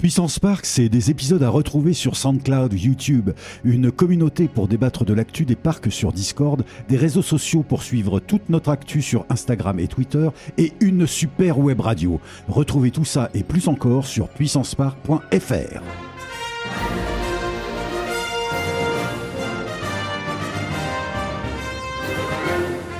[0.00, 3.32] Puissance Park, c'est des épisodes à retrouver sur SoundCloud, YouTube,
[3.64, 8.18] une communauté pour débattre de l'actu des parcs sur Discord, des réseaux sociaux pour suivre
[8.18, 12.18] toute notre actu sur Instagram et Twitter, et une super web radio.
[12.48, 15.82] Retrouvez tout ça et plus encore sur puissancepark.fr.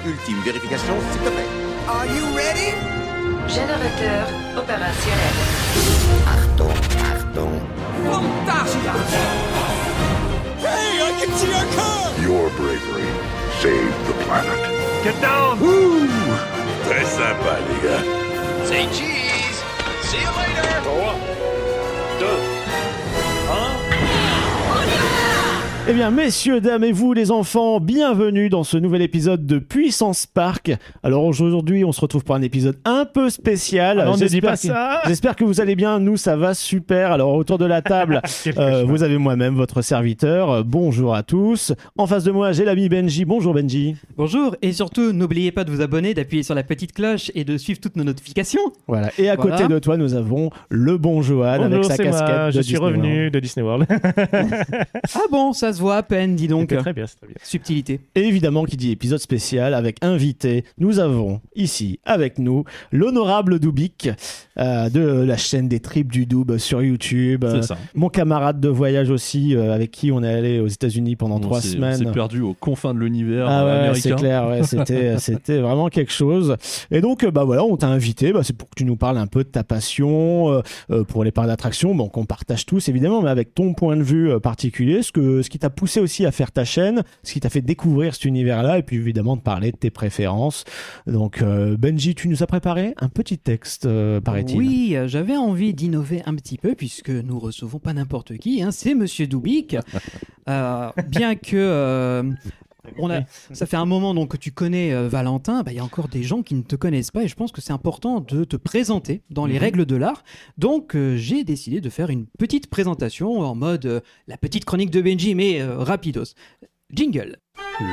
[0.07, 1.49] Ultime vérification, s'il te plaît.
[1.89, 2.75] Are you ready?
[3.49, 6.50] Générateur opérationnel.
[6.61, 7.57] Achtung, Achtung.
[8.05, 8.93] Fantasia!
[10.61, 12.13] Hey, I can see our car!
[12.21, 13.09] Your bravery
[13.61, 14.61] saved the planet.
[15.03, 15.59] Get down!
[15.61, 16.07] Woo!
[16.85, 18.05] Très sympa, les gars.
[18.69, 19.63] Say cheese.
[20.03, 20.83] See you later.
[20.83, 21.17] 3, 2, 1.
[25.91, 30.25] Eh bien, messieurs, dames et vous, les enfants, bienvenue dans ce nouvel épisode de Puissance
[30.25, 30.71] Park.
[31.03, 33.99] Alors aujourd'hui, on se retrouve pour un épisode un peu spécial.
[34.01, 35.01] Ah non, ne dis pas que- ça.
[35.09, 35.99] J'espère que vous allez bien.
[35.99, 37.11] Nous, ça va super.
[37.11, 38.23] Alors autour de la table,
[38.59, 40.51] euh, vous avez moi-même, votre serviteur.
[40.51, 41.73] Euh, Bonjour à tous.
[41.99, 43.25] En face de moi, j'ai l'ami Benji.
[43.25, 43.97] Bonjour Benji.
[44.17, 47.57] Bonjour et surtout n'oubliez pas de vous abonner, d'appuyer sur la petite cloche et de
[47.57, 48.61] suivre toutes nos notifications.
[48.87, 49.11] Voilà.
[49.19, 49.57] Et à Voilà.
[49.57, 52.29] côté de toi, nous avons le bon Johan avec sa c'est casquette.
[52.29, 52.47] moi.
[52.47, 53.35] de Je suis revenu World.
[53.35, 53.87] de Disney World.
[55.17, 56.69] Ah bon, ça se voit à peine, dis donc.
[56.71, 57.37] C'est très bien, c'est très bien.
[57.43, 58.01] Subtilité.
[58.15, 64.11] Et évidemment, qui dit épisode spécial avec invité, nous avons ici avec nous l'honorable Doubik
[64.59, 67.45] euh, de la chaîne des tripes du Doub sur YouTube.
[67.45, 67.79] Euh, C'est ça.
[67.95, 71.41] Mon camarade de voyage aussi, euh, avec qui on est allé aux États-Unis pendant On
[71.41, 71.97] trois s'est- On semaines.
[71.97, 74.17] s'est perdu aux confins de l'univers Ah euh, ouais, c'est américain.
[74.17, 76.57] clair, ouais, c'était, c'était vraiment quelque chose.
[76.91, 79.27] Et donc, bah voilà, on t'a invité, bah, c'est pour que tu nous parles un
[79.27, 80.63] peu de ta passion
[81.09, 84.39] pour les parcs d'attractions, bon, qu'on partage tous évidemment, mais avec ton point de vue
[84.41, 87.49] particulier, ce, que, ce qui t'a poussé aussi à faire ta chaîne, ce qui t'a
[87.49, 90.65] fait découvrir cet univers-là, et puis évidemment de parler de tes préférences.
[91.07, 94.57] Donc, euh, Benji, tu nous as préparé un petit texte, euh, paraît-il.
[94.57, 98.71] Oui, euh, j'avais envie d'innover un petit peu puisque nous recevons pas n'importe qui, hein,
[98.71, 99.77] c'est Monsieur Doubik.
[100.47, 102.25] Bien que
[102.99, 105.81] on a, ça fait un moment donc que tu connais euh, Valentin, bah, il y
[105.81, 108.21] a encore des gens qui ne te connaissent pas et je pense que c'est important
[108.21, 110.23] de te présenter dans les règles de l'art.
[110.59, 114.91] Donc euh, j'ai décidé de faire une petite présentation en mode euh, la petite chronique
[114.91, 116.35] de Benji mais euh, rapidos.
[116.93, 117.37] Jingle.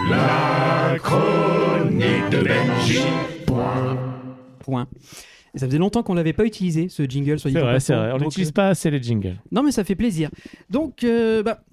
[0.10, 3.00] La chronique de Benji.
[3.46, 4.88] Point.
[5.56, 8.12] Et ça faisait longtemps qu'on l'avait pas utilisé ce jingle, C'est vrai, c'est vrai.
[8.14, 9.38] On n'utilise pas assez les jingles.
[9.52, 10.30] Non, mais ça fait plaisir.
[10.70, 11.64] Donc, euh, bah,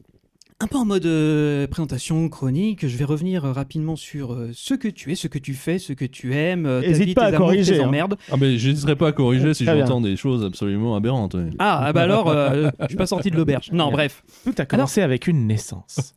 [0.60, 4.72] un peu en mode euh, présentation chronique, je vais revenir euh, rapidement sur euh, ce
[4.74, 7.14] que tu es, ce que tu fais, ce que tu aimes, euh, ta Hésite vie,
[7.14, 7.90] pas tes à corriger, hein.
[8.30, 11.34] Ah mais j'hésiterai pas à corriger si j'entends des choses absolument aberrantes.
[11.34, 11.50] ouais.
[11.58, 13.70] Ah, ah bah alors, euh, je suis pas sorti de l'auberge.
[13.72, 14.22] Non, bref.
[14.44, 16.14] Tout a commencé avec une naissance.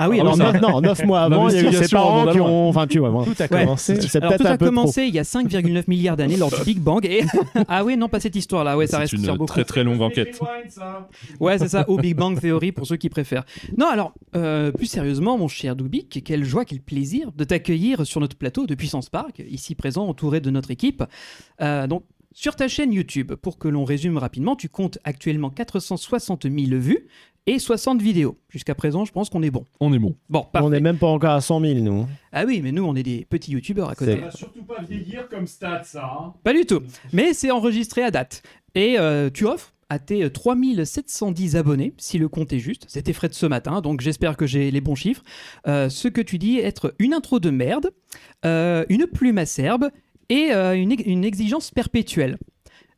[0.00, 2.26] Ah oui, Alors, alors, neuf, non, neuf mois avant, il y a eu ses parents
[2.32, 2.68] qui ont.
[2.68, 3.64] Enfin, tu vois, moi, Tout a Ouais.
[3.64, 3.92] commencé.
[4.16, 6.62] alors, peut-être tout un a peu commencé il y a 5,9 milliards d'années lors du
[6.64, 7.04] Big Bang.
[7.04, 7.24] Et...
[7.68, 8.76] ah oui, non, pas cette histoire-là.
[8.76, 9.46] Ouais, ça C'est reste une sur beaucoup.
[9.46, 10.40] très très longue enquête.
[11.40, 13.44] Ouais, c'est ça, au Big Bang Theory pour ceux qui préfèrent.
[13.76, 18.20] Non, alors, euh, plus sérieusement, mon cher Doubik, quelle joie, quel plaisir de t'accueillir sur
[18.20, 21.02] notre plateau de Puissance Park, ici présent, entouré de notre équipe.
[21.60, 26.44] Euh, donc, sur ta chaîne YouTube, pour que l'on résume rapidement, tu comptes actuellement 460
[26.44, 27.06] 000 vues
[27.46, 28.36] et 60 vidéos.
[28.50, 29.64] Jusqu'à présent, je pense qu'on est bon.
[29.80, 30.14] On est bon.
[30.28, 30.68] Bon, On parfait.
[30.68, 32.06] n'est même pas encore à 100 000, nous.
[32.30, 34.20] Ah oui, mais nous, on est des petits YouTubeurs à côté.
[34.30, 36.04] C'est- surtout pas vieillir comme stat, ça.
[36.04, 36.34] hein.
[36.44, 36.82] Pas du tout.
[37.12, 38.42] Mais c'est enregistré à date.
[38.74, 39.72] Et euh, tu offres?
[39.90, 42.84] À tes euh, 3710 abonnés, si le compte est juste.
[42.88, 45.22] C'était frais de ce matin, donc j'espère que j'ai les bons chiffres.
[45.66, 47.90] Euh, ce que tu dis être une intro de merde,
[48.44, 49.90] euh, une plume acerbe
[50.28, 52.38] et euh, une, ex- une exigence perpétuelle.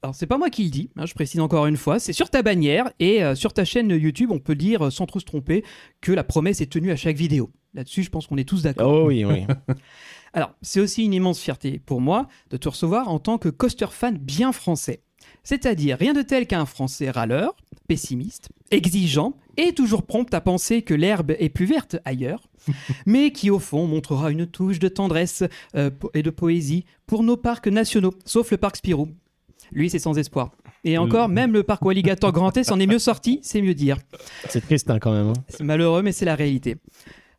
[0.02, 2.30] Alors, c'est pas moi qui le dis, hein, je précise encore une fois, c'est sur
[2.30, 5.26] ta bannière et euh, sur ta chaîne YouTube, on peut dire euh, sans trop se
[5.26, 5.62] tromper
[6.00, 7.50] que la promesse est tenue à chaque vidéo.
[7.74, 8.90] Là-dessus, je pense qu'on est tous d'accord.
[9.04, 9.44] Oh oui, oui.
[10.32, 13.86] Alors, c'est aussi une immense fierté pour moi de te recevoir en tant que coaster
[13.90, 15.02] fan bien français.
[15.42, 17.54] C'est-à-dire rien de tel qu'un français râleur,
[17.88, 22.42] pessimiste, exigeant et toujours prompt à penser que l'herbe est plus verte ailleurs,
[23.06, 25.42] mais qui au fond montrera une touche de tendresse
[25.74, 29.08] euh, et de poésie pour nos parcs nationaux, sauf le parc Spirou.
[29.72, 30.52] Lui, c'est sans espoir.
[30.82, 33.98] Et encore, même le parc Walligator Grand Est en est mieux sorti, c'est mieux dire.
[34.48, 35.28] C'est triste hein, quand même.
[35.28, 35.32] hein.
[35.48, 36.76] C'est malheureux, mais c'est la réalité.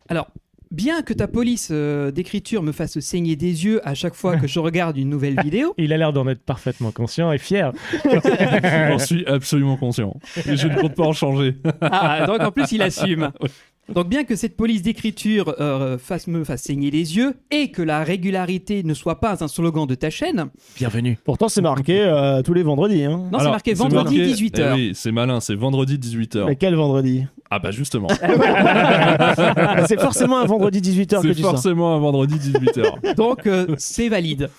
[0.08, 0.30] Alors,
[0.72, 4.48] bien que ta police euh, d'écriture me fasse saigner des yeux à chaque fois que
[4.48, 7.72] je regarde une nouvelle vidéo, Il a l'air d'en être parfaitement conscient et fier.
[8.04, 10.16] J'en suis absolument conscient.
[10.48, 11.58] Et je ne compte pas en changer.
[11.82, 13.32] ah, donc en plus il assume.
[13.94, 17.82] Donc bien que cette police d'écriture euh, fasse, me fasse saigner les yeux et que
[17.82, 20.46] la régularité ne soit pas un slogan de ta chaîne,
[20.78, 21.18] Bienvenue.
[21.26, 23.04] Pourtant, c'est marqué euh, tous les vendredis.
[23.04, 23.18] Hein.
[23.18, 24.70] non, c'est Alors, marqué vendredi marqué- 18h.
[24.72, 26.46] eh oui, c'est malin, c'est vendredi 18h.
[26.48, 27.26] Mais quel vendredi?
[27.50, 28.08] Ah bah justement.
[29.88, 31.52] c'est forcément un vendredi 18h que C'est tu sors.
[31.52, 33.16] forcément un vendredi 18h.
[33.16, 34.50] Donc, euh, c'est valide.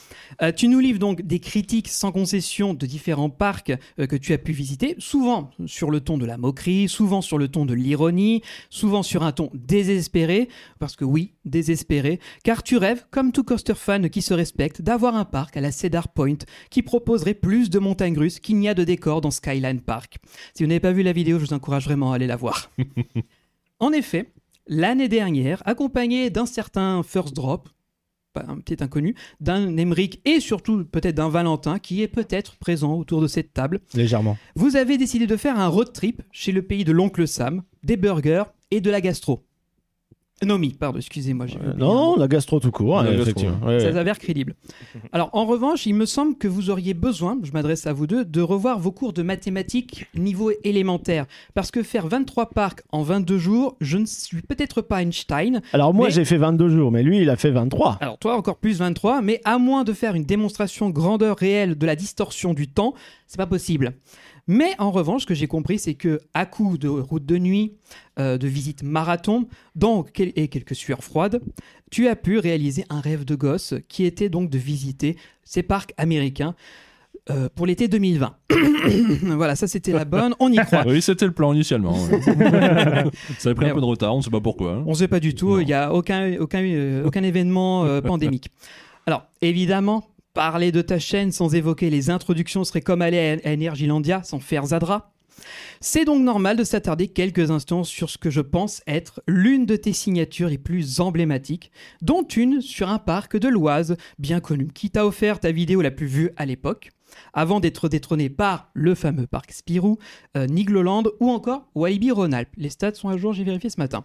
[0.40, 4.32] Euh, tu nous livres donc des critiques sans concession de différents parcs euh, que tu
[4.32, 7.74] as pu visiter, souvent sur le ton de la moquerie, souvent sur le ton de
[7.74, 10.48] l'ironie, souvent sur un ton désespéré,
[10.78, 15.16] parce que oui, désespéré, car tu rêves, comme tout coaster fan qui se respecte, d'avoir
[15.16, 16.38] un parc à la Cedar Point
[16.70, 20.18] qui proposerait plus de montagnes russes qu'il n'y a de décors dans Skyline Park.
[20.54, 22.70] Si vous n'avez pas vu la vidéo, je vous encourage vraiment à aller la voir.
[23.80, 24.32] en effet,
[24.66, 27.68] l'année dernière, accompagné d'un certain First Drop,
[28.40, 33.20] un petit inconnu, d'un Emmerich et surtout peut-être d'un Valentin qui est peut-être présent autour
[33.20, 33.80] de cette table.
[33.94, 34.38] Légèrement.
[34.54, 37.96] Vous avez décidé de faire un road trip chez le pays de l'oncle Sam, des
[37.96, 39.44] burgers et de la gastro.
[40.44, 41.46] Nomi, pardon, excusez-moi.
[41.64, 43.58] Euh, non, la gastro tout court, hein, gastro, effectivement.
[43.66, 44.54] Ouais, Ça s'avère crédible.
[45.12, 48.24] Alors, en revanche, il me semble que vous auriez besoin, je m'adresse à vous deux,
[48.24, 51.26] de revoir vos cours de mathématiques niveau élémentaire.
[51.54, 55.62] Parce que faire 23 parcs en 22 jours, je ne suis peut-être pas Einstein.
[55.72, 57.98] Alors moi Mais- j'ai fait 22 jours, mais lui il a fait 23.
[58.00, 61.86] Alors, toi, encore plus 23, mais à moins de faire une démonstration grandeur réelle de
[61.86, 62.94] la distorsion du temps,
[63.26, 63.92] c'est pas possible.
[64.48, 67.74] Mais en revanche, ce que j'ai compris, c'est que à coup de route de nuit,
[68.18, 69.46] euh, de visite marathon,
[69.76, 71.40] donc quel- et quelques sueurs froides,
[71.90, 75.92] tu as pu réaliser un rêve de gosse qui était donc de visiter ces parcs
[75.96, 76.54] américains
[77.30, 78.34] euh, pour l'été 2020.
[79.36, 80.84] voilà, ça c'était la bonne, on y croit.
[80.88, 81.92] oui, c'était le plan initialement.
[81.92, 82.20] ouais.
[83.38, 84.72] Ça avait pris un peu de retard, on ne sait pas pourquoi.
[84.74, 84.82] hein.
[84.86, 88.48] On ne sait pas du tout, il n'y a aucun, aucun, euh, aucun événement pandémique.
[89.06, 94.22] Alors, évidemment, parler de ta chaîne sans évoquer les introductions serait comme aller à, Energilandia
[94.22, 95.12] sans faire Zadra.
[95.80, 99.76] C'est donc normal de s'attarder quelques instants sur ce que je pense être l'une de
[99.76, 104.90] tes signatures les plus emblématiques, dont une sur un parc de l'Oise bien connu, qui
[104.90, 106.90] t'a offert ta vidéo la plus vue à l'époque,
[107.32, 109.98] avant d'être détrôné par le fameux parc Spirou,
[110.36, 112.54] euh, Nigloland ou encore Walibi Rhône-Alpes.
[112.56, 114.04] Les stats sont à jour, j'ai vérifié ce matin.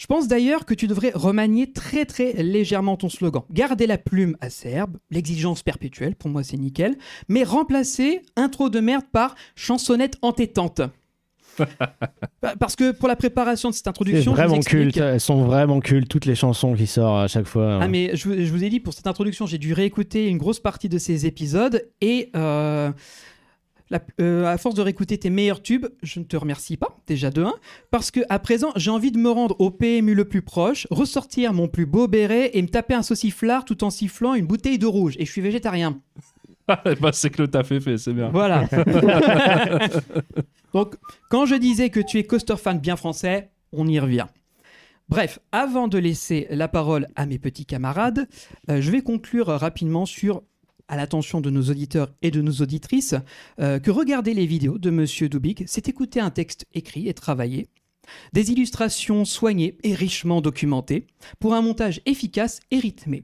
[0.00, 3.42] Je pense d'ailleurs que tu devrais remanier très très légèrement ton slogan.
[3.50, 6.96] Garder la plume acerbe, l'exigence perpétuelle, pour moi c'est nickel,
[7.28, 10.80] mais remplacer intro de merde par chansonnette entêtante.
[11.58, 11.68] Pa-
[12.58, 15.44] Parce que pour la préparation de cette introduction, je vous vraiment explique- culte, elles sont
[15.44, 17.80] vraiment cultes, toutes les chansons qui sortent à chaque fois.
[17.82, 20.38] Ah mais je, vous- je vous ai dit pour cette introduction, j'ai dû réécouter une
[20.38, 22.90] grosse partie de ces épisodes et euh,
[23.90, 27.30] la- euh, à force de réécouter tes meilleurs tubes, je ne te remercie pas déjà
[27.30, 27.54] de un
[27.90, 31.52] parce que à présent j'ai envie de me rendre au PMU le plus proche, ressortir
[31.52, 34.86] mon plus beau béret et me taper un sauciflard tout en sifflant une bouteille de
[34.86, 36.00] rouge et je suis végétarien.
[36.68, 36.82] bah,
[37.12, 38.28] c'est que le taf est fait, c'est bien.
[38.30, 38.68] Voilà.
[40.72, 40.94] Donc,
[41.28, 44.26] quand je disais que tu es coaster fan bien français, on y revient.
[45.08, 48.28] Bref, avant de laisser la parole à mes petits camarades,
[48.70, 50.42] euh, je vais conclure rapidement sur,
[50.90, 53.14] à l'attention de nos auditeurs et de nos auditrices,
[53.60, 57.68] euh, que regarder les vidéos de Monsieur Dubik, c'est écouter un texte écrit et travaillé,
[58.32, 61.06] des illustrations soignées et richement documentées,
[61.38, 63.22] pour un montage efficace et rythmé.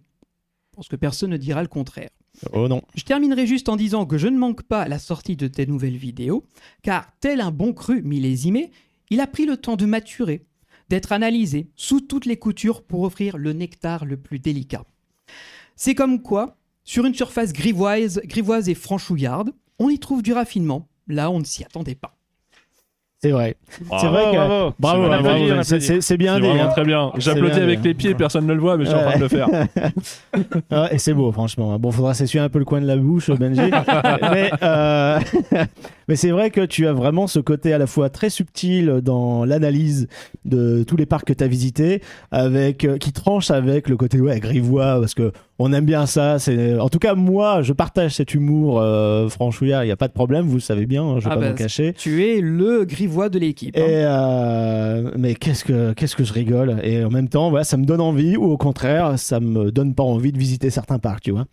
[0.71, 2.11] Je pense que personne ne dira le contraire.
[2.53, 2.83] Oh non.
[2.95, 5.97] Je terminerai juste en disant que je ne manque pas la sortie de tes nouvelles
[5.97, 6.45] vidéos,
[6.83, 8.71] car tel un bon cru millésimé,
[9.11, 10.47] il a pris le temps de maturer,
[10.89, 14.85] d'être analysé sous toutes les coutures pour offrir le nectar le plus délicat.
[15.75, 20.89] C'est comme quoi, sur une surface grivoise, grivoise et franchouillarde, on y trouve du raffinement,
[21.09, 22.15] là on ne s'y attendait pas.
[23.23, 23.57] C'est vrai.
[23.87, 24.37] Bravo, c'est vrai que.
[24.37, 24.75] bravo.
[24.79, 26.47] Bravo, bravo, on c'est- bien dit.
[26.47, 26.69] hein.
[26.69, 27.11] très bien.
[27.17, 29.29] J'applaudis avec les pieds, personne ne le voit, mais je suis en train de le
[29.29, 29.49] faire.
[30.71, 31.79] Ah, et c'est beau, franchement.
[31.79, 33.61] Bon, faudra s'essuyer un peu le coin de la bouche, Benji.
[34.33, 35.19] mais euh,
[36.09, 39.45] mais c'est vrai que tu as vraiment ce côté à la fois très subtil dans
[39.45, 40.09] l'analyse
[40.45, 44.21] de tous les parcs que tu as visités, avec, euh, qui tranche avec le côté
[44.21, 46.39] ouais, grivois, parce que on aime bien ça.
[46.39, 50.09] C'est En tout cas, moi, je partage cet humour euh, franchouillard, il n'y a pas
[50.09, 51.95] de problème, vous le savez bien, hein, je vais Ah pas bah, m'en cacher.
[51.97, 53.77] Tu es le grivois de l'équipe.
[53.77, 53.81] hein.
[53.81, 57.77] Et euh, mais qu'est-ce que qu'est-ce que je rigole et en même temps voilà ça
[57.77, 61.23] me donne envie ou au contraire ça me donne pas envie de visiter certains parcs
[61.23, 61.47] tu vois.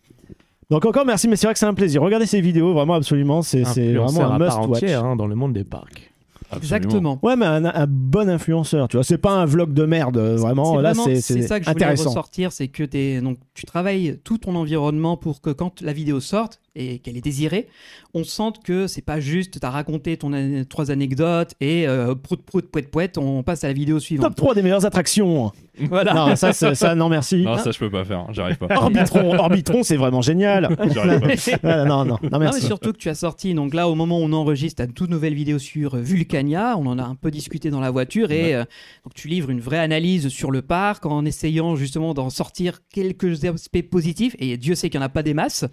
[0.69, 2.01] Donc encore merci mais c'est vrai que c'est un plaisir.
[2.01, 4.69] Regardez ces vidéos vraiment absolument c'est vraiment un must watch.
[4.83, 6.09] entière hein, dans le monde des parcs.
[6.55, 7.17] Exactement.
[7.23, 10.35] Ouais mais un, un bon influenceur tu vois c'est pas un vlog de merde euh,
[10.35, 13.65] vraiment là c'est c'est c'est ça que je voulais ressortir, c'est que t'es- donc, tu
[13.65, 17.67] travailles tout ton environnement pour que quand la vidéo sorte et qu'elle est désirée,
[18.13, 22.41] on sente que c'est pas juste t'as raconté ton an- trois anecdotes et euh, prout
[22.43, 24.35] prout poète poète, on passe à la vidéo Top suivante.
[24.35, 25.51] 3 des meilleures attractions.
[25.89, 26.13] Voilà.
[26.13, 27.43] Non ça ça non merci.
[27.43, 28.27] Non, ça, je peux pas faire.
[28.31, 28.67] J'arrive pas.
[28.75, 30.75] Orbitron Orbitron c'est vraiment génial.
[30.75, 30.85] Pas.
[31.63, 32.61] Non non non Non, mais merci.
[32.65, 35.33] surtout que tu as sorti, donc là, au moment où on enregistre, ta toute nouvelle
[35.33, 36.75] vidéo sur euh, Vulcania.
[36.77, 38.59] On en a un peu discuté dans la voiture et euh,
[39.03, 43.45] donc tu livres une vraie analyse sur le parc en essayant justement d'en sortir quelques
[43.45, 44.35] aspects positifs.
[44.39, 45.65] Et Dieu sait qu'il n'y en a pas des masses.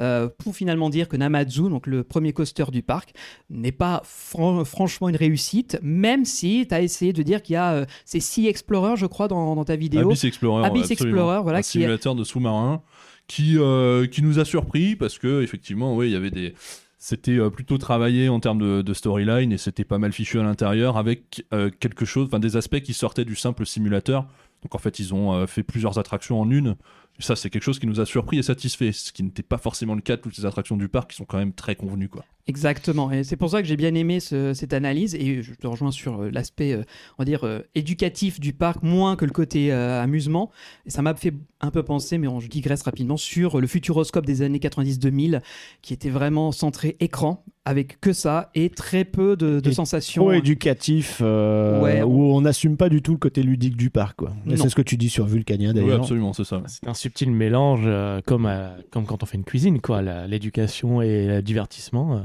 [0.00, 3.12] Euh, pour finalement dire que Namazu, donc le premier coaster du parc,
[3.50, 7.56] n'est pas fran- franchement une réussite, même si tu as essayé de dire qu'il y
[7.56, 10.08] a euh, ces Sea Explorer, je crois, dans, dans ta vidéo.
[10.08, 10.66] Abyss Explorer.
[10.66, 10.90] Abyss.
[10.90, 12.82] Explorer, voilà, un qui est- simulateur de sous-marin
[13.28, 16.54] qui, euh, qui nous a surpris parce que effectivement, oui, il y avait des.
[16.98, 20.44] C'était euh, plutôt travaillé en termes de, de storyline et c'était pas mal fichu à
[20.44, 24.26] l'intérieur avec euh, quelque chose, enfin des aspects qui sortaient du simple simulateur.
[24.62, 26.76] Donc en fait, ils ont euh, fait plusieurs attractions en une.
[27.18, 29.94] Ça, c'est quelque chose qui nous a surpris et satisfait, ce qui n'était pas forcément
[29.94, 32.08] le cas de toutes les attractions du parc qui sont quand même très convenues.
[32.08, 32.24] Quoi.
[32.48, 35.66] Exactement, et c'est pour ça que j'ai bien aimé ce- cette analyse, et je te
[35.68, 36.82] rejoins sur euh, l'aspect, euh,
[37.18, 40.50] on va dire, euh, éducatif du parc, moins que le côté euh, amusement.
[40.84, 44.26] Et ça m'a fait un peu penser, mais on, je digresse rapidement, sur le futuroscope
[44.26, 45.40] des années 90-2000,
[45.82, 50.22] qui était vraiment centré écran, avec que ça, et très peu de, de Et sensations.
[50.24, 54.16] Trop éducatif, euh, Ouais, où on n'assume pas du tout le côté ludique du parc.
[54.18, 54.32] Quoi.
[54.50, 54.56] Et.
[54.56, 56.00] C'est ce que tu dis sur Vulcania Oui, d'ailleurs.
[56.00, 56.60] absolument, c'est ça.
[56.66, 60.02] C'est un subtil mélange, euh, comme, euh, comme quand on fait une cuisine, quoi.
[60.26, 62.20] L'éducation et le divertissement, euh,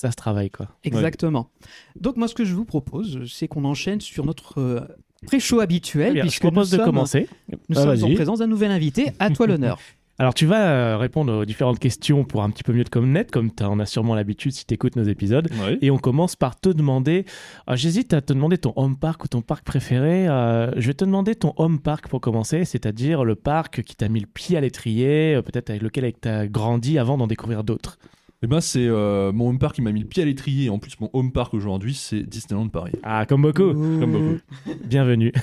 [0.00, 0.68] ça se travaille, quoi.
[0.84, 1.50] Exactement.
[2.00, 4.80] Donc moi, ce que je vous propose, c'est qu'on enchaîne sur notre euh,
[5.26, 7.28] pré-show habituel, bien, je puisque propose nous de sommes- commencer.
[7.68, 9.06] Nous Ah, sommes en présence d'un nouvel invité.
[9.18, 9.78] À toi l'honneur.
[10.20, 13.30] Alors, tu vas euh, répondre aux différentes questions pour un petit peu mieux te connaître,
[13.32, 15.48] comme tu en as sûrement l'habitude si tu écoutes nos épisodes.
[15.64, 15.78] Ouais.
[15.80, 17.24] Et on commence par te demander.
[17.68, 20.26] ah, J'hésite à te demander ton home park ou ton parc préféré.
[20.28, 24.08] Euh, je vais te demander ton home park pour commencer, c'est-à-dire le parc qui t'a
[24.08, 27.62] mis le pied à l'étrier, euh, peut-être avec lequel tu as grandi avant d'en découvrir
[27.62, 27.98] d'autres.
[28.42, 30.66] Et ben, c'est euh, mon home park qui m'a mis le pied à l'étrier.
[30.66, 32.92] Et en plus, mon home park aujourd'hui, c'est Disneyland Paris.
[33.02, 33.72] Ah, comme beaucoup.
[33.72, 34.38] Comme beaucoup.
[34.84, 35.32] Bienvenue.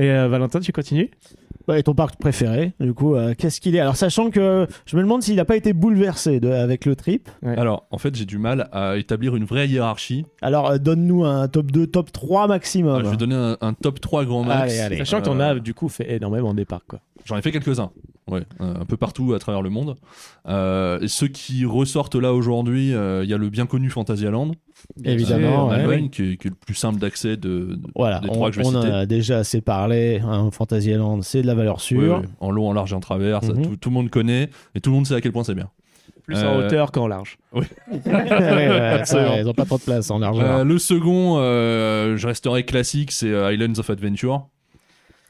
[0.00, 1.10] Et euh, Valentin, tu continues?
[1.68, 3.80] Ouais, et ton parc préféré, du coup, euh, qu'est-ce qu'il est?
[3.80, 7.30] Alors, sachant que je me demande s'il n'a pas été bouleversé de- avec le trip.
[7.42, 7.56] Ouais.
[7.56, 10.26] Alors, en fait, j'ai du mal à établir une vraie hiérarchie.
[10.42, 13.00] Alors, euh, donne-nous un top 2, top 3 maximum.
[13.00, 14.72] Ah, je vais donner un, un top 3 grand max.
[14.72, 14.96] Allez, allez.
[14.98, 16.86] Sachant que tu en Euh, as du coup fait énormément des parcs.
[16.88, 16.98] Quoi.
[17.24, 17.92] J'en ai fait quelques-uns.
[18.30, 19.96] Ouais, euh, un peu partout à travers le monde.
[20.48, 24.52] Euh, ceux qui ressortent là aujourd'hui, euh, il y a le bien connu Fantasyland.
[25.04, 25.74] Évidemment, en ouais.
[25.76, 28.48] Allemagne, qui, est, qui est le plus simple d'accès de, de- Voilà, des on, trois
[28.50, 28.92] que je vais on citer.
[28.92, 30.20] a déjà assez parlé.
[30.24, 32.18] Hein, Fantasyland, c'est de la valeur Ouais, sûre.
[32.20, 33.62] ouais, en long, en large et en travers, ça, Mhm.
[33.62, 35.68] tout, tout le monde connaît et tout le monde sait à quel point c'est bien.
[36.24, 37.36] Plus en hauteur qu'en large.
[37.52, 37.60] Ouais,
[38.06, 39.34] ouais, Absolument.
[39.36, 40.60] ils n'ont pas trop de place en largeur.
[40.60, 44.48] Euh, le second, euh, je resterai classique, c'est Islands of Adventure.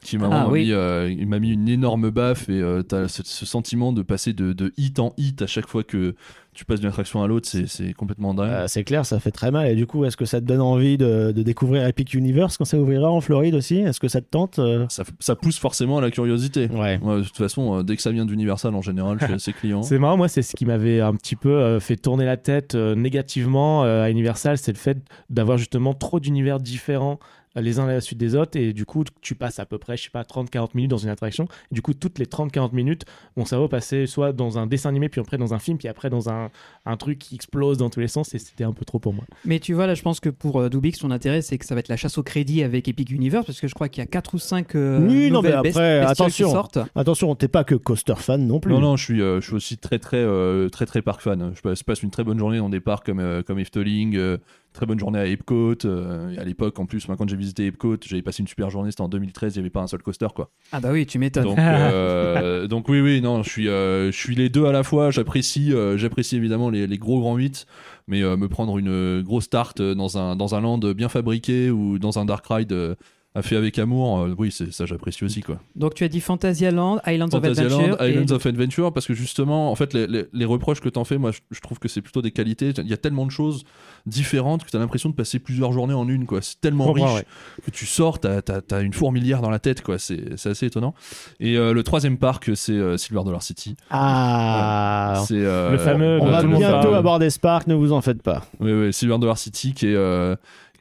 [0.05, 0.65] Qui m'a Ah, oui.
[0.65, 4.03] mis, euh, il m'a mis une énorme baffe et euh, t'as ce, ce sentiment de
[4.03, 6.13] passer de, de hit en hit à chaque fois que
[6.53, 8.49] tu passes d'une attraction à l'autre, c'est, complètement dingue.
[8.49, 9.67] Euh, c'est clair, ça fait très mal.
[9.67, 12.63] Et du coup, est-ce que ça te donne envie de, de découvrir Epic Universe quand
[12.63, 13.79] ça ouvrira en Floride aussi?
[13.79, 14.85] Est-ce que ça te tente euh?
[14.87, 16.67] Ça, ça pousse forcément à la curiosité.
[16.71, 16.97] Ouais.
[17.01, 19.53] Ouais, de toute façon, euh, dès que ça vient d'Universal en général, je suis assez
[19.53, 19.81] client.
[19.83, 22.75] C'est marrant, moi, c'est ce qui m'avait un petit peu euh, fait tourner la tête
[22.75, 27.19] euh, négativement euh, à Universal, c'est le fait d'avoir justement trop d'univers différents
[27.61, 29.97] les uns à la suite des autres et du coup tu passes à peu près
[29.97, 33.05] je sais pas 30-40 minutes dans une attraction et du coup toutes les 30-40 minutes
[33.37, 36.09] mon cerveau passait soit dans un dessin animé puis après dans un film puis après
[36.09, 36.49] dans un,
[36.85, 39.25] un truc qui explose dans tous les sens et c'était un peu trop pour moi
[39.45, 41.75] Mais tu vois, là, je pense que pour euh, Dubix, son intérêt, c'est que ça
[41.75, 44.03] va être la chasse au crédit avec Epic Universe, parce que je crois qu'il y
[44.03, 46.47] a 4 ou 5 Oui, non, mais après, attention.
[46.47, 46.79] qui sortent.
[46.95, 48.71] Attention, t'es pas que coaster fan non plus.
[48.73, 51.51] Non, non, je suis, euh, je suis aussi très, très, euh, très, très park fan.
[51.55, 54.15] Je passe, je passe une très bonne journée dans des parcs comme, euh, comme Efteling,
[54.15, 54.37] euh,
[54.75, 55.85] très bonne journée à Epcot.
[55.85, 58.91] euh, à l'époque, en plus, moi, quand j'ai visité Epcot, j'avais passé une super journée.
[58.91, 60.51] C'était en 2013, il n'y avait pas un seul coaster, quoi.
[60.71, 61.45] Ah bah oui, tu m'étonnes.
[61.45, 64.83] Donc, euh, donc oui, oui, non, je suis, euh, je suis les deux à la
[64.83, 65.09] fois.
[65.09, 67.65] J'apprécie, euh, j'apprécie évidemment les, les gros grands 8,
[68.07, 72.19] mais me prendre une grosse tarte dans un, dans un land bien fabriqué ou dans
[72.19, 72.95] un dark ride
[73.35, 75.59] à fait avec amour, euh, oui, c'est ça, j'apprécie aussi, quoi.
[75.75, 78.01] Donc tu as dit Fantasyland, Islands of Adventure.
[78.01, 81.03] et- Islands of Adventure, parce que justement, en fait, les, les- les reproches que t'en
[81.03, 82.71] fais, moi, je, je trouve que c'est plutôt des qualités.
[82.77, 83.63] Il y a tellement de choses
[84.05, 86.41] différentes que t'as l'impression de passer plusieurs journées en une, quoi.
[86.41, 87.25] C'est tellement riche ouais.
[87.65, 88.39] que tu sors, t'as
[88.71, 89.99] as, une fourmilière dans la tête, quoi.
[89.99, 90.93] C'est assez étonnant.
[91.39, 93.75] Et euh, le troisième parc, c'est euh, Silver Dollar City.
[93.89, 98.45] Ah C'est euh, Le fameux On va bientôt aborder Spark, ne vous en faites pas.
[98.59, 100.35] Oui, oui, Silver Dollar City qui est.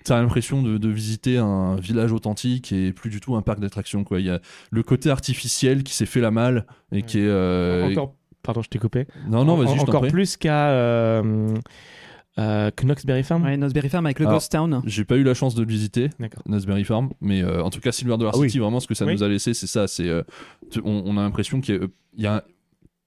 [0.04, 4.04] T'as l'impression de, de visiter un village authentique et plus du tout un parc d'attractions.
[4.04, 4.20] quoi.
[4.20, 4.38] Il y a
[4.70, 7.26] le côté artificiel qui s'est fait la malle et qui est.
[7.26, 10.10] euh, encore pardon je t'ai coupé Non, non, En- vas-y, encore prie.
[10.10, 11.54] plus qu'à euh,
[12.38, 14.82] euh, Knoxberry Farm Ouais, Nosberry Farm avec le Alors, Ghost Town.
[14.84, 16.10] J'ai pas eu la chance de le visiter.
[16.46, 18.50] Nosberry Farm, mais euh, en tout cas Silver Dollar Ah oui.
[18.50, 19.14] City, vraiment ce que ça Oui.
[19.14, 19.86] nous a laissé, c'est ça.
[19.86, 20.22] C'est, euh,
[20.84, 22.53] on, on a l'impression qu'il y a, y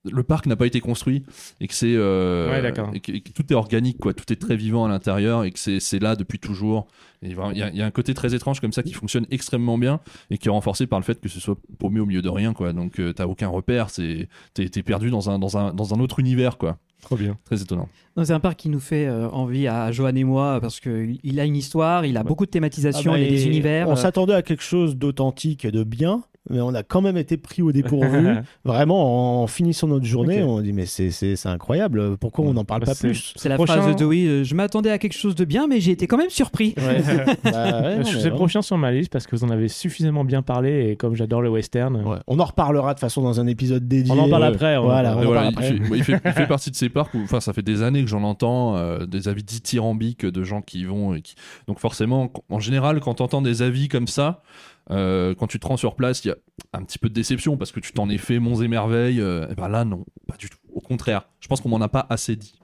[0.06, 1.24] le parc n'a pas été construit
[1.60, 2.92] et que c'est euh, Ouais, d'accord.
[2.94, 4.14] et que, et que tout est organique, quoi.
[4.14, 6.88] Tout est très vivant à l'intérieur et que c'est, là depuis toujours.
[7.24, 9.78] Il y, a, il y a un côté très étrange comme ça qui fonctionne extrêmement
[9.78, 10.00] bien
[10.30, 12.54] et qui est renforcé par le fait que ce soit paumé au milieu de rien,
[12.54, 12.74] quoi.
[12.74, 16.20] Donc euh, t'as aucun repère, c'est, t'es, perdu dans un, dans un, dans un autre
[16.20, 16.78] univers, quoi.
[17.02, 17.90] trop bien Très étonnant.
[18.24, 21.40] C'est un parc qui nous fait euh, envie à Johan et moi parce qu'il il
[21.40, 23.90] a une histoire, il a beaucoup de thématisation, Ah bah, il y a des univers.
[23.90, 26.24] On euh, s'attendait à quelque chose d'authentique et de bien.
[26.50, 28.28] Mais on a quand même été pris au dépourvu.
[28.66, 30.50] Vraiment, en finissant notre journée, Ok.
[30.50, 32.18] on dit mais c'est- c'est c'est incroyable.
[32.18, 34.56] Pourquoi on n'en parle Bah, pas plus C'est la Prochain- phrase de oui, euh, je
[34.56, 36.74] m'attendais à quelque chose de bien, mais j'ai été quand même surpris.
[36.78, 37.02] Ouais.
[37.44, 40.24] Bah ouais, non, Je suis prochain sur ma liste parce que vous en avez suffisamment
[40.26, 42.18] bien parlé et comme j'adore le western, Ouais.
[42.28, 44.14] On en reparlera de toute façon dans un épisode dédié.
[44.14, 44.78] on en parle après.
[44.78, 45.86] on Voilà, parle Et on en voilà, parle il, après.
[45.86, 47.82] fait, ouais, il fait- il fait partie de ces parcs où, enfin, ça fait des
[47.84, 51.14] années que j'en entends, euh, des avis dithyrambiques de gens qui y vont.
[51.16, 51.36] Et qui...
[51.68, 54.42] Donc, forcément, en général, quand tu entends des avis comme ça,
[54.92, 56.36] euh, quand tu te rends sur place, il y a
[56.74, 59.20] un petit peu de déception parce que tu t'en es fait monts et merveilles.
[59.22, 60.58] euh, et ben là, non, pas du tout.
[60.74, 62.60] Au contraire, je pense qu'on m'en a pas assez dit.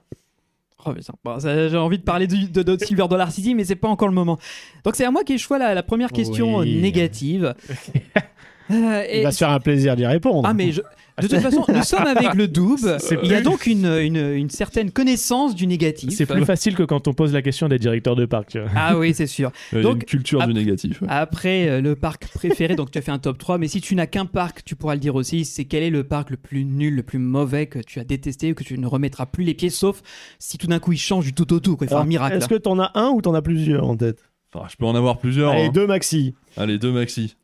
[0.86, 0.92] Oh.
[1.24, 4.08] Bon, ça, j'ai envie de parler de, de Silver Dollar City, mais c'est pas encore
[4.08, 4.38] le moment.
[4.84, 6.76] Donc c'est à moi qui ai choisi la, la première question Oui.
[6.76, 7.54] euh, négative.
[8.70, 10.48] Euh, et- Il va se faire un plaisir d'y répondre.
[10.48, 10.80] Ah mais je-
[11.22, 12.96] de toute façon, nous sommes avec le double.
[13.22, 16.10] Il y a donc une, une, une certaine connaissance du négatif.
[16.10, 18.58] C'est plus facile que quand on pose la question des directeurs de parc.
[18.74, 19.48] Ah oui, c'est sûr.
[19.48, 21.00] Euh, Il y a Donc, une culture ap- du négatif.
[21.02, 21.08] ouais.
[21.10, 23.94] Après, euh, le parc préféré, donc tu as fait un top 3, mais si tu
[23.94, 26.64] n'as qu'un parc, tu pourras le dire aussi, c'est quel est le parc le plus
[26.64, 29.54] nul, le plus mauvais que tu as détesté ou que tu ne remettras plus les
[29.54, 30.02] pieds, sauf
[30.40, 31.86] si tout d'un coup il change du tout au tout, quoi.
[31.86, 32.38] Il fait un miracle.
[32.38, 34.18] Est-ce que t'en as un ou t'en as plusieurs en tête?
[34.52, 35.52] Enfin, je peux en avoir plusieurs.
[35.52, 35.70] Allez, hein.
[35.72, 36.34] deux maxi.
[36.56, 37.36] Allez, deux maxi.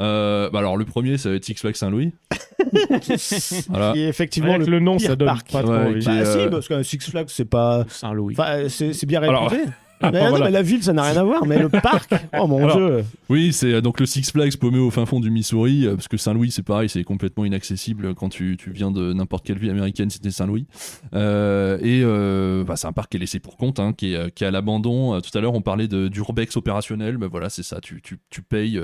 [0.00, 2.12] Euh, bah alors, le premier, ça va être Six Flags Saint-Louis.
[3.68, 3.92] voilà.
[3.92, 5.52] Qui est effectivement Avec le, le nom, ça donne parc.
[5.52, 6.04] pas trop Ouais, envie.
[6.04, 7.84] Bah si, euh, parce que Six Flags, c'est pas...
[7.88, 8.34] Saint-Louis.
[8.38, 9.52] Enfin, c'est bien Alors-
[10.00, 10.12] réputé.
[10.12, 10.44] Mais, non, Voilà.
[10.46, 11.46] mais la ville, ça n'a rien à voir.
[11.46, 13.04] Mais le parc, oh mon Alors- dieu.
[13.28, 16.08] Oui, c'est euh, donc le Six Flags paumé au fin fond du Missouri, euh, parce
[16.08, 19.70] que Saint-Louis, c'est pareil, c'est complètement inaccessible quand tu, tu viens de n'importe quelle ville
[19.70, 20.66] américaine, c'était Saint-Louis.
[21.14, 24.30] Euh, et euh, bah, c'est un parc qui est laissé pour compte, hein, qui, est,
[24.34, 25.20] qui est à l'abandon.
[25.20, 27.16] Tout à l'heure, on parlait d'urbex opérationnel.
[27.16, 28.80] Bah, voilà, c'est ça, tu, tu, tu payes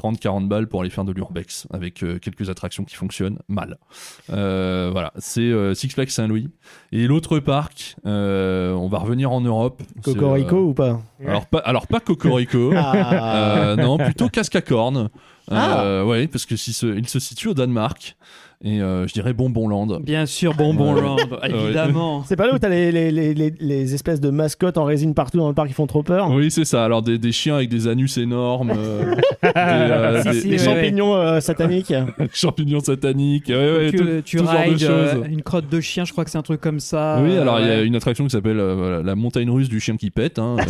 [0.00, 3.78] 30-40 balles pour aller faire de l'urbex, avec euh, quelques attractions qui fonctionnent mal.
[4.28, 6.48] Voilà, c'est Six Flags Saint-Louis.
[6.92, 9.82] Et l'autre parc, on va revenir en Europe.
[10.04, 12.72] C'est, Cocorico euh, ou pas alors, pas, alors, pas Cocorico.
[12.76, 13.42] Ah.
[13.72, 15.08] Euh, non, plutôt Cascacorn.
[15.50, 15.80] Ah.
[15.82, 18.16] Euh, ouais, parce que si se- il se situe au Danemark.
[18.62, 20.00] Et euh, je dirais Bonbonland.
[20.02, 21.00] Bien sûr, Bonbon Ouais.
[21.00, 22.24] Land, évidemment.
[22.26, 25.38] C'est pas là où t'as les, les, les, les, espèces de mascottes en résine partout
[25.38, 26.84] dans le parc qui font trop peur Oui, c'est ça.
[26.84, 30.58] Alors, des, des chiens avec des anus énormes, euh, des, euh, Si, des- si, Les
[30.58, 31.94] ouais, champignons sataniques
[32.34, 33.48] champignons sataniques.
[33.48, 35.24] Ouais, ouais, tu, tout, tu tout ce genre de rides euh, choses.
[35.30, 37.18] une crotte de chien, je crois que c'est un truc comme ça.
[37.22, 39.80] Oui, alors il y a une attraction qui s'appelle euh, voilà, la montagne russe du
[39.80, 40.38] chien qui pète.
[40.38, 40.64] Hein, euh,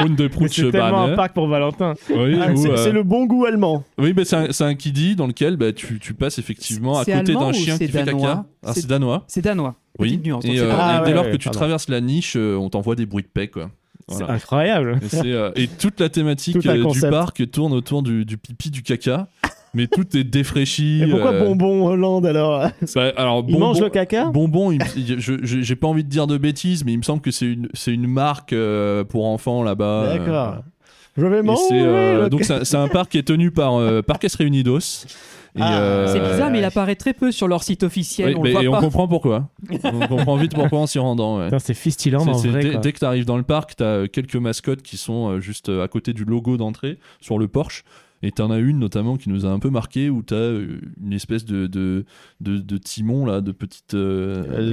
[0.00, 1.94] Mais C'est tellement un parc pour Valentin.
[2.10, 3.84] Oui, Ah, c'est euh, le bon goût allemand.
[3.98, 7.32] oui bah, c'est un, un kiddie dans lequel bah, tu, tu passes effectivement à côté
[7.32, 8.44] allemand d'un ou chien c'est qui fait danois caca.
[8.64, 9.24] Ah, C'est- danois.
[9.28, 9.74] C'est danois.
[9.98, 10.08] Oui.
[10.10, 10.44] Petite nuance.
[10.44, 11.58] donc Et, c'est euh, pas- Ah, et dès ouais, lors ouais, que tu pardon.
[11.58, 13.70] traverses la niche, euh, on t'envoie des bruits de paix, quoi.
[14.08, 14.26] Voilà.
[14.26, 14.98] C'est incroyable.
[15.02, 17.10] Et, c'est, euh, et toute la thématique Tout un euh, du concept.
[17.10, 19.28] parc tourne autour du, du pipi, du caca.
[19.74, 21.00] Mais tout est défraîchi.
[21.02, 22.68] Et pourquoi euh, Bonbon Hollande alors?
[22.94, 24.26] Bah, alors, Il bonbon, mange le caca?
[24.26, 26.98] Bonbon, il me- il- je- je- j'ai pas envie de dire de bêtises, mais il
[26.98, 29.84] me semble que c'est une, c'est une marque euh, pour enfants là-bas.
[30.04, 30.56] euh, D'accord.
[31.16, 31.62] Je vais et manger.
[31.68, 34.26] c'est, euh, le donc c'est un, c'est un parc qui est tenu par euh, Parques
[34.38, 34.78] Reunidos.
[35.60, 38.28] Ah, euh, C'est bizarre, mais il apparaît très peu sur leur site officiel.
[38.30, 38.86] oui, on mais- le et voit on pas.
[38.86, 39.50] comprend pourquoi.
[39.84, 41.38] on comprend vite pourquoi en s'y rendant.
[41.38, 41.48] ouais.
[41.58, 42.62] C'est Fistiland C'est- en c'est vrai.
[42.62, 42.80] dès, quoi.
[42.80, 45.68] dès que tu arrives dans le parc, tu as quelques mascottes qui sont euh, juste
[45.68, 47.84] euh, à côté du logo d'entrée sur le Porsche.
[48.24, 50.52] Et tu en as une notamment qui nous a un peu marqué où tu as
[51.02, 52.04] une espèce de, de,
[52.40, 54.72] de, de timon, là, de petite Euh, euh,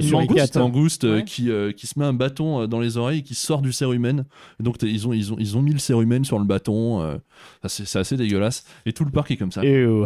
[1.15, 1.23] Ouais.
[1.25, 3.71] qui, euh, qui se met un bâton euh, dans les oreilles et qui sort du
[3.73, 4.25] cérumen.
[4.59, 7.01] Donc t'as- ils ont, ils, ont, ils ont mis le cérumen sur le bâton.
[7.01, 7.17] euh,
[7.67, 8.63] c'est assez dégueulasse.
[8.85, 9.61] Et tout le parc est comme ça.
[9.61, 10.05] Euh,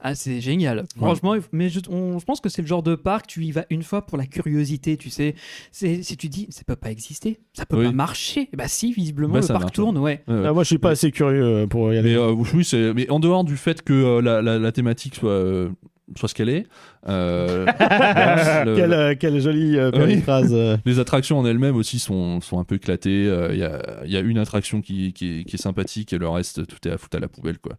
[0.00, 0.84] Ah, c'est génial.
[0.96, 3.64] Franchement, mais je, on- je pense que c'est le genre de parc, tu y vas
[3.70, 5.34] une fois pour la curiosité, tu sais.
[5.72, 7.86] Si tu dis, ça peut pas exister, ça peut Oui.
[7.86, 8.48] pas marcher.
[8.56, 10.22] Bah si, visiblement, Bah, le ça parc marche, tourne, ouais.
[10.28, 10.46] Ouais, ouais.
[10.46, 12.10] ah, moi, je suis pas assez curieux euh, pour y aller.
[12.10, 12.92] Mais euh, oui, c'est.
[12.94, 15.68] Mais en dehors du fait que euh, la, la, la thématique soit euh,
[16.16, 16.66] soit ce qu'elle est,
[17.08, 17.64] euh,
[18.64, 20.22] le- quelle, euh, quelle jolie euh, Oui.
[20.28, 20.76] euh.
[20.84, 23.26] les attractions en elles-mêmes aussi sont, sont un peu éclatées.
[23.28, 26.12] Euh, Il y, a, il y a une attraction qui, qui, est, qui est sympathique
[26.12, 27.74] et le reste tout est à foutre à la poubelle quoi.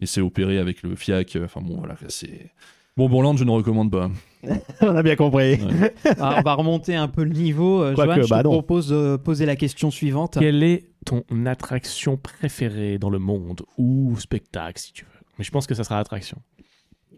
[0.00, 1.38] Et c'est opéré avec le FIAC.
[1.44, 2.50] Enfin bon voilà, c'est.
[2.96, 4.10] Bon, Bonland, je ne recommande pas.
[4.80, 5.58] On a bien compris.
[6.18, 7.84] Ah, on va remonter un peu le niveau.
[7.90, 8.50] Je bah te non.
[8.52, 10.38] propose de poser la question suivante.
[10.40, 15.10] Quelle est ton attraction préférée dans le monde ou spectacle si tu veux?
[15.38, 16.38] Mais je pense que ça sera attraction.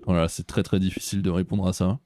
[0.08, 1.98] Voilà, c'est très très difficile de répondre à ça.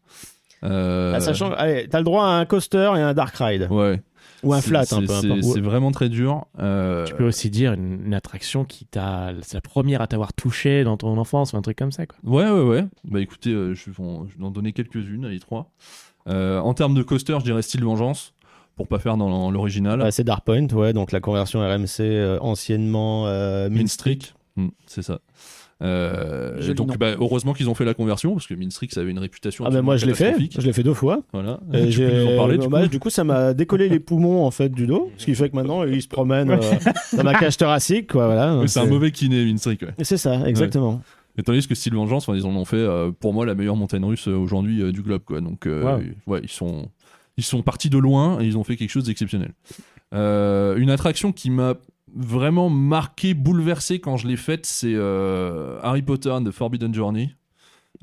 [0.65, 3.69] Euh, Ah, sachant, allez, t'as le droit à un coaster et un dark ride.
[3.71, 4.03] Ouais.
[4.45, 6.47] Ou un flat, un c'est- peu C'est vraiment très dur.
[6.59, 9.33] Euh, Tu peux aussi dire une, une attraction qui t'a.
[9.43, 12.19] C'est la première à t'avoir touché dans ton enfance ou un truc comme ça quoi.
[12.25, 12.85] Ouais, ouais, ouais.
[13.05, 15.71] Bah écoutez, euh, je, vais en- je vais en donner quelques-unes, les trois.
[16.29, 18.35] Euh, en termes de coaster, je dirais style Vengeance,
[18.77, 20.01] pour pas faire dans l'original.
[20.03, 25.03] Ouais, c'est Dark Point, ouais, donc la conversion RMC euh, anciennement euh, Minstreak, Hmm, c'est
[25.03, 25.21] ça.
[25.83, 29.19] Euh, donc bah, heureusement qu'ils ont fait la conversion parce que Minstreak ça avait une
[29.19, 31.23] réputation Ah ben moi je l'ai fait, je l'ai fait deux fois.
[31.33, 31.59] Voilà.
[31.73, 33.89] Et tu peux j'ai- nous en parler du dommage, coup du coup ça m'a décollé
[33.89, 36.61] les poumons en fait du dos, ce qui fait que maintenant il se promène euh,
[37.17, 38.57] dans ma cage thoracique quoi voilà.
[38.59, 39.83] Ouais, C'est un mauvais kiné Minstreak.
[39.83, 39.95] Ouais.
[40.03, 41.01] C'est ça, exactement.
[41.39, 43.75] Et tandis que Steel Vengeance, enfin, ils en ont fait euh, pour moi la meilleure
[43.77, 45.23] montagne russe euh, aujourd'hui euh, du globe.
[45.25, 45.41] Quoi.
[45.41, 46.91] Donc, euh, ouais, ils sont,
[47.39, 49.53] ils sont partis de loin et ils ont fait quelque chose d'exceptionnel.
[50.15, 51.73] Euh, une attraction qui m'a
[52.15, 57.35] vraiment marqué, bouleversé quand je l'ai faite, c'est euh, Harry Potter and the Forbidden Journey.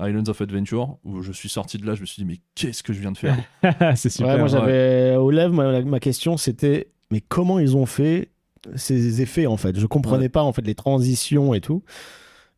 [0.01, 2.83] Islands of Adventure, où je suis sorti de là, je me suis dit, mais qu'est-ce
[2.83, 3.35] que je viens de faire?
[3.97, 4.33] C'est super.
[4.35, 8.29] Ouais, moi j'avais au lèvres, ma question c'était mais comment ils ont fait
[8.75, 9.77] ces effets en fait?
[9.77, 11.83] Je comprenais pas en fait les transitions et tout.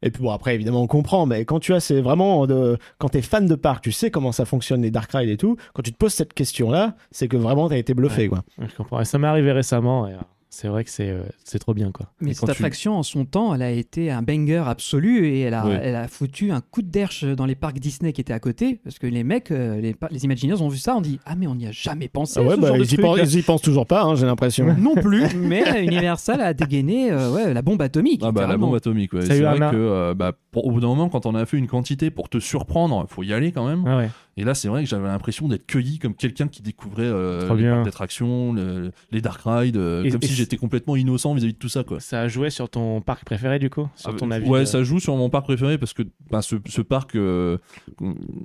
[0.03, 3.09] Et puis bon après évidemment on comprend, mais quand tu as c'est vraiment de quand
[3.09, 5.55] t'es fan de parc, tu sais comment ça fonctionne les dark rides et tout.
[5.73, 8.27] Quand tu te poses cette question là, c'est que vraiment t'as été bluffé Ouais.
[8.29, 8.43] quoi.
[8.59, 8.99] Je comprends.
[8.99, 10.07] Et ça m'est arrivé récemment.
[10.07, 10.17] et, euh,
[10.53, 12.11] c'est vrai que c'est euh, c'est trop bien, quoi.
[12.19, 15.39] Mais Et cette tu- attraction, en son temps, elle a été un banger absolu et
[15.41, 15.79] elle a, Ouais.
[15.81, 18.81] elle a foutu un coup de derche dans les parcs Disney qui étaient à côté.
[18.83, 21.47] Parce que les mecs, euh, les, les Imagineers ont vu ça, on dit Ah, mais
[21.47, 22.39] on n'y a jamais pensé.
[22.39, 23.01] Ah ouais, ce bah, genre de ils, y truc.
[23.01, 24.65] pensent, ils y pensent toujours pas, hein, j'ai l'impression.
[24.77, 28.21] Non plus, mais Universal a dégainé euh, ouais, la bombe atomique.
[28.23, 29.21] Ah bah la bombe atomique, ouais.
[29.21, 31.57] C'est vrai un- que euh, bah, pour- au bout d'un moment, quand on a fait
[31.57, 33.83] une quantité pour te surprendre, faut y aller quand même.
[33.87, 34.09] Ah ouais.
[34.37, 37.69] Et là, c'est vrai que j'avais l'impression d'être cueilli comme quelqu'un qui découvrait euh, les
[37.69, 41.53] parcs d'attractions, le- les dark rides, euh, Et- comme et si j'étais complètement innocent vis-à-vis
[41.53, 41.99] de tout ça, quoi.
[41.99, 44.59] Ça a joué sur ton parc préféré, du coup Sur Ah, ton bah, avis ouais,
[44.61, 47.57] de- ça joue sur mon parc préféré parce que bah, ce, ce parc euh,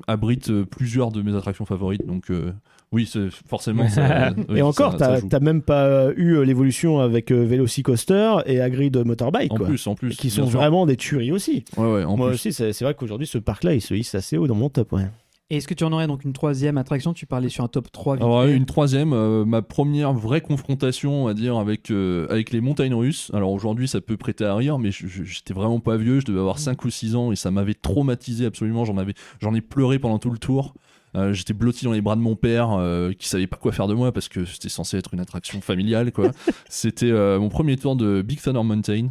[0.06, 2.06] abrite euh, plusieurs de mes attractions favorites.
[2.06, 2.52] Donc euh,
[2.96, 3.88] oui, c'est forcément.
[3.88, 8.90] ça- oui, Et encore, t'as même pas eu euh, l'évolution avec euh, Velocicoaster et Agri
[8.90, 9.66] de Motorbike, En quoi.
[9.66, 10.16] plus, en plus.
[10.16, 10.58] qui sont sûr.
[10.58, 11.64] vraiment des tueries aussi.
[11.76, 12.34] Ouais, ouais, en Moi plus.
[12.34, 14.92] aussi, c'est vrai qu'aujourd'hui, ce parc-là, il se hisse assez haut dans mon top.
[14.92, 15.06] Ouais.
[15.48, 17.12] Et est-ce que tu en aurais donc une troisième attraction?
[17.14, 18.52] Tu parlais sur un top 3 vite Alors, fait.
[18.56, 22.94] une troisième, euh, ma première vraie confrontation, on va dire, avec, euh, avec les montagnes
[22.94, 23.30] russes.
[23.32, 26.58] Alors aujourd'hui, ça peut prêter à rire, mais j'étais vraiment pas vieux, je devais avoir
[26.58, 28.84] 5 ou 6 ans et ça m'avait traumatisé absolument.
[28.84, 30.74] J'en avais, j'en ai pleuré pendant tout le tour.
[31.14, 33.86] Euh, j'étais blotti dans les bras de mon père euh, qui savait pas quoi faire
[33.86, 36.30] de moi parce que c'était censé être une attraction familiale quoi.
[36.68, 39.08] c'était euh, mon premier tour de Big Thunder Mountain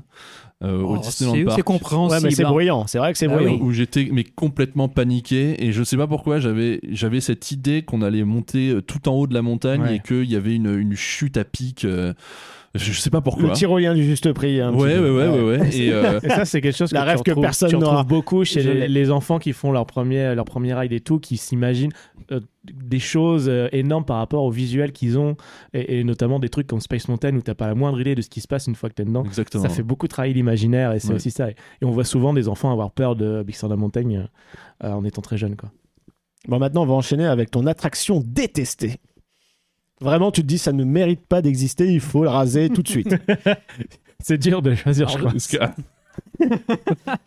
[0.64, 1.56] euh, au Oh, Disneyland c'est- Park.
[1.58, 2.22] c'est compréhensible.
[2.22, 2.86] Ouais, mais c'est bruyant.
[2.86, 3.54] C'est vrai que c'est Ah bruyant.
[3.54, 3.60] oui.
[3.62, 8.02] où j'étais mais complètement paniqué et je sais pas pourquoi j'avais j'avais cette idée qu'on
[8.04, 9.96] allait monter tout en haut de la montagne Ouais.
[9.96, 12.14] et qu'il y avait une, une chute à pic euh,
[12.76, 14.60] je, sais pas Le pourquoi tyrolien du juste prix.
[14.62, 17.06] un ouais, ouais, ouais ouais ouais et euh, Et ça, c'est quelque chose La que
[17.08, 18.04] rêve tu que personne n'aura.
[18.04, 21.38] beaucoup chez Je les, enfants qui font leur premier, leur premier ride et tout, qui
[21.38, 21.92] s'imaginent
[22.32, 25.36] euh, des choses euh, énormes par rapport au visuel qu'ils ont,
[25.74, 28.22] et, et notamment des trucs comme Space Mountain où t'as pas la moindre idée de
[28.22, 29.24] ce qui se passe une fois que t'es dedans.
[29.24, 31.16] exactement Ça fait beaucoup travailler l'imaginaire et c'est Ouais.
[31.16, 31.50] aussi ça.
[31.50, 34.26] Et, on voit souvent des enfants avoir peur de Big Thunder Mountain
[34.82, 35.56] en étant très jeune.
[35.56, 35.72] Quoi.
[36.48, 38.98] Bon, maintenant, on va enchaîner avec ton attraction détestée.
[40.02, 42.88] Vraiment, tu te dis, ça ne mérite pas d'exister, il faut le raser tout de
[42.88, 43.16] suite.
[44.20, 45.32] C'est dur de choisir, je crois.
[45.32, 45.58] Parce que-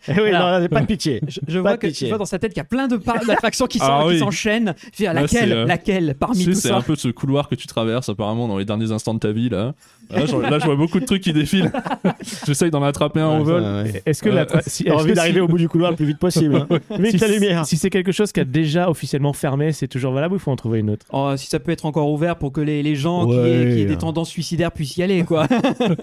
[0.08, 1.20] Eh oui, Alors- non, pas de pitié.
[1.28, 2.06] Je, je Pas vois de que pitié.
[2.08, 4.18] je vois dans sa tête qu'il y a plein de d'attractions qui Ah oui.
[4.18, 4.74] s'enchaînent.
[5.00, 7.08] Ah, Là, laquelle, c'est, euh, laquelle parmi Tu sais, tout c'est ça un peu ce
[7.08, 9.74] couloir que tu traverses apparemment dans les derniers instants de ta vie là.
[10.10, 11.70] Là, je, là, je vois beaucoup de trucs qui défilent.
[12.46, 13.62] J'essaye d'en attraper un au vol.
[14.06, 16.56] Est-ce que la si, envie d'arriver si- au bout du couloir le plus vite possible.
[16.56, 16.66] hein.
[16.98, 17.66] Vite si, la lumière.
[17.66, 20.50] si c'est quelque chose qui a déjà officiellement fermé, c'est toujours valable ou il faut
[20.50, 21.04] en trouver une autre?
[21.12, 23.80] Oh, si ça peut être encore ouvert pour que les, les gens qui, aient, qui
[23.82, 25.46] aient des tendances suicidaires puissent y aller, quoi.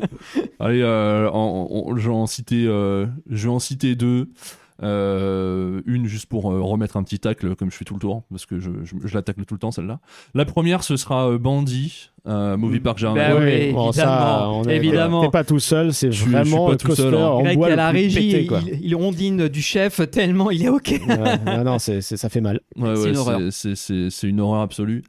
[0.60, 4.30] Allez, euh, en- en- je vais en citer, euh, je vais en citer deux.
[4.84, 8.24] Euh, une juste pour euh, remettre un petit tacle comme je fais tout le tour
[8.30, 10.00] parce que je, je, je la tacle tout le temps celle-là.
[10.34, 13.30] La première ce sera euh, Bandit, euh, Movie Park Jardin.
[13.36, 15.22] Bah oui, bon, évidemment, on est- évidemment.
[15.24, 17.26] T'es pas tout seul, c'est vraiment pas le tout coaster seul, hein.
[17.28, 18.60] en Greg bois à la régie, pété, quoi.
[18.68, 21.00] il, il ondine du chef tellement il est ok.
[21.08, 22.60] Ouais, non, ça fait mal.
[22.76, 23.18] Ouais, C'est ouais, une
[24.42, 24.60] horreur.
[24.60, 25.04] une absolue.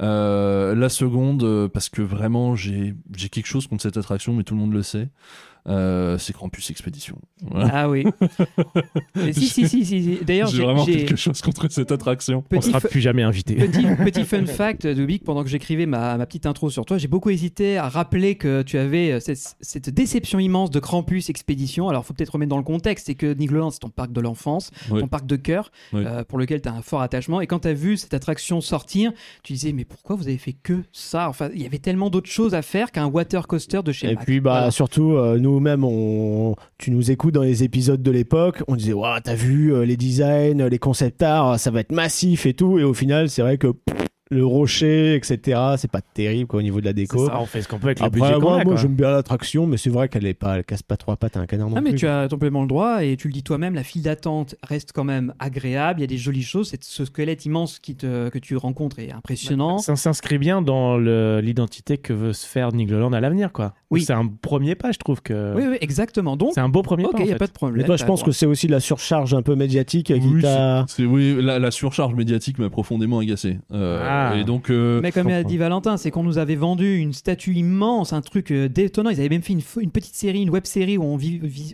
[0.00, 4.54] Euh, la seconde, parce que vraiment j'ai j'ai quelque chose contre cette attraction, mais tout
[4.54, 5.08] le monde le sait,
[5.68, 7.18] euh, c'est Krampus Expédition.
[7.42, 7.70] Voilà.
[7.72, 8.04] Ah oui.
[9.32, 10.18] Si, si, si, si, si.
[10.24, 12.38] D'ailleurs, J'ai vraiment quelque chose contre cette attraction.
[12.38, 13.54] On petit, sera plus jamais invité.
[13.54, 16.98] petit, petit fun fact de Big, pendant que j'écrivais ma, ma petite intro sur toi,
[16.98, 21.30] j'ai beaucoup hésité à rappeler que tu avais euh, cette, cette déception immense de Krampus
[21.30, 21.88] Expédition.
[21.88, 24.70] Alors, faut peut-être remettre dans le contexte, c'est que Nigloland, c'est ton parc de l'enfance,
[24.90, 25.00] Oui.
[25.00, 26.02] ton parc de cœur, Oui.
[26.06, 27.40] euh, pour lequel tu as un fort attachement.
[27.40, 30.54] Et quand tu as vu cette attraction sortir, tu disais, mais pourquoi vous avez fait
[30.54, 31.28] que ça?
[31.28, 34.16] Enfin, il y avait tellement d'autres choses à faire qu'un water coaster de chez Et
[34.16, 34.70] puis, bah, Voilà.
[34.70, 36.54] surtout, euh, nous-mêmes, on...
[36.78, 39.96] tu nous écoutes dans les épisodes de l'époque, on disait, waouh, t'as vu euh, les
[39.96, 42.78] designs, les concept art, ça va être massif et tout.
[42.78, 43.68] Et au final, c'est vrai que
[44.32, 47.26] le rocher, etc., c'est pas terrible quoi, au niveau de la déco.
[47.26, 48.56] ça, on fait ce qu'on peut avec le Après, budget qu'on moi, a.
[48.56, 48.76] moi quoi.
[48.76, 51.40] j'aime bien l'attraction, mais c'est vrai qu'elle est pas, elle casse pas trois pattes à
[51.40, 51.98] un canard non Ah mais plus.
[52.00, 55.04] tu as complètement le droit et tu le dis toi-même, la file d'attente reste quand
[55.04, 58.38] même agréable, il y a des jolies choses, c'est ce squelette immense qui te, que
[58.38, 59.78] tu rencontres est impressionnant.
[59.78, 63.74] Ça s'inscrit bien dans le- l'identité que veut se faire Nigloland à l'avenir, quoi.
[63.90, 64.02] Oui.
[64.02, 65.54] C'est un premier pas, je trouve que.
[65.54, 66.36] Oui, oui, exactement.
[66.36, 67.18] Donc, C'est un beau premier ok, pas.
[67.18, 67.38] il en n'y a fait.
[67.38, 67.78] pas de problème.
[67.80, 70.40] Mais toi, je t'as pense que c'est aussi la surcharge un peu médiatique qui Oui,
[70.42, 70.84] t'a.
[70.88, 73.58] c'est- c'est- oui, la, la surcharge médiatique m'a profondément agacé.
[73.72, 74.21] Euh, Ah.
[74.36, 77.54] Et donc, euh, Mais comme a dit Valentin, c'est qu'on nous avait vendu une statue
[77.54, 79.10] immense, un truc euh, détonnant.
[79.10, 81.18] Ils avaient même fait une, petite série, une web série où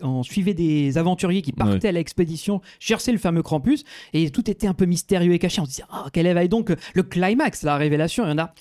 [0.02, 1.88] on, suivait des aventuriers qui partaient Ouais.
[1.88, 3.84] à l'expédition chercher le fameux Krampus
[4.14, 5.61] et tout était un peu mystérieux et caché.
[5.61, 8.54] On se disait, ah, quel est donc le climax, la révélation Et on a,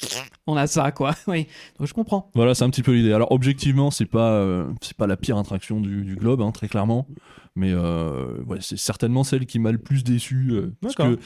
[0.47, 1.15] on a ça, quoi.
[1.27, 1.47] Oui,
[1.77, 2.31] donc je comprends.
[2.35, 3.13] Voilà, c'est un petit peu l'idée.
[3.13, 6.67] Alors objectivement, c'est pas euh, c'est pas la pire attraction du, du globe, hein, très
[6.67, 7.07] clairement,
[7.55, 10.49] mais euh, ouais, c'est certainement celle qui m'a le plus déçu.
[10.51, 11.19] euh, parce que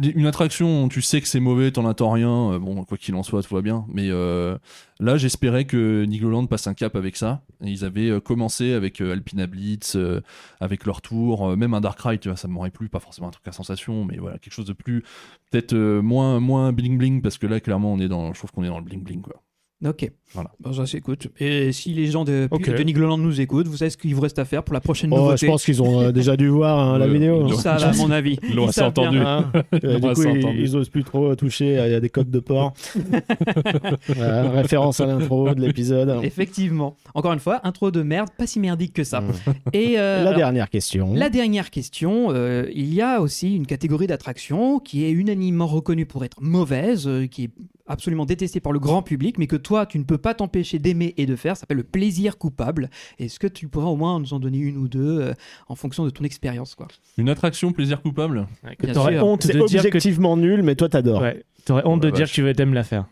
[0.00, 2.52] une attraction, tu sais que c'est mauvais, t'en attends rien.
[2.52, 3.84] euh, bon, quoi qu'il en soit, tout va bien.
[3.88, 4.56] Mais euh,
[5.00, 7.42] là, j'espérais que Nigloland passe un cap avec ça.
[7.60, 9.96] Ils avaient euh, commencé avec Alpina Blitz,
[10.60, 13.32] avec leur tour, même un Dark Ride, tu vois, ça m'aurait plu, pas forcément un
[13.32, 15.02] truc à sensation, mais voilà, quelque chose de plus,
[15.50, 18.64] peut-être moins moins bling bling, parce que là, clairement, on est dans, je trouve qu'on
[18.64, 19.42] est dans le bling bling, quoi.
[19.84, 20.10] Ok.
[20.34, 20.50] Voilà.
[20.60, 21.28] Bon, ça s'écoute.
[21.38, 22.70] Et si les gens de, Ok.
[22.74, 25.10] de Nigloland nous écoutent, vous savez ce qu'il vous reste à faire pour la prochaine
[25.12, 27.42] Oh, nouveauté je pense qu'ils ont euh, déjà dû voir hein, la vidéo.
[27.42, 28.38] ont- Ça, à mon avis.
[28.48, 29.18] Ils l'ont assez entendu.
[29.18, 29.50] Hein
[29.84, 31.70] Euh, du coup, ils, ils osent plus trop toucher.
[31.84, 32.72] Il y a des codes de porc.
[34.08, 36.20] Voilà, référence à l'intro de l'épisode.
[36.22, 36.96] Effectivement.
[37.14, 39.20] Encore une fois, intro de merde, pas si merdique que ça.
[39.20, 39.32] Mm.
[39.72, 41.14] Et euh, La alors, dernière question.
[41.14, 46.06] La dernière question, euh, il y a aussi une catégorie d'attraction qui est unanimement reconnue
[46.06, 47.50] pour être mauvaise, euh, qui est
[47.92, 51.14] absolument détestée par le grand public, mais que toi, tu ne peux pas t'empêcher d'aimer
[51.16, 52.90] et de faire, ça s'appelle le plaisir coupable.
[53.18, 55.34] Est-ce que tu pourras au moins nous en donner une ou deux euh,
[55.68, 59.52] en fonction de ton expérience quoi Une attraction plaisir coupable Ouais, que t'aurais honte C'est
[59.58, 59.88] de dire que.
[59.88, 61.22] objectivement nul, mais toi, t'adores.
[61.22, 63.04] Ouais, t'aurais honte Oh de dire que tu veux t'aimes la faire.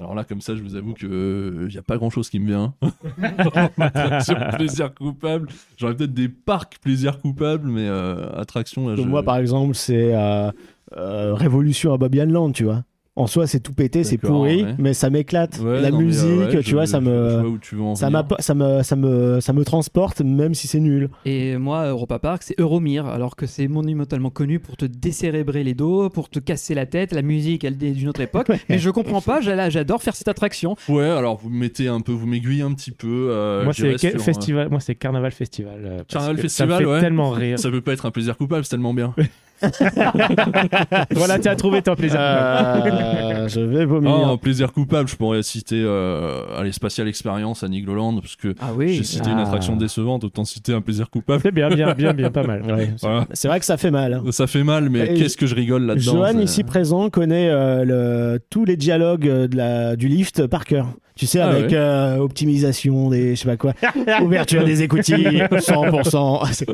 [0.00, 2.40] Alors là, comme ça, je vous avoue que il n'y a pas grand chose qui
[2.40, 2.74] me vient.
[3.78, 5.48] attraction plaisir coupable.
[5.76, 8.88] J'aurais peut-être des parcs plaisir coupable, mais euh, attraction.
[8.88, 10.50] Là, Donc je- Moi, par exemple, c'est euh,
[10.96, 12.84] euh, Révolution à Bobby Land, tu vois.
[13.16, 14.74] En soi, c'est tout pété, c'est pourri, ouais.
[14.76, 15.60] mais ça m'éclate.
[15.60, 17.30] Ouais, la non, musique, euh, ouais, tu je- vois, ça me.
[17.30, 18.24] je vois où tu veux en Ça, venir.
[18.28, 21.08] m'a- ça, me, ça, me, ça me transporte, même si c'est nul.
[21.24, 25.74] Et moi, Europa Park, c'est Euromir, alors que c'est monumentalement connu pour te décérébrer les
[25.74, 27.12] dos, pour te casser la tête.
[27.12, 28.48] La musique, elle est d'une autre époque.
[28.68, 30.74] Mais je comprends pas, j'a- j'adore faire cette attraction.
[30.88, 33.28] Ouais, alors vous me mettez un peu, vous m'aiguillez un petit peu.
[33.30, 34.70] euh, moi, c'est sur, euh, festival.
[34.70, 35.80] Moi, c'est Carnaval Festival.
[35.84, 37.00] euh, Carnaval Festival, ça me fait ouais.
[37.00, 37.60] tellement rire.
[37.60, 39.14] Ça peut pas être un plaisir coupable, c'est tellement bien.
[41.12, 42.18] voilà, tu as trouvé ton plaisir.
[42.20, 44.10] Euh, je vais vomir.
[44.24, 48.54] Ah, un plaisir coupable, je pourrais citer euh, allez, Spatial Experience à Nigloland, parce que
[48.60, 48.94] Ah oui.
[48.94, 49.42] j'ai cité une Ah.
[49.42, 51.40] attraction décevante, autant citer un plaisir coupable.
[51.42, 52.62] C'est bien, bien, bien, bien, pas mal.
[52.74, 53.26] Ouais, c'est- Voilà.
[53.32, 54.14] C'est vrai que ça fait mal.
[54.14, 54.22] hein.
[54.30, 56.12] Ça fait mal, mais Et qu'est-ce que je rigole là-dedans.
[56.12, 60.46] Johan, c'est- ici présent, connaît euh, le- tous les dialogues euh, de la, du lift
[60.46, 60.86] par cœur.
[61.16, 61.76] Tu sais, Ah avec ouais.
[61.76, 63.72] euh, optimisation des, je sais pas quoi,
[64.22, 66.52] ouverture des écoutilles, 100%.
[66.52, 66.66] C'est-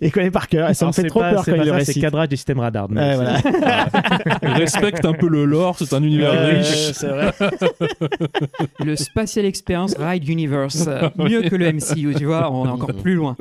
[0.00, 1.56] Il connaît par cœur et ça Alors, me fait c'est trop pas- peur c'est quand
[1.58, 2.86] pas il le C'est cadrage des systèmes radars.
[2.88, 3.40] mais Ouais, voilà.
[4.42, 6.92] respecte un peu le lore, c'est un univers Ouais, riche.
[6.92, 7.32] c'est vrai.
[8.84, 10.84] le Spatial Experience Ride Universe.
[10.86, 13.36] euh, mieux que le MCU, tu vois, on est encore plus loin.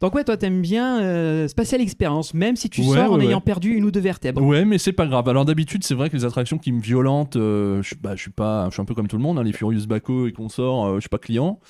[0.00, 3.26] Donc ouais, toi t'aimes bien euh, Spatial Experience, même si tu Ouais, sors en ouais,
[3.26, 4.42] ayant perdu une ou deux vertèbres.
[4.42, 5.28] Ouais, mais c'est pas grave.
[5.28, 8.22] Alors d'habitude, c'est vrai que les attractions qui me violentent, euh, je, suis- bah, je
[8.22, 10.32] suis pas, je suis un peu comme tout le monde, hein, les Furious Baco et
[10.32, 11.60] consorts, euh, je suis pas client.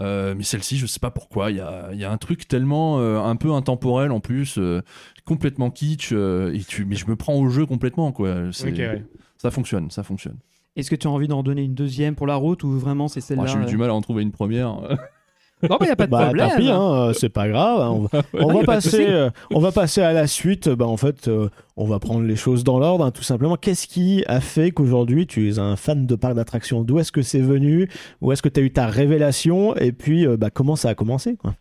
[0.00, 2.48] Euh, mais celle-ci, je sais pas pourquoi, il y a, il y a un truc
[2.48, 4.80] tellement euh, un peu intemporel en plus, euh,
[5.24, 8.34] complètement kitsch, euh, et tu, mais je me prends au jeu complètement quoi.
[8.52, 9.04] C'est- Ok, ouais.
[9.36, 10.38] Ça fonctionne, ça fonctionne.
[10.76, 13.20] Est-ce que tu as envie d'en donner une deuxième pour la route ou vraiment c'est
[13.20, 14.78] celle-là Ah, J'ai eu euh du mal à en trouver une première.
[15.70, 16.48] Non, mais y a pas de Bah, problème.
[16.50, 17.80] tant pis, hein, euh, c'est pas grave.
[17.80, 17.90] hein,
[18.32, 20.68] On va, on va passer, euh, on va passer à la suite.
[20.68, 23.56] Bah, en fait, euh, on va prendre les choses dans l'ordre, hein, tout simplement.
[23.56, 26.82] Qu'est-ce qui a fait qu'aujourd'hui tu es un fan de parc d'attractions?
[26.82, 27.88] D'où est-ce que c'est venu?
[28.20, 29.76] Où est-ce que tu as eu ta révélation?
[29.76, 31.54] Et puis, euh, bah, comment ça a commencé quoi?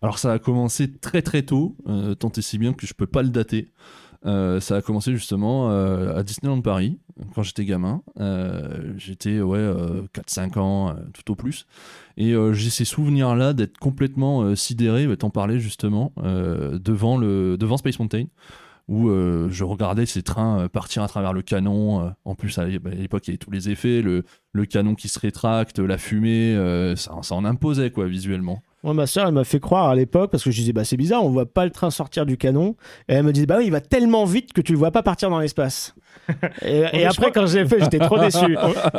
[0.00, 3.08] Alors ça a commencé très très tôt, euh, tant et si bien que je peux
[3.08, 3.72] pas le dater.
[4.26, 6.98] Euh, ça a commencé justement euh, à Disneyland Paris,
[7.34, 8.02] quand j'étais gamin.
[8.18, 11.66] Euh, j'étais ouais, euh, 4-5 ans, tout au plus.
[12.16, 18.24] Et j'ai ces souvenirs-là d'être complètement sidéré, bah, t'en justement, devant, Space Mountain,
[18.88, 22.12] où je regardais ces trains partir à travers le canon.
[22.24, 24.24] en plus, bah, à l'époque, il y avait tous les effets, le,
[24.66, 26.54] canon qui se rétracte, la fumée,
[26.96, 28.62] ça, ça en imposait quoi visuellement.
[28.84, 30.96] Moi, ma soeur, elle m'a fait croire à l'époque parce que je disais, bah, c'est
[30.96, 32.76] bizarre, on voit pas le train sortir du canon.
[33.08, 35.02] Et elle me disait, bah oui, il va tellement vite que tu le vois pas
[35.02, 35.94] partir dans l'espace.
[36.62, 38.56] Et et après, quand j'ai fait, j'étais trop déçu.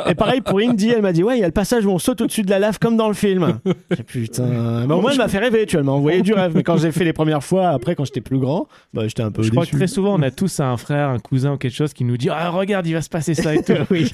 [0.08, 1.98] Et pareil pour Indy, elle m'a dit, ouais, il y a le passage où on
[1.98, 3.60] saute au-dessus de la lave comme dans le film.
[3.64, 4.84] Dit, Putain.
[4.86, 6.52] Mais au moins, elle m'a fait rêver, tu vois, elle m'a envoyé du rêve.
[6.56, 9.30] Mais quand j'ai fait les premières fois, après, quand j'étais plus grand, bah, j'étais un
[9.30, 11.74] peu Je crois que très souvent, on a tous un frère, un cousin ou quelque
[11.76, 13.74] chose qui nous dit Ah, regarde, il va se passer ça et tout.
[13.90, 14.10] oui.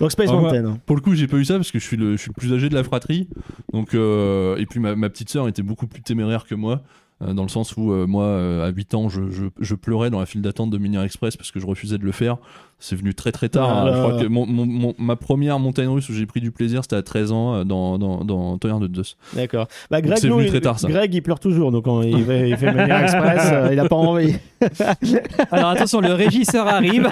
[0.00, 0.64] Donc, Space Ah, moi- Mountain.
[0.66, 0.78] hein.
[0.86, 2.40] Pour le coup, j'ai pas eu ça parce que je suis le, je suis le
[2.40, 3.28] plus âgé de la fratrie.
[3.72, 6.82] Donc, euh, et puis ma, ma petite sœur était beaucoup plus téméraire que moi.
[7.24, 10.26] Euh, Dans le sens où euh, moi, euh, à 8 ans, je, pleurais dans la
[10.26, 12.38] file d'attente de Minière Express parce que je refusais de le faire.
[12.86, 13.70] C'est venu très très tard.
[13.70, 13.84] Ah hein.
[13.86, 13.92] là.
[13.96, 16.82] Je crois que mon, mon- mon- ma première montagne russe où j'ai pris du plaisir,
[16.82, 19.02] c'était à 13 ans euh, dans, dans, dans Toy de Dos.
[19.32, 19.68] D'accord.
[19.90, 20.88] Bah, Greg, c'est nous, venu il- très tard, ça.
[20.88, 23.88] Greg, il pleure toujours, donc quand il fait, il fait manière express, euh, il a
[23.88, 24.34] pas envie.
[25.50, 27.08] Alors attention, le régisseur arrive.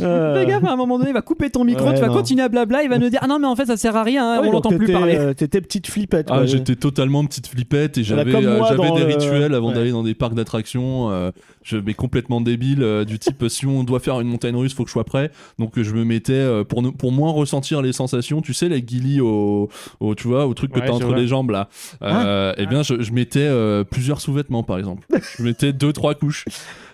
[0.00, 2.08] Euh, Le gars, à un moment donné, il va couper ton micro, Ouais, tu vas
[2.08, 2.14] non.
[2.14, 4.02] continuer à blabla, il va nous dire Ah non, mais en fait, ça sert à
[4.02, 5.16] rien, hein, ouais, on donc l'entend plus parler.
[5.16, 6.28] euh, T'étais petite flippette.
[6.30, 9.74] Ah, j'étais totalement petite flippette et j'avais euh, des le- rituels avant ouais.
[9.74, 11.07] d'aller dans des parcs d'attractions.
[11.10, 11.30] Euh,
[11.62, 14.84] je mais complètement débile euh, du type si on doit faire une montagne russe, faut
[14.84, 15.30] que je sois prêt.
[15.58, 18.68] Donc euh, je me mettais euh, pour ne- pour moins ressentir les sensations, tu sais
[18.68, 19.68] les guillis au,
[20.00, 21.68] au tu vois au truc que Ouais, t'as entre les jambes là.
[22.02, 25.06] Euh, Eh bien je, je mettais euh, plusieurs sous-vêtements par exemple.
[25.36, 26.44] Je mettais deux trois couches.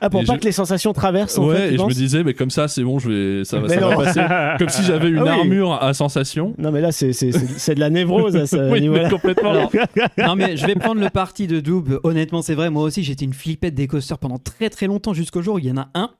[0.00, 1.92] Ah, pour Et pas je- que les sensations traversent, en ouais, fait, et je me
[1.92, 4.20] disais mais comme ça c'est bon, je vais ça va, ça va passer
[4.58, 5.30] comme si j'avais une Ah oui.
[5.30, 6.54] armure à sensation.
[6.58, 9.08] Non, mais là, c'est, c'est, c'est, c'est de la névrose à ce Oui, niveau-là.
[9.08, 9.50] complètement.
[9.50, 9.70] Alors,
[10.18, 12.00] non mais je vais prendre le parti de Doob.
[12.02, 13.86] Honnêtement, c'est vrai, moi aussi j'étais une flippette des
[14.18, 16.10] pendant très très longtemps jusqu'au jour où il y en a un.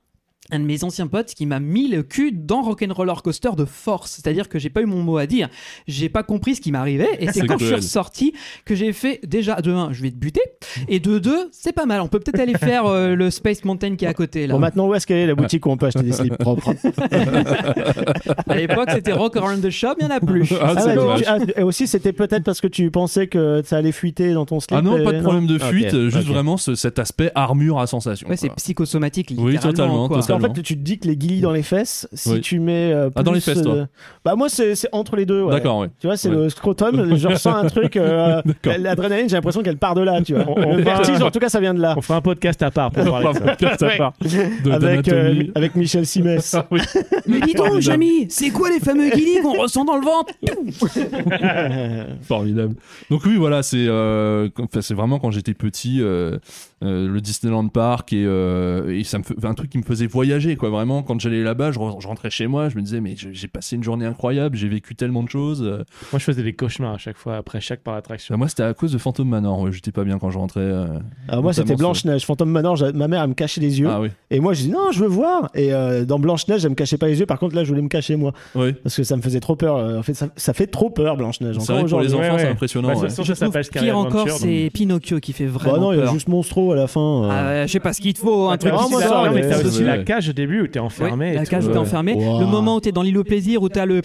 [0.51, 4.11] Un de mes anciens potes qui m'a mis le cul dans Rock'n'Roller Coaster de force.
[4.11, 5.49] C'est-à-dire que j'ai pas eu mon mot à dire.
[5.87, 7.09] J'ai pas compris ce qui m'arrivait.
[7.19, 10.17] Et c'est quand je suis ressorti que j'ai fait déjà de 1, je vais te
[10.17, 10.41] buter.
[10.87, 11.99] Et de 2, c'est pas mal.
[12.01, 14.53] On peut peut-être aller faire euh, le Space Mountain qui est à côté là.
[14.53, 16.73] Bon, maintenant, où est-ce qu'elle est la boutique où on peut acheter des slips propres
[18.47, 20.51] À l'époque, c'était Rock Around the Shop, il y en a plus.
[20.61, 23.91] Ah, Ah, tu- ah, et aussi, c'était peut-être parce que tu pensais que ça allait
[23.91, 24.77] fuiter dans ton slip.
[24.77, 27.87] Ah non, et- pas de problème de fuite, juste vraiment ce- cet aspect armure à
[27.87, 28.27] sensation.
[28.29, 29.71] Ouais, c'est psychosomatique, Oui, littéralement.
[29.73, 30.17] totalement, quoi.
[30.17, 30.55] Parce Totalement.
[30.55, 32.41] fait, tu te dis que les guillis dans les fesses, si Oui.
[32.41, 32.91] tu mets.
[32.93, 33.85] euh, Ah, dans les fesses, toi euh,
[34.23, 35.41] Bah, moi, c'est c'est entre les deux.
[35.43, 35.51] ouais.
[35.53, 35.89] D'accord, ouais.
[35.99, 36.35] Tu vois, c'est Ouais.
[36.35, 37.15] le scrotum.
[37.17, 37.97] je ressens un truc.
[37.97, 38.41] euh.
[38.79, 40.21] L'adrénaline, j'ai l'impression qu'elle part de là.
[40.21, 40.45] Tu vois.
[40.47, 41.93] On- on vertige, en tout cas, ça vient de là.
[41.97, 43.27] On fera un podcast à part pour parler
[43.59, 43.87] de ça.
[43.87, 43.97] Ouais.
[44.63, 46.55] De- avec, euh, avec Michel Simès.
[46.71, 46.81] Oui.
[47.27, 50.33] Mais dis donc, Jamy, c'est quoi les fameux guillis qu'on ressent dans le ventre?
[52.23, 52.75] Formidable.
[53.09, 56.37] Donc oui, voilà, c'est euh, enfin, c'est vraiment quand j'étais petit, euh,
[56.83, 60.07] euh, le Disneyland Park et, euh, et ça me fait un truc qui me faisait
[60.15, 60.69] voyager, quoi.
[60.69, 63.47] Vraiment, quand j'allais là-bas, je, re- je rentrais chez moi, je me disais mais j'ai
[63.47, 65.61] passé une journée incroyable, j'ai vécu tellement de choses.
[65.63, 65.83] euh.
[66.11, 68.33] Moi, je faisais des cauchemars à chaque fois, après chaque par attraction.
[68.33, 69.59] Bah, moi, c'était à cause de Phantom Manor.
[69.61, 70.61] ouais, j'étais pas bien quand je rentrais.
[70.61, 70.87] euh.
[71.27, 72.25] Alors moi, c'était Blanche-Neige.
[72.25, 73.87] Fantôme Manor, j'a- ma mère, elle me cachait les yeux.
[73.89, 75.49] Ah oui, Et moi, je dis non, je veux voir.
[75.53, 77.25] Et euh, dans Blanche-Neige, elle me cachait pas les yeux.
[77.25, 78.33] Par contre, là, je voulais me cacher moi.
[78.55, 78.73] oui.
[78.83, 79.77] Parce que ça me faisait trop peur.
[79.77, 81.57] Euh, En fait, ça, ça fait trop peur, Blanche-Neige.
[81.57, 82.13] Encore pour les aujourd'hui.
[82.19, 82.87] enfants, Ouais, c'est impressionnant.
[82.87, 86.03] Bah, ça pire encore, c'est donc- Pinocchio qui fait Bah vraiment non, il y a
[86.03, 86.13] peur.
[86.13, 87.27] juste Monstro à la fin.
[87.31, 89.65] Ah je sais pas ce qu'il te faut, un truc Ah, Non, mais t'as c'est-
[89.65, 91.33] aussi la cage au début où t'es enfermé.
[91.33, 91.79] la cage où t'es ouais.
[91.79, 92.13] enfermé.
[92.13, 92.39] Wow.
[92.39, 94.01] Le moment où t'es dans l'île au plaisir, où t'as le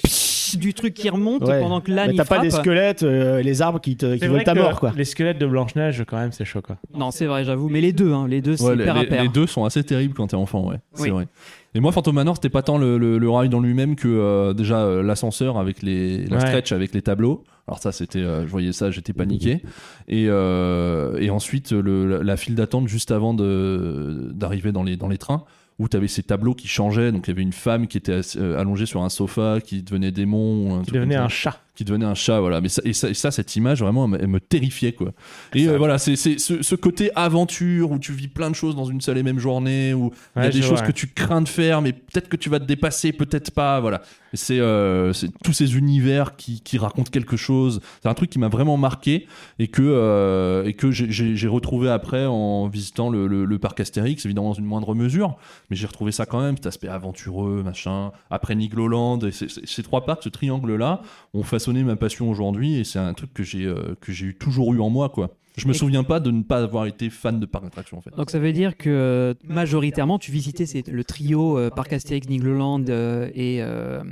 [0.59, 1.61] du truc qui remonte Ouais.
[1.61, 4.55] pendant que l'âne t'as pas des squelettes, euh, les arbres qui, te, qui veulent ta
[4.55, 4.93] mort, quoi.
[4.97, 6.77] Les squelettes de Blanche-Neige, quand même, c'est chaud, quoi.
[6.93, 7.69] Non, c'est vrai, j'avoue.
[7.69, 8.85] Mais les deux, hein, les deux, c'est les,
[9.23, 10.79] les- deux sont assez terribles quand t'es enfant, ouais.
[10.95, 11.11] C'est Oui.
[11.11, 11.29] vrai.
[11.77, 14.53] Et moi, Phantom Manor, c'était pas tant le, le, le ride en lui-même que euh,
[14.53, 16.47] déjà euh, l'ascenseur avec les, la Ouais.
[16.47, 17.45] stretch avec les tableaux.
[17.69, 19.63] Alors ça, c'était, euh, je voyais ça, j'étais paniqué.
[20.09, 25.09] Et, euh, et ensuite, le, la, la file d'attente juste avant d'arriver dans les, dans
[25.09, 25.45] les trains,
[25.81, 27.11] où tu avais ces tableaux qui changeaient.
[27.11, 30.11] Donc il y avait une femme qui était euh, allongée sur un sofa, qui devenait
[30.13, 30.81] démon.
[30.81, 31.59] un Qui devenait un chat.
[31.75, 34.11] qui devenait un chat voilà mais ça, et, ça, et ça cette image vraiment elle
[34.11, 35.13] me, elle me terrifiait quoi
[35.55, 38.85] et euh, voilà c'est ce, ce côté aventure où tu vis plein de choses dans
[38.85, 40.89] une seule et même journée où il y a des choses vois.
[40.89, 44.03] que tu crains de faire mais peut-être que tu vas te dépasser peut-être pas voilà
[44.35, 48.49] c'est euh, c'est tous ces univers qui, racontent quelque chose c'est un truc qui m'a
[48.49, 49.27] vraiment marqué
[49.59, 54.95] et que euh, j'ai- retrouvé après en visitant le, parc Astérix évidemment dans une moindre
[54.95, 55.37] mesure
[55.69, 60.23] mais j'ai retrouvé ça quand même cet aspect aventureux machin après Nigloland ces trois parcs
[60.23, 61.03] ce triangle là
[61.35, 63.97] ont façonné ma passion aujourd'hui et c'est un truc que j'ai euh,
[64.39, 65.31] toujours eu en moi quoi.
[65.61, 68.11] Je me souviens pas de ne pas avoir été fan de parc d'attraction en fait.
[68.17, 72.29] Donc ça veut dire que euh, majoritairement tu visitais c'est le trio euh, Parc Astérix,
[72.29, 74.03] Nigloland euh, et euh,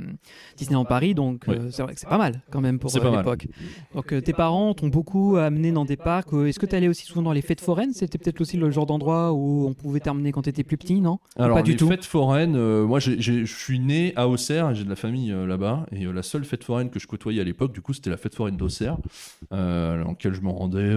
[0.57, 1.55] Disneyland Paris, donc Oui.
[1.71, 3.47] c'est vrai que c'est pas mal quand même pour l'époque.
[3.93, 6.33] Donc tes parents t'ont beaucoup amené dans des parcs.
[6.33, 7.93] Est-ce que tu allais aussi souvent dans les fêtes foraines?
[7.93, 11.19] C'était peut-être aussi le genre d'endroit où on pouvait t'emmener quand t'étais plus petit, non?
[11.37, 11.87] Alors pas du les tout?
[11.87, 16.23] fêtes foraines, moi je suis né à Auxerre, j'ai de la famille là-bas et la
[16.23, 18.97] seule fête foraine que je côtoyais à l'époque, du coup c'était la fête foraine d'Auxerre,
[19.51, 20.95] dans laquelle je me rendais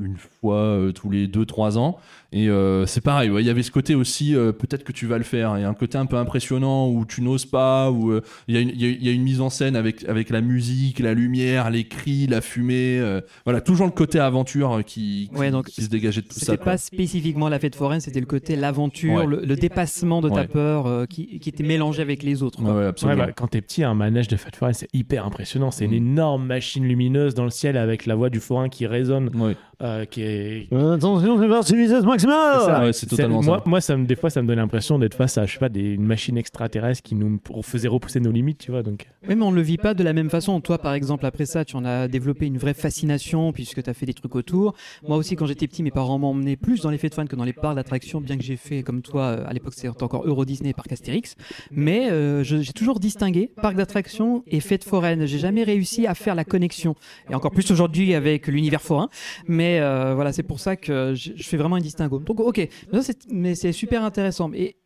[0.00, 1.98] une fois euh, tous les 2-3 ans.
[2.32, 5.06] Et euh, c'est pareil, ouais, il y avait ce côté aussi, euh, peut-être que tu
[5.06, 7.90] vas le faire, il y a un côté un peu impressionnant où tu n'oses pas,
[7.90, 10.30] où euh, il y, a une- y y a une mise en scène avec, avec
[10.30, 15.28] la musique, la lumière, les cris, la fumée, euh, voilà, toujours le côté aventure qui,
[15.30, 16.46] qui, Ouais, donc qui se dégageait de tout ça.
[16.52, 19.26] C'était pas spécifiquement la fête foraine, c'était le côté l'aventure, Ouais.
[19.26, 20.46] le, le dépassement de ta Ouais.
[20.48, 22.62] peur euh, qui, qui était mélangé avec les autres.
[22.62, 22.92] Bah,
[23.36, 25.70] quand t'es petit, un manège de fête foraine, c'est hyper impressionnant.
[25.70, 25.94] C'est une Mm.
[26.12, 29.58] énorme machine lumineuse dans le ciel avec la voix du forain qui résonne Ouais.
[29.82, 30.68] Euh, qui est.
[30.72, 32.80] Attention, c'est parti, vitesse maximum C'est ça.
[32.82, 33.62] Ouais, c'est totalement moi, ça.
[33.66, 35.68] Moi, ça me, des fois, ça me donne l'impression d'être face à, je sais pas,
[35.68, 38.82] des, une machine extraterrestre qui nous faisait repousser nos limites, tu vois.
[38.82, 40.60] Donc, Oui, mais on ne le vit pas de la même façon.
[40.60, 43.94] Toi, par exemple, après ça, tu en as développé une vraie fascination puisque tu as
[43.94, 44.74] fait des trucs autour.
[45.06, 47.36] Moi aussi, quand j'étais petit, mes parents m'emmenaient plus dans les fêtes de fans que
[47.36, 50.26] dans les parcs d'attractions, bien que j'ai fait, comme toi, euh, à l'époque, c'était encore
[50.26, 51.34] Euro Disney et Parc Astérix.
[51.70, 55.26] Mais euh, j'ai toujours distingué parc d'attractions et fêtes foraines.
[55.26, 56.94] J'ai jamais réussi à faire la connexion.
[57.30, 59.08] Et encore plus aujourd'hui avec l'univers forain.
[59.46, 62.18] Mais euh, voilà, c'est pour ça que je, fais vraiment un distinguo.
[62.18, 63.00] Donc, ok, mais
[63.30, 64.50] mais c'est super intéressant.
[64.54, 64.76] Et,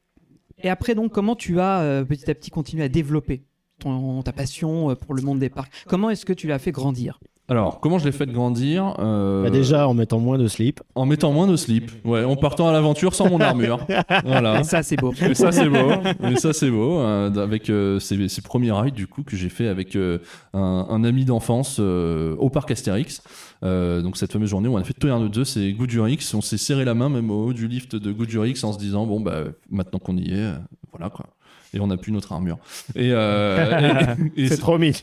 [0.62, 3.43] et après, donc, comment tu as euh, petit à petit continué à développer
[3.78, 5.72] ton, ta passion euh, pour le monde des parcs?
[5.87, 7.20] Comment est-ce que tu l'as fait grandir?
[7.49, 10.80] Alors, comment je l'ai fait grandir Euh, Bah, Déjà en mettant moins de slip.
[10.97, 11.92] En mettant moins de slip.
[12.05, 13.78] Ouais, en partant à l'aventure sans mon armure.
[14.24, 14.61] voilà.
[14.61, 15.12] Et ça, c'est beau.
[15.12, 15.90] Et ça c'est beau,
[16.28, 19.49] et ça c'est beau, euh, avec euh, ces, ces premiers rides du coup que j'ai
[19.49, 20.18] fait avec euh,
[20.55, 23.22] un, un ami d'enfance euh, au parc Astérix.
[23.62, 26.40] Euh, donc cette fameuse journée où on a fait Tonnerre de 2, c'est Goudurix, on
[26.42, 29.20] s'est serré la main même au haut du lift de Goudurix en se disant bon
[29.20, 30.55] bah maintenant qu'on y est, euh,
[30.92, 31.26] voilà quoi.
[31.74, 32.58] Et on n'a plus notre armure.
[32.94, 34.94] Et, euh, et- et- C'est trop mignon.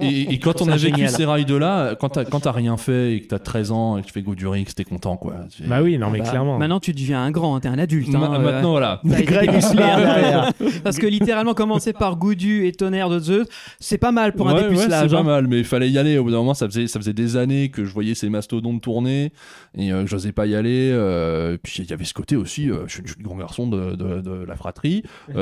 [0.00, 1.10] et, et- et quand on a vécu génial.
[1.10, 4.06] ces rides-là, quand t'as quand t'as rien fait et que t'as 13 ans et que
[4.06, 5.34] tu fais Goudurix, t'es content quoi.
[5.66, 6.58] Bah oui, non, mais Bah, clairement.
[6.58, 8.08] Maintenant, tu deviens un grand, t'es un adulte.
[8.08, 9.00] Ma- hein, euh, maintenant voilà.
[9.04, 10.52] Greg Hussler derrière.
[10.82, 13.46] Parce que littéralement, commencer par Goudu et Tonnerre de Zeus,
[13.78, 15.22] c'est pas mal pour un Ouais, ouais, c'est pas hein.
[15.22, 16.18] mal, mais il fallait y aller.
[16.18, 18.80] Au bout d'un moment, ça faisait, ça faisait des années que je voyais ces mastodontes
[18.82, 19.32] tourner
[19.76, 20.90] et euh, que j'osais pas y aller.
[20.92, 23.36] euh, puis il y avait ce côté aussi, euh, je suis je suis le grand
[23.36, 25.02] garçon de, de- de la fratrie.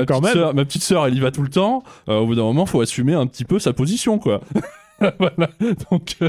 [0.00, 0.42] Ma, Quand petite même.
[0.44, 1.82] sœur, ma petite sœur, elle y va tout le temps.
[2.08, 4.40] Euh, au bout d'un moment, faut assumer un petit peu sa position, quoi.
[5.18, 5.50] voilà.
[5.90, 6.28] Donc, euh,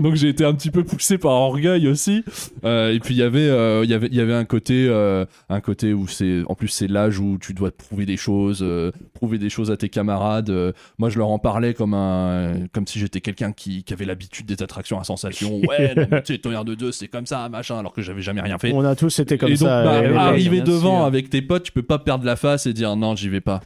[0.00, 2.24] donc j'ai été un petit peu poussé par orgueil aussi.
[2.64, 4.86] Euh, et puis il y avait, euh, il y avait, il y avait un côté,
[4.88, 8.60] euh, un côté où c'est, en plus c'est l'âge où tu dois prouver des choses,
[8.62, 10.50] euh, prouver des choses à tes camarades.
[10.50, 14.04] Euh, moi, je leur en parlais comme un, comme si j'étais quelqu'un qui, qui avait
[14.04, 15.60] l'habitude des attractions à sensation.
[15.68, 15.94] Ouais,
[16.24, 18.72] tu tonnerre de deux, c'est comme ça, machin, alors que j'avais jamais rien fait.
[18.72, 19.84] On a tous été comme et donc, ça.
[19.84, 21.04] bah, euh, arriver devant sûr.
[21.06, 23.60] avec tes potes, tu peux pas perdre la face et dire non, j'y vais pas.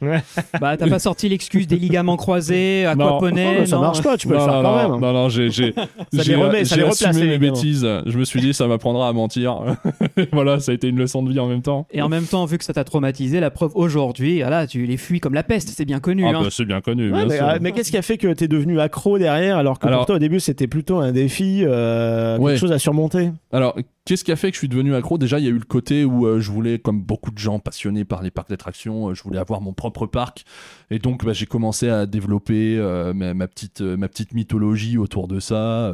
[0.59, 3.05] Bah, t'as pas sorti l'excuse des ligaments croisés, Non.
[3.17, 3.59] aquaponais.
[3.61, 3.81] Oh, ça non.
[3.83, 5.01] marche pas, tu peux non, non, quand non, même.
[5.01, 5.73] non, non, j'ai, j'ai,
[6.13, 7.87] les j'ai, remet, ça j'ai les replace, assumé mes bêtises.
[8.05, 9.57] Je me suis dit, ça m'apprendra à mentir.
[10.31, 11.87] voilà, ça a été une leçon de vie en même temps.
[11.91, 14.97] Et en même temps, vu que ça t'a traumatisé, la preuve aujourd'hui, voilà, tu les
[14.97, 16.25] fuis comme la peste, c'est bien connu.
[16.25, 16.41] Ah, hein.
[16.43, 18.79] bah, c'est bien connu, Ouais, bien mais ah, qu'est-ce qui a fait que t'es devenu
[18.79, 22.51] accro derrière alors que Alors- pour toi au début c'était plutôt un défi, euh, Ouais.
[22.51, 23.31] quelque chose à surmonter?
[23.51, 23.75] Alors,
[24.05, 25.17] qu'est-ce qui a fait que je suis devenu accro?
[25.17, 27.59] Déjà, il y a eu le côté où euh, je voulais, comme beaucoup de gens
[27.59, 30.43] passionnés par les parcs d'attractions, euh, je voulais avoir mon propre parc.
[30.91, 35.27] Et donc, bah, j'ai commencé à développer euh, ma, ma petite, ma petite mythologie autour
[35.27, 35.93] de ça,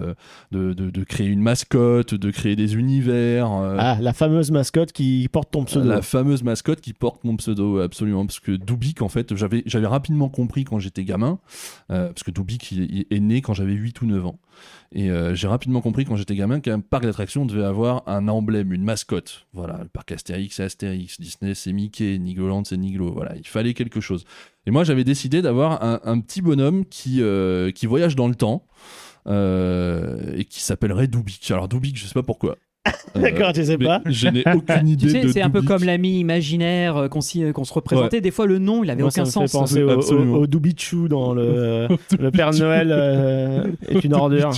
[0.51, 3.49] de, de- de créer une mascotte, de créer des univers.
[3.51, 5.87] Ah, la fameuse mascotte qui porte ton pseudo.
[5.87, 8.25] La fameuse mascotte qui porte mon pseudo, absolument.
[8.25, 11.39] Parce que Dubik, en fait, j'avais, rapidement compris quand j'étais gamin,
[11.87, 12.31] parce que
[12.71, 14.39] il, il est né quand j'avais 8 ou 9 ans.
[14.91, 18.73] Et euh, j'ai rapidement compris quand j'étais gamin qu'un parc d'attractions devait avoir un emblème,
[18.73, 19.45] une mascotte.
[19.53, 23.11] Voilà, le parc Astérix, c'est Astérix, Disney, c'est Mickey, Nigoland, c'est Niglo.
[23.13, 24.25] Voilà, il fallait quelque chose.
[24.65, 28.65] Et moi, j'avais décidé d'avoir un, petit bonhomme qui, euh, qui voyage dans le temps.
[29.27, 31.51] euh, et qui s'appellerait Dubik.
[31.51, 32.57] Alors Dubik, je sais pas pourquoi.
[33.15, 34.01] Euh, D'accord, tu sais pas.
[34.05, 37.21] Je n'ai aucune idée Tu sais, de c'est un peu comme l'ami imaginaire euh, qu'on
[37.21, 38.21] s'y- qu'on se représentait.
[38.21, 39.61] Des fois, le nom, il avait Moi, aucun ça me fait sens.
[39.73, 41.87] penser au, au, au Doubichou dans le,
[42.19, 44.51] le Père Noël euh, est une ordure.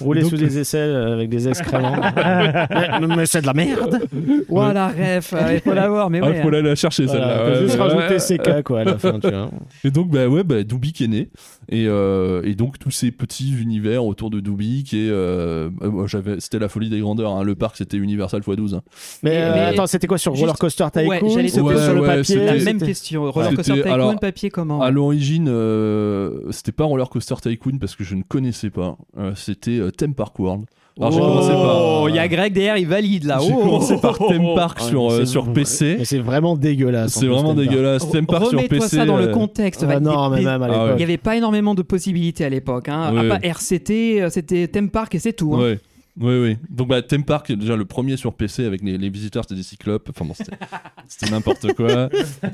[0.00, 1.96] Rouler sous des aisselles euh, avec des excréments.
[3.00, 4.00] mais mais c'est de la merde.
[4.48, 6.42] Voilà, ref, euh, il faut l'avoir, mais Ah, ouais.
[6.42, 7.36] faut aller la chercher Voilà, celle-là.
[7.44, 8.58] t'as Ouais, juste ouais.
[8.58, 9.50] CK quoi à la fin, tu vois.
[9.84, 11.28] Et donc bah ouais, bah, est né
[11.68, 16.40] et, euh, et donc tous ces petits univers autour de Dubik et euh, bah, j'avais,
[16.40, 17.32] c'était la folie des grandeurs.
[17.36, 17.42] hein.
[17.44, 18.74] Le parc c'était Universal x12.
[18.74, 18.80] hein.
[19.22, 21.94] Mais, euh, mais- attends, c'était quoi sur Juste- Roller Coaster Tycoon Ouais, C'était poser sur
[21.94, 23.30] le ouais, papier La même question.
[23.30, 27.78] Roller c'était- coaster tycoon, alors, papier, comment À l'origine, euh, c'était pas Roller Coaster Tycoon
[27.78, 28.96] parce que je ne connaissais pas.
[29.18, 30.64] Euh, c'était euh, Theme Park World.
[31.00, 32.02] Alors j'ai commencé par.
[32.02, 33.38] Oh, il y a Greg derrière, il valide là.
[33.46, 33.60] J'ai Oh.
[33.60, 35.96] commencé par Theme Park Ouais, sur, euh, sur PC.
[36.00, 37.14] Mais c'est vraiment dégueulasse.
[37.14, 38.10] C'est vraiment dégueulasse.
[38.10, 38.96] Theme Park sur Remets-toi PC.
[38.96, 39.86] ça dans le euh, contexte.
[39.88, 40.84] Ah non, mais même à Ah l'époque.
[40.88, 40.92] ouais.
[40.92, 42.90] Il n'y avait pas énormément de possibilités à l'époque.
[42.90, 43.14] Hein.
[43.14, 43.20] Ouais.
[43.20, 45.54] À part RCT, euh, c'était Theme Park et c'est tout.
[45.54, 45.60] hein.
[45.62, 45.80] Ouais.
[46.20, 46.56] Oui, oui.
[46.68, 49.62] Donc, bah, Theme Park, déjà le premier sur PC avec les, les visiteurs, c'était des
[49.62, 50.10] cyclopes.
[50.10, 50.52] Enfin bon, c'était,
[51.08, 52.10] c'était n'importe quoi.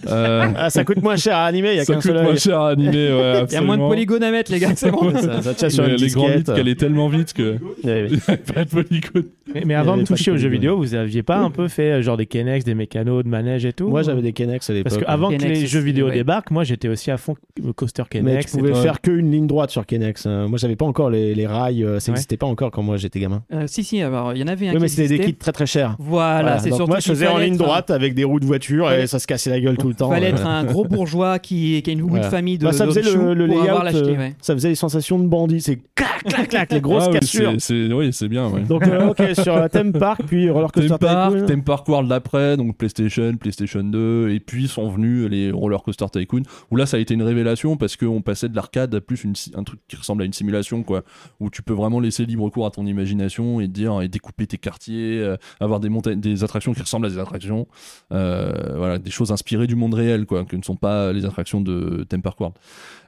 [0.09, 2.61] Euh, Ah, ça coûte moins cher à animer, il y a ça coûte moins cher
[2.61, 5.13] à animer, ouais, Il y a moins de polygones à mettre, les gars, c'est bon.
[5.13, 8.09] Ça, ça tient sur Les, une les grands vitres qui allaient tellement vite que Ouais,
[8.29, 8.37] ouais.
[8.37, 9.25] pas de polygones.
[9.53, 11.93] Mais, mais avant avait de toucher aux jeux vidéo, vous aviez pas un peu fait
[11.93, 13.89] euh, genre des Kenex, des mécanos, de manège et tout?
[13.89, 14.93] Moi j'avais des Kenex à l'époque.
[14.93, 16.15] Parce qu'avant que les jeux vidéo ouais.
[16.15, 17.35] débarquent, moi j'étais aussi à fond
[17.75, 18.53] coaster Mais Kenex.
[18.53, 20.27] tu pouvais faire qu'une ligne droite sur Kenex.
[20.27, 20.47] hein.
[20.49, 23.43] Moi j'avais pas encore les, rails, euh, ça n'existait pas encore quand moi j'étais gamin.
[23.51, 25.35] Euh, si, si, alors, il y en avait un Oui, qui mais c'était des kits
[25.35, 25.97] très très chers.
[25.99, 26.59] Voilà, Voilà.
[26.59, 28.87] c'est surtout moi je faisais en fallait ligne un- droite avec des roues de voiture
[28.91, 30.11] et Fallait- ça se cassait la gueule tout le temps.
[30.11, 30.35] fallait euh.
[30.35, 33.33] être un gros bourgeois qui, qui a une de famille de Bah, ça faisait le,
[33.47, 34.35] layout, euh, ouais.
[34.43, 35.63] ça faisait les sensations de bandit.
[35.63, 37.55] C'est clac, clac, clac, les grosses Ah oui, cassures.
[37.59, 38.49] c'est- Oui, c'est bien.
[38.51, 38.61] ouais.
[38.65, 41.47] Donc, euh, ok, sur Theme Park, puis Roller Coaster Theme Park, Tycoon.
[41.47, 46.05] Theme Park World d'après, donc PlayStation, PlayStation 2, et puis sont venus les Roller Coaster
[46.13, 49.25] Tycoon, où là ça a été une révélation parce qu'on passait de l'arcade à plus
[49.57, 51.03] un truc qui ressemble à une simulation, quoi,
[51.41, 55.37] où tu peux vraiment laisser libre cours à ton imagination et découper tes quartiers, euh,
[55.61, 57.67] avoir des montagnes, des attractions qui ressemblent à des attractions,
[58.13, 61.61] euh, voilà, des choses inspirées du monde réel, quoi, que ne sont pas les attractions
[61.61, 62.39] de Theme Park.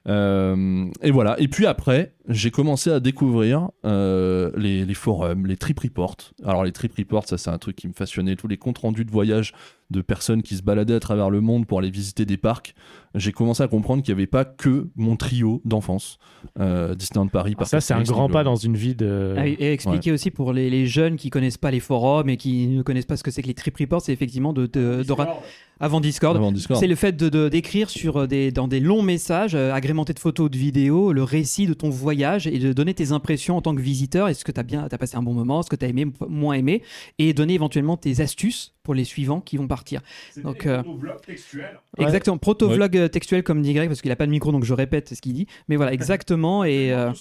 [0.09, 1.39] Euh, et voilà.
[1.41, 6.17] Et puis après, j'ai commencé à découvrir euh, les, les forums, les trip reports.
[6.45, 8.37] Alors les trip reports, ça c'est un truc qui me passionnait.
[8.37, 9.53] Tous les comptes rendus de voyage
[9.91, 12.75] de personnes qui se baladaient à travers le monde pour aller visiter des parcs.
[13.17, 16.19] J'ai commencé à comprendre qu'il n'y avait pas que mon trio d'enfance,
[16.61, 17.55] euh, Disneyland Paris.
[17.59, 19.35] Ah, ça, c'est un grand pas dans une vie de.
[19.37, 22.69] Ah et expliquer aussi pour les, les jeunes qui connaissent pas les forums et qui
[22.69, 25.13] ne connaissent pas ce que c'est que les trip reports, c'est effectivement de, de- de
[25.13, 25.41] ra-
[25.81, 26.37] avant Discord.
[26.37, 26.79] Avant Discord.
[26.79, 30.51] C'est le fait de de- d'écrire sur des dans des longs messages euh, de photos,
[30.51, 33.81] de vidéos, le récit de ton voyage et de donner tes impressions en tant que
[33.81, 34.29] visiteur.
[34.29, 36.07] Est-ce que tu as bien, t'as passé un bon moment, ce que tu as aimé,
[36.29, 36.83] moins aimé,
[37.19, 40.01] et donner éventuellement tes astuces pour les suivants qui vont partir.
[40.43, 40.83] Donc euh,
[41.99, 44.75] exactement, proto-vlog euh, textuel comme dit Greg parce qu'il a pas de micro donc je
[44.75, 45.47] répète ce qu'il dit.
[45.69, 47.13] Mais voilà exactement et euh,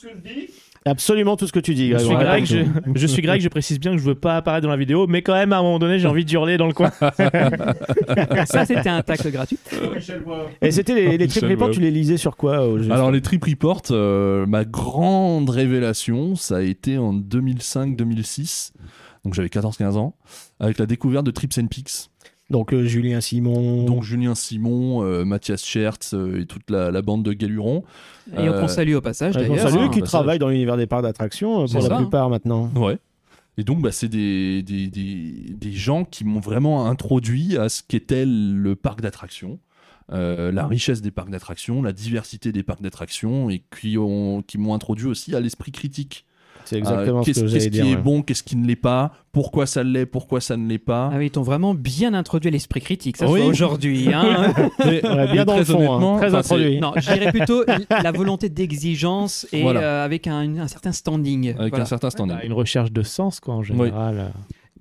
[0.86, 1.92] Absolument tout ce que tu dis.
[1.92, 2.64] Je suis, Greg, grec, je,
[2.96, 5.22] je suis grec, je précise bien que je veux pas apparaître dans la vidéo, mais
[5.22, 6.92] quand même à un moment donné j'ai envie d'hurler dans le coin.
[8.46, 9.60] ça c'était un tacle gratuit.
[10.62, 13.22] Et c'était les, les trip reports, tu les lisais sur quoi au juste Alors les
[13.22, 18.72] trip reports, euh, ma grande révélation, ça a été en 2005-2006.
[19.26, 20.16] Donc j'avais 14-15 ans,
[20.60, 22.09] avec la découverte de Trips and Peaks.
[22.50, 23.84] Donc euh, Julien Simon.
[23.86, 27.84] Donc Julien Simon, euh, Mathias Schertz euh, et toute la, la bande de Galuron.
[28.36, 29.70] Et Euh, on salue au passage Ouais, qu'on d'ailleurs.
[29.70, 29.90] salue, hein.
[29.90, 32.02] qui bah, travaille dans l'univers des parcs d'attractions euh, C'est pour la ça, hein.
[32.02, 32.72] plupart maintenant.
[32.76, 32.98] Ouais.
[33.58, 37.84] Et donc, bah, c'est des, des, des, des gens qui m'ont vraiment introduit à ce
[37.88, 39.60] qu'était le parc d'attractions,
[40.12, 44.58] euh, la richesse des parcs d'attractions, la diversité des parcs d'attractions, et qui ont qui
[44.58, 46.26] m'ont introduit aussi à l'esprit critique.
[46.70, 49.12] C'est exactement Euh, ce qu'est-ce que qu'est-ce qui est bon, qu'est-ce qui ne l'est pas,
[49.32, 51.10] pourquoi ça l'est, pourquoi ça ne l'est pas.
[51.12, 53.42] Ah oui, ils t'ont vraiment bien introduit l'esprit critique, ça Oui.
[53.42, 54.14] aujourd'hui.
[54.14, 54.54] hein.
[54.86, 55.02] Ouais,
[55.32, 56.18] bien dans le très fond, hein.
[56.20, 56.80] très introduit.
[56.80, 59.82] non, je dirais plutôt la volonté d'exigence et Voilà.
[59.82, 61.56] euh, avec un, un certain standing.
[61.58, 61.84] Avec Voilà.
[61.84, 62.38] un certain standing.
[62.44, 64.32] Une recherche de sens quoi en général.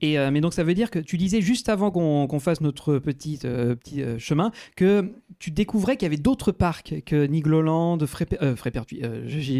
[0.01, 2.99] Et, euh, mais donc ça veut dire que tu disais juste avant qu'on fasse notre
[2.99, 7.99] petit, euh, petit euh, chemin que tu découvrais qu'il y avait d'autres parcs que Nigloland,
[8.07, 9.01] Frépertuis,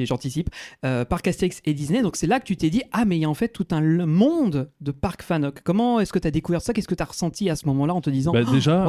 [0.07, 0.51] j'anticipe,
[0.83, 2.03] Parc Astérix et Disney.
[2.03, 3.67] Donc c'est là que tu t'es dit ah mais il y a en fait tout
[3.71, 5.61] un monde de parcs Fanoc.
[5.63, 6.73] Comment est-ce que tu as découvert ça?
[6.73, 8.85] Qu'est-ce que tu as ressenti à ce moment-là en te disant Bah, déjà,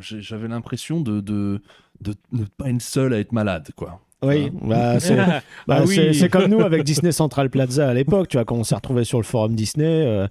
[0.00, 1.60] j'ai- j'avais l'impression de, de,
[2.00, 4.00] de ne pas être seul à être malade, quoi.
[4.22, 6.14] Oui, bah, c'est bah, Ah oui.
[6.14, 9.04] c'est- comme nous avec Disney Central Plaza à l'époque, tu vois, quand on s'est retrouvé
[9.04, 9.84] sur le forum Disney.
[10.06, 10.26] euh,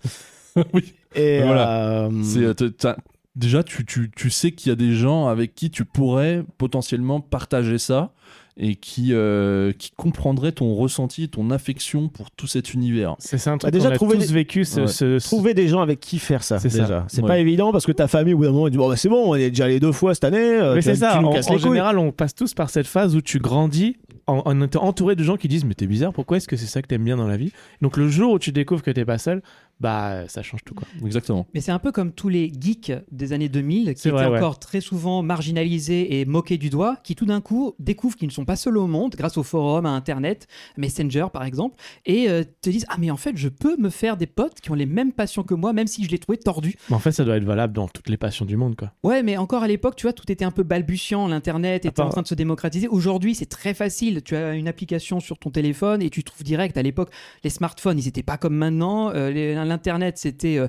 [0.74, 0.94] Oui.
[1.16, 2.06] Et Voilà.
[2.06, 2.94] euh, euh,
[3.36, 7.20] déjà, tu, tu, tu sais qu'il y a des gens avec qui tu pourrais potentiellement
[7.20, 8.14] partager ça
[8.58, 13.16] et qui, euh, qui comprendraient ton ressenti, ton affection pour tout cet univers.
[13.20, 14.66] C'est un truc Bah, déjà, qu'on a trouver tous des- vécu.
[14.66, 14.88] Ce, Ouais.
[14.88, 16.82] ce- ce- trouver des gens avec qui faire ça C'est ça.
[16.82, 17.06] déjà.
[17.08, 17.28] C'est Ouais.
[17.28, 19.10] pas évident parce que ta famille au bout d'un moment elle dit bon bah, c'est
[19.10, 20.38] bon, on est déjà allé deux fois cette année.
[20.38, 23.22] euh, Mais c'est tu ça, nous en, général, on passe tous par cette phase où
[23.22, 23.95] tu grandis
[24.28, 26.66] en, en étant entouré de gens qui disent Mais t'es bizarre, pourquoi est-ce que c'est
[26.68, 27.52] ça que t'aimes bien dans la vie?
[27.82, 29.41] Donc le jour où tu découvres que t'es pas seul,
[29.80, 30.88] bah ça change tout quoi.
[31.06, 31.48] Exactement.
[31.54, 34.38] Mais c'est un peu comme tous les geeks des années 2000 qui étaient vrai, ouais.
[34.38, 38.34] encore très souvent marginalisés et moqués du doigt, qui tout d'un coup découvrent qu'ils ne
[38.34, 40.48] sont pas seuls au monde grâce au forum, à Internet,
[40.78, 44.18] Messenger par exemple, et euh, te disent Ah, mais en fait, je peux me faire
[44.18, 46.76] des potes qui ont les mêmes passions que moi, même si je les trouvais tordus.
[46.90, 48.92] Mais en fait, ça doit être valable dans toutes les passions du monde quoi.
[49.04, 52.10] Ouais, mais encore à l'époque, tu vois, tout était un peu balbutiant, l'Internet était en
[52.10, 52.88] train de se démocratiser.
[52.88, 54.22] Aujourd'hui, c'est très facile.
[54.24, 56.78] Tu as une application sur ton téléphone et tu trouves direct.
[56.78, 57.10] À l'époque,
[57.44, 59.10] les smartphones, ils n'étaient pas comme maintenant.
[59.14, 60.68] Euh, les- L'Internet, c'était euh,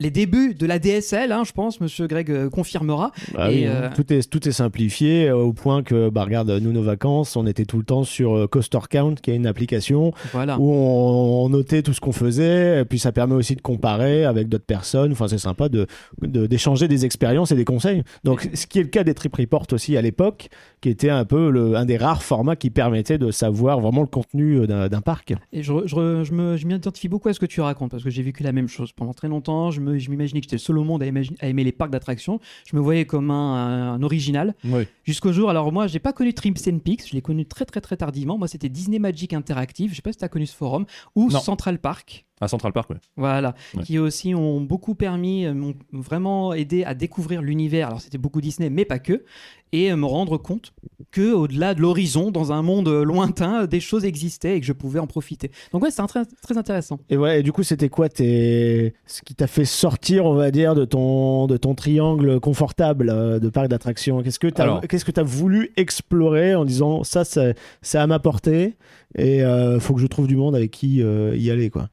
[0.00, 3.12] les débuts de la DSL, hein, je pense, monsieur Greg euh, confirmera.
[3.32, 6.72] Bah Et, oui, euh, tout, est, tout est simplifié au point que, bah, regarde, nous,
[6.72, 10.58] nos vacances, on était tout le temps sur Coaster Count, qui est une application Voilà.
[10.58, 14.24] où on, on notait tout ce qu'on faisait, et puis ça permet aussi de comparer
[14.24, 15.12] avec d'autres personnes.
[15.12, 15.86] Enfin, c'est sympa de
[16.22, 18.02] de- d'échanger des expériences et des conseils.
[18.24, 20.48] Donc, ce qui est le cas des Trip Reports aussi à l'époque,
[20.80, 24.06] qui était un peu le, un des rares formats qui permettait de savoir vraiment le
[24.08, 25.34] contenu d'un d'un parc.
[25.52, 28.10] Et je, je, je me- je m'identifie beaucoup à ce que tu racontes parce que
[28.10, 29.70] j'ai vécu la même chose pendant très longtemps.
[29.70, 32.40] Je m'imaginais que j'étais le seul au monde à, aimer les parcs d'attractions.
[32.68, 34.54] Je me voyais comme un, un original.
[34.64, 34.86] Oui.
[35.04, 37.80] Jusqu'au jour, alors moi, j'ai pas connu Trips and Peaks, je l'ai connu très très
[37.80, 38.38] très tardivement.
[38.38, 39.90] Moi, c'était Disney Magic Interactive.
[39.90, 41.40] Je sais pas si tu as connu ce forum ou Non.
[41.40, 42.26] Central Park.
[42.40, 42.96] À Central Park, ouais.
[43.16, 43.82] Voilà, Ouais.
[43.82, 47.88] qui aussi ont beaucoup permis, euh, m'ont vraiment aidé à découvrir l'univers.
[47.88, 49.24] Alors c'était beaucoup Disney, mais pas que,
[49.72, 50.72] et euh, me rendre compte
[51.10, 54.72] que au-delà de l'horizon, dans un monde euh, lointain, des choses existaient et que je
[54.72, 55.50] pouvais en profiter.
[55.72, 56.98] Donc ouais, c'est très, très intéressant.
[57.10, 58.94] Et ouais, et du coup, c'était quoi tes...
[59.06, 63.48] ce qui t'a fait sortir, on va dire, de ton, de ton triangle confortable de
[63.50, 64.22] parc d'attractions?
[64.22, 64.86] Qu'est-ce que tu Alors- as...
[64.86, 68.76] Qu'est-ce que as voulu explorer en disant ça, c'est c'est à ma portée
[69.16, 71.88] et euh, faut que je trouve du monde avec qui euh, y aller, quoi?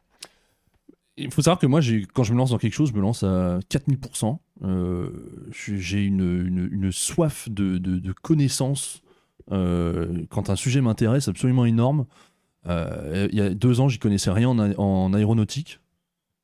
[1.18, 1.82] Il faut savoir que moi,
[2.13, 4.39] quand je me lance dans quelque chose, je me lance à 4000%.
[4.63, 5.09] Euh,
[5.51, 9.01] j'ai une, une- une soif de, de, de connaissances.
[9.51, 12.05] euh, quand un sujet m'intéresse, absolument énorme.
[12.68, 15.80] Euh, il y a deux ans, j'y connaissais rien en, aéronautique.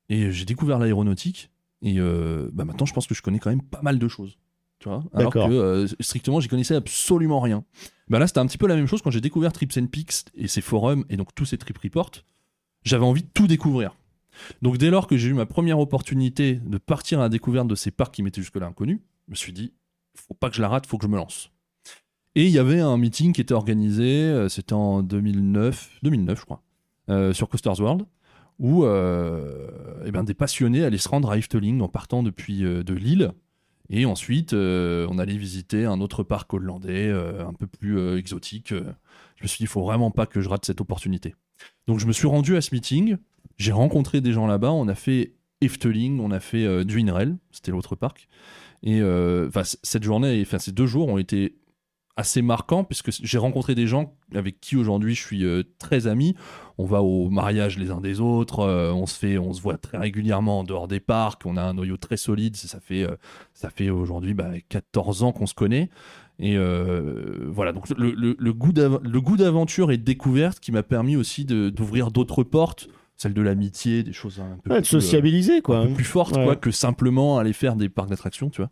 [0.09, 1.49] Et j'ai découvert l'aéronautique.
[1.81, 4.37] Et bah maintenant, je pense que je connais quand même pas mal de choses.
[4.79, 7.63] Tu vois Alors que strictement, j'y connaissais absolument rien.
[8.09, 10.25] Bah là, c'était un petit peu la même chose quand j'ai découvert Trips and Peaks
[10.35, 12.11] et ses forums et donc tous ces trip reports.
[12.83, 13.95] J'avais envie de tout découvrir.
[14.61, 17.75] Donc dès lors que j'ai eu ma première opportunité de partir à la découverte de
[17.75, 19.73] ces parcs qui m'étaient jusque-là inconnus, je me suis dit,
[20.15, 21.49] faut pas que je la rate, faut que je me lance.
[22.35, 26.45] Et il y avait un meeting qui était organisé, euh, c'était en 2009, 2009 je
[26.45, 26.63] crois,
[27.09, 28.05] euh, sur Coasters World,
[28.57, 29.67] où euh,
[30.05, 33.31] eh ben, des passionnés allaient se rendre à Efteling en partant depuis de Lille.
[33.89, 38.69] Et ensuite, on allait visiter un autre parc hollandais, un peu plus exotique.
[38.69, 41.35] Je me suis dit, il faut vraiment pas que je rate cette opportunité.
[41.87, 43.17] Donc je me suis rendu à ce meeting,
[43.57, 47.71] j'ai rencontré des gens là-bas, on a fait Efteling, on a fait euh, Duinrel, c'était
[47.71, 48.27] l'autre parc.
[48.81, 49.49] Et euh,
[49.83, 51.55] cette journée, enfin ces deux jours ont été
[52.15, 56.35] assez marquants puisque j'ai rencontré des gens avec qui aujourd'hui je suis euh, très ami.
[56.77, 59.77] On va au mariage les uns des autres, euh, on se fait, on se voit
[59.77, 61.45] très régulièrement en dehors des parcs.
[61.45, 63.15] On a un noyau très solide, ça fait, euh,
[63.53, 65.89] ça fait aujourd'hui bah, 14 ans qu'on se connaît.
[66.39, 72.43] Et voilà, donc le, goût d'aventure et de découverte qui m'a permis aussi d'ouvrir d'autres
[72.43, 75.77] portes, celle de l'amitié, des choses un peu Ouais, plus, euh, sociabiliser, quoi.
[75.79, 76.43] un peu plus forte Ouais.
[76.43, 78.69] quoi, que simplement aller faire des parcs d'attractions, tu vois.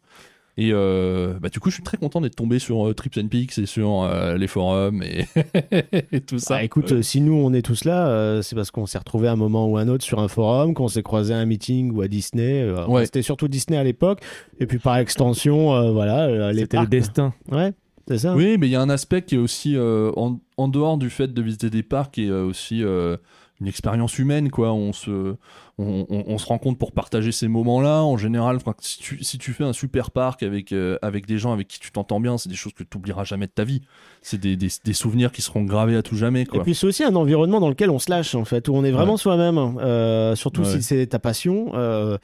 [0.57, 3.27] Et euh, bah, du coup, je suis très content d'être tombé sur euh, Trips and
[3.29, 5.25] Peaks et sur euh, les forums et,
[6.11, 6.55] et tout ça.
[6.55, 9.29] Bah, écoute, euh, si nous on est tous là, euh, c'est parce qu'on s'est retrouvé
[9.29, 11.91] à un moment ou un autre sur un forum, qu'on s'est croisé à un meeting
[11.93, 12.61] ou à Disney.
[12.61, 13.05] euh, Ouais.
[13.05, 14.19] C'était surtout Disney à l'époque.
[14.59, 17.33] Et puis par extension, euh, voilà, les C'était le destin.
[17.49, 17.71] Ouais,
[18.09, 18.35] c'est ça.
[18.35, 21.09] Oui, mais il y a un aspect qui est aussi euh, en, en dehors du
[21.09, 23.15] fait de visiter des parcs et euh, aussi euh,
[23.61, 24.73] une expérience humaine quoi.
[24.73, 25.35] On se
[25.81, 28.03] on, on- on se rencontre pour partager ces moments-là.
[28.03, 31.37] En général, quand- si tu, si tu fais un super parc avec euh, avec des
[31.37, 33.63] gens avec qui tu t'entends bien, c'est des choses que tu oublieras jamais de ta
[33.63, 33.81] vie.
[34.21, 37.03] C'est des, des, des souvenirs qui seront gravés à tout jamais Et puis c'est aussi
[37.03, 39.17] un environnement dans lequel on se lâche en fait, où on est vraiment Ouais.
[39.17, 39.57] soi-même.
[39.57, 40.69] euh, surtout Ouais.
[40.69, 41.71] si c'est ta passion.
[41.73, 42.17] Euh,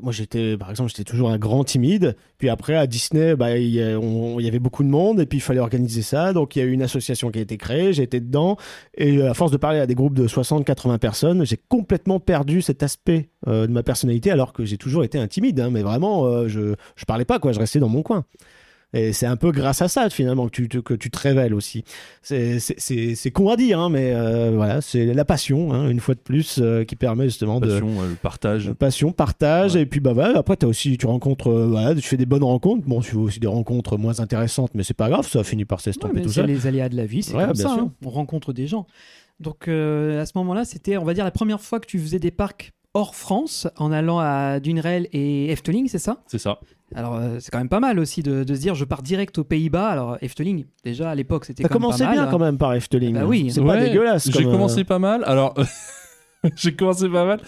[0.00, 2.16] moi j'étais, par exemple, j'étais toujours un grand timide.
[2.38, 5.26] Puis après à Disney, bah il y, on- il y avait beaucoup de monde et
[5.26, 6.32] puis il fallait organiser ça.
[6.32, 8.56] Donc il y a eu une association qui a été créée, j'ai été dedans
[8.96, 12.82] et à force de parler à des groupes de 60-80 personnes, j'ai complètement perdu cet
[12.82, 12.93] aspect
[13.46, 15.60] euh, de ma personnalité alors que j'ai toujours été un timide.
[15.60, 18.24] hein, mais vraiment, euh, je je parlais pas quoi, je restais dans mon coin.
[18.96, 21.52] Et c'est un peu grâce à ça finalement que tu te, que tu te révèles
[21.52, 21.82] aussi.
[22.22, 25.88] C'est- C'est c'est- c'est con à dire, hein, mais euh, voilà, c'est la passion, hein,
[25.90, 28.72] une fois de plus, euh, qui permet justement de Passion, euh, le partage.
[28.74, 29.80] passion, partage, Ouais.
[29.82, 32.44] et puis bah voilà, après as aussi, tu rencontres, euh, voilà, tu fais des bonnes
[32.44, 32.86] rencontres.
[32.86, 35.78] Bon, tu fais aussi des rencontres moins intéressantes, mais c'est pas grave, ça finit par
[35.78, 36.46] Ouais, s'estomper mais tout c'est ça.
[36.46, 37.72] les aléas de la vie, c'est Ouais, comme ça.
[37.76, 37.92] hein.
[38.04, 38.86] On rencontre des gens.
[39.40, 42.20] Donc euh, à ce moment-là, c'était, on va dire, la première fois que tu faisais
[42.20, 46.22] des parcs hors France en allant à Dunerel et Efteling, c'est ça?
[46.26, 46.60] C'est ça.
[46.94, 49.36] Alors euh, c'est quand même pas mal aussi de, de se dire je pars direct
[49.38, 49.88] aux Pays-Bas.
[49.88, 52.18] Alors Efteling, déjà à l'époque c'était T'as quand même commencé pas mal.
[52.18, 53.14] bien quand même par Efteling.
[53.14, 53.50] Bah oui.
[53.50, 54.30] c'est pas dégueulasse.
[54.30, 55.24] J'ai comme, commencé euh, pas mal.
[55.26, 55.54] Alors,
[56.56, 57.40] j'ai commencé pas mal.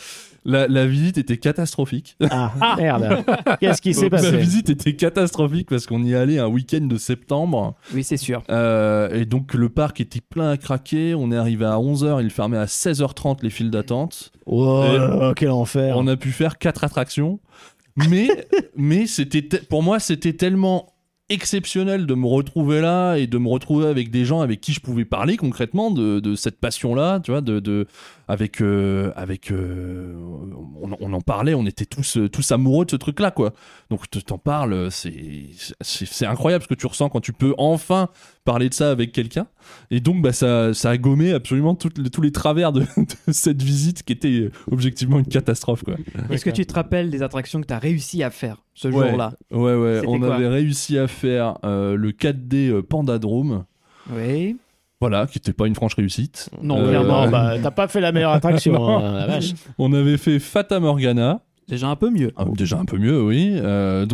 [0.47, 2.17] La, la visite était catastrophique.
[2.31, 3.25] Ah merde.
[3.61, 6.97] Qu'est-ce qui s'est La passé visite était catastrophique parce qu'on y allait un week-end de
[6.97, 7.75] septembre.
[7.93, 8.45] Oui, c'est sûr.
[8.49, 11.17] Euh, et donc le parc était plein à craquer.
[11.17, 14.31] On est arrivé à 11h, il fermait à 16h30 les files d'attente.
[14.47, 15.97] Oh là là, quel enfer.
[15.99, 17.41] On a pu faire quatre attractions.
[18.09, 18.29] Mais,
[18.77, 20.93] mais c'était pour moi, c'était tellement
[21.29, 24.81] exceptionnel de me retrouver là et de me retrouver avec des gens avec qui je
[24.81, 27.87] pouvais parler concrètement de, de cette passion-là, tu vois, de, de
[28.29, 30.15] avec euh, avec euh,
[30.83, 33.53] on, on en parlait, on était tous euh, tous amoureux de ce truc-là, quoi.
[33.91, 35.13] Donc t'en parle, c'est
[35.81, 38.09] c'est incroyable ce que tu ressens quand tu peux enfin
[38.45, 39.47] parler de ça avec quelqu'un.
[39.91, 42.81] Et donc bah ça ça a gommé absolument tous les travers de,
[43.27, 45.95] de cette visite qui était objectivement une catastrophe, quoi.
[46.31, 49.09] Est-ce que tu te rappelles des attractions que tu as réussi à faire ce Ouais.
[49.09, 49.35] jour-là?
[49.53, 53.65] Ouais, ouais, on avait réussi à faire euh, le 4D euh, Pandadrome,
[54.13, 54.57] Oui.
[55.01, 56.49] Voilà, qui n'était pas une franche réussite.
[56.63, 57.25] Non, Euh, clairement.
[57.27, 59.53] Non, bah, t'as pas fait la meilleure attraction, hein, la vache.
[59.79, 62.33] On avait fait Fata Morgana, Déjà un peu mieux.
[62.37, 64.07] ah, déjà un peu mieux, oui, euh,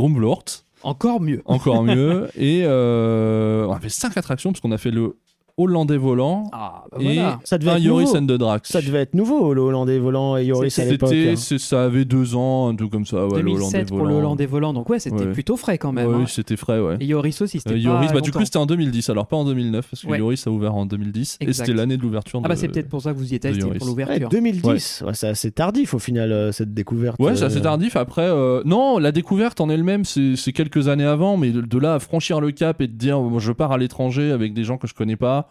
[0.83, 1.43] Encore mieux.
[1.45, 5.17] encore mieux, et euh, on a fait 5 attractions, parce qu'on a fait le
[5.59, 7.39] hollandais volant Ah, bah et voilà.
[7.45, 8.71] Ça devait un être Yoris the Drax.
[8.71, 11.11] Ça devait être nouveau, le Hollandais volant et Yoris à l'époque.
[11.11, 11.59] C'était, hein.
[11.59, 13.27] ça avait deux ans, un truc comme ça.
[13.27, 14.15] Ouais, le Hollandais 2007 pour le.
[14.15, 15.33] Hollandais volant, donc ouais, c'était Ouais.
[15.33, 16.09] plutôt frais quand même.
[16.09, 16.19] Ouais, hein.
[16.21, 16.97] Oui, c'était frais, ouais.
[17.01, 19.37] Et Yoris aussi, c'était Euh, pas Yoris, bah, du coup, c'était en 2010, alors pas
[19.37, 20.19] en 2009, parce que Ouais.
[20.19, 21.67] Yoris a ouvert en 2010, et Exact.
[21.67, 22.41] c'était l'année de l'ouverture.
[22.45, 23.79] Ah bah de- c'est peut-être pour ça que vous y étiez, de c'était Yoris.
[23.79, 24.29] pour Ouais, l'ouverture.
[24.31, 27.19] 2010, ouais, c'est assez tardif au final euh, cette découverte.
[27.21, 27.97] Ouais, c'est euh, assez tardif.
[27.97, 31.79] Après, euh, non, la découverte en elle-même, c'est c'est quelques années avant, mais de, de
[31.79, 34.79] là à franchir le cap et de dire, je pars à l'étranger avec des gens
[34.79, 35.42] que je connais pas,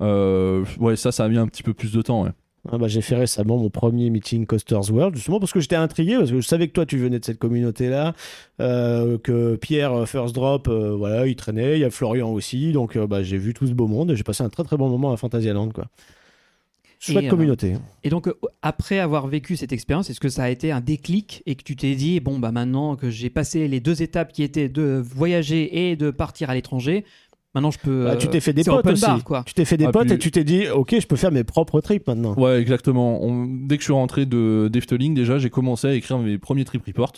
[0.00, 2.24] ouais, ça, ça a mis un petit peu plus de temps.
[2.24, 2.30] Ouais.
[2.70, 6.16] Ah bah, j'ai fait récemment mon premier meeting Coasters World, justement parce que j'étais intrigué,
[6.16, 8.14] parce que je savais que toi tu venais de cette communauté-là,
[8.60, 12.72] euh, que Pierre euh, First Drop, euh, voilà, il traînait, il y a Florian aussi,
[12.72, 14.76] donc euh, bah, j'ai vu tout ce beau monde et j'ai passé un très très
[14.76, 15.70] bon moment à Fantasyland.
[15.70, 15.86] Quoi.
[17.00, 17.74] Chouette Et, euh, communauté.
[18.02, 21.42] Et donc, euh, après avoir vécu cette expérience, est-ce que ça a été un déclic
[21.46, 24.42] et que tu t'es dit, bon, bah maintenant que j'ai passé les deux étapes qui
[24.42, 27.04] étaient de voyager et de partir à l'étranger,
[27.54, 28.04] maintenant je peux.
[28.04, 29.02] Bah, tu euh, t'es fait des c'est potes aussi.
[29.02, 29.42] bar, quoi.
[29.46, 31.32] Tu t'es fait des Ah, potes puis- et tu t'es dit, ok, je peux faire
[31.32, 32.34] mes propres trips maintenant.
[32.34, 33.22] Ouais, exactement.
[33.22, 36.64] On- dès que je suis rentré de d'Efteling, déjà, j'ai commencé à écrire mes premiers
[36.64, 37.12] trip reports.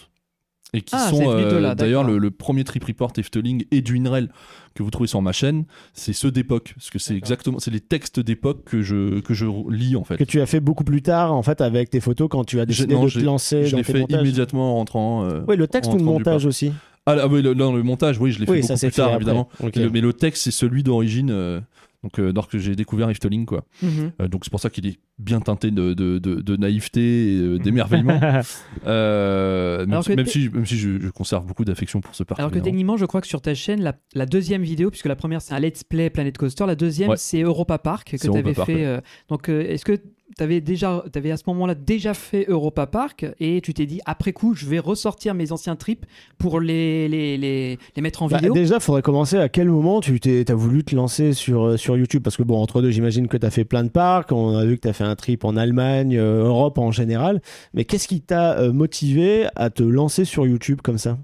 [0.73, 4.31] Et qui Ah, sont euh, d'ailleurs le, le premier trip report Efteling et du INREL
[4.77, 5.65] que vous trouvez sur ma chaîne,
[5.95, 6.75] c'est ceux d'époque.
[6.77, 10.17] Parce que c'est exactement, c'est les textes d'époque que je, que je lis en fait.
[10.17, 12.67] Que tu as fait beaucoup plus tard, en fait, avec tes photos quand tu as
[12.67, 14.21] décidé non, de te lancer Je l'ai fait montages.
[14.21, 15.25] immédiatement en rentrant.
[15.25, 16.71] euh, Oui, le texte ou le montage aussi
[17.07, 18.97] Ah, là, oui, le, non, le montage, oui, je l'ai fait Oui, beaucoup s'est plus
[18.97, 19.49] tard, évidemment.
[19.55, 19.67] après.
[19.69, 19.77] Ok.
[19.77, 21.31] Le- mais le texte, c'est celui d'origine.
[21.31, 21.61] euh,
[22.03, 23.65] donc, euh, lorsque j'ai découvert Efteling, quoi.
[23.83, 24.13] Mhm.
[24.23, 27.39] Euh, donc, c'est pour ça qu'il est bien teinté de, de, de- de naïveté et
[27.41, 28.19] euh, d'émerveillement.
[28.87, 32.01] Euh, même, Alors si, que même t'es- si, même si je, je conserve beaucoup d'affection
[32.01, 32.39] pour ce parc.
[32.41, 32.65] Alors que évidemment.
[32.73, 35.55] techniquement, je crois que sur ta chaîne, la, la deuxième vidéo, puisque la première c'est
[35.55, 37.17] un let's play Planet Coaster, la deuxième Ouais.
[37.19, 38.75] c'est Europa Park que C'est tu avais Park, fait.
[38.77, 38.85] ouais.
[38.87, 39.99] euh, donc, euh, est-ce que
[40.43, 44.33] avais déjà, avais à ce moment-là déjà fait Europa Park et tu t'es dit après
[44.33, 46.07] coup, je vais ressortir mes anciens trips
[46.39, 50.01] pour les, les, les, les mettre en Bah, vidéo déjà, faudrait commencer à quel moment
[50.01, 52.23] tu t'es, as voulu te lancer sur, euh, sur YouTube?
[52.23, 54.33] Parce que, bon, entre deux, j'imagine que tu as fait plein de parcs.
[54.33, 57.41] On a vu que tu as fait un trip en Allemagne, euh, Europe en général.
[57.75, 61.19] Mais qu'est-ce qui t'a euh, motivé à te lancer sur YouTube comme ça?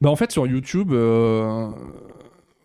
[0.00, 1.68] Bah, en fait, sur YouTube, euh,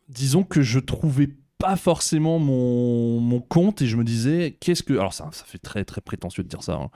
[0.10, 4.94] disons que je trouvais pas forcément mon, mon compte et je me disais, qu'est-ce que.
[4.94, 6.74] Alors, ça, ça fait très très prétentieux de dire ça.
[6.74, 6.90] hein.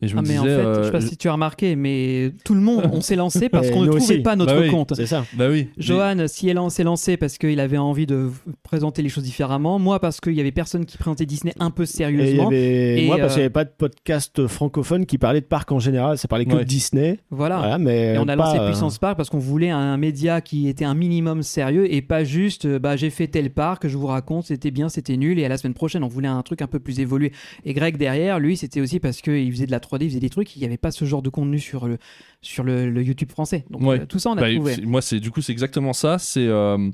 [0.00, 0.38] Et je me Ah, mais disais.
[0.38, 3.02] en fait, euh, je sais pas si tu as remarqué, mais tout le monde, on
[3.02, 4.18] s'est lancé parce qu'on ne trouvait aussi.
[4.20, 4.70] pas notre Bah oui.
[4.70, 4.94] compte.
[4.96, 5.24] C'est ça.
[5.34, 5.68] Bah oui.
[5.76, 8.30] mais- Johan, si elle s'est lancé parce qu'il avait envie de
[8.62, 11.82] présenter les choses différemment, moi parce qu'il y avait personne qui présentait Disney un peu
[11.82, 12.46] Et sérieusement.
[12.46, 15.46] avait, Et, moi, parce euh, qu'il n'y avait pas de podcast francophone qui parlait de
[15.46, 16.16] parcs en général.
[16.16, 16.60] Ça parlait que Ouais.
[16.60, 17.18] de Disney.
[17.30, 17.58] Voilà.
[17.58, 20.40] Voilà, mais Et on a pas, lancé euh, Puissance Park parce qu'on voulait un média
[20.40, 23.96] qui était un minimum sérieux et pas juste euh, bah, j'ai fait tel parc, je
[23.98, 26.62] vous raconte, c'était bien, c'était nul et à la semaine prochaine on voulait un truc
[26.62, 27.32] un peu plus évolué.
[27.64, 30.30] Et Greg derrière, lui, c'était aussi parce qu'il faisait de la 3D, il faisait des
[30.30, 31.98] trucs, il n'y avait pas ce genre de contenu sur le,
[32.40, 33.64] sur le, le YouTube français.
[33.70, 34.00] Donc Ouais.
[34.00, 34.76] euh, tout ça on a Bah, trouvé.
[34.86, 36.18] moi, c'est du coup, c'est exactement ça.
[36.18, 36.90] C'est euh,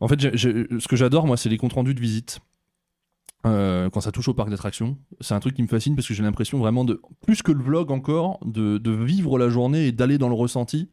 [0.00, 2.40] en fait, ce que j'adore, moi, c'est les comptes rendus de visite.
[3.44, 6.14] Euh, quand ça touche au parc d'attractions, c'est un truc qui me fascine parce que
[6.14, 9.92] j'ai l'impression vraiment de, plus que le vlog encore, de, de vivre la journée et
[9.92, 10.88] d'aller dans le ressenti.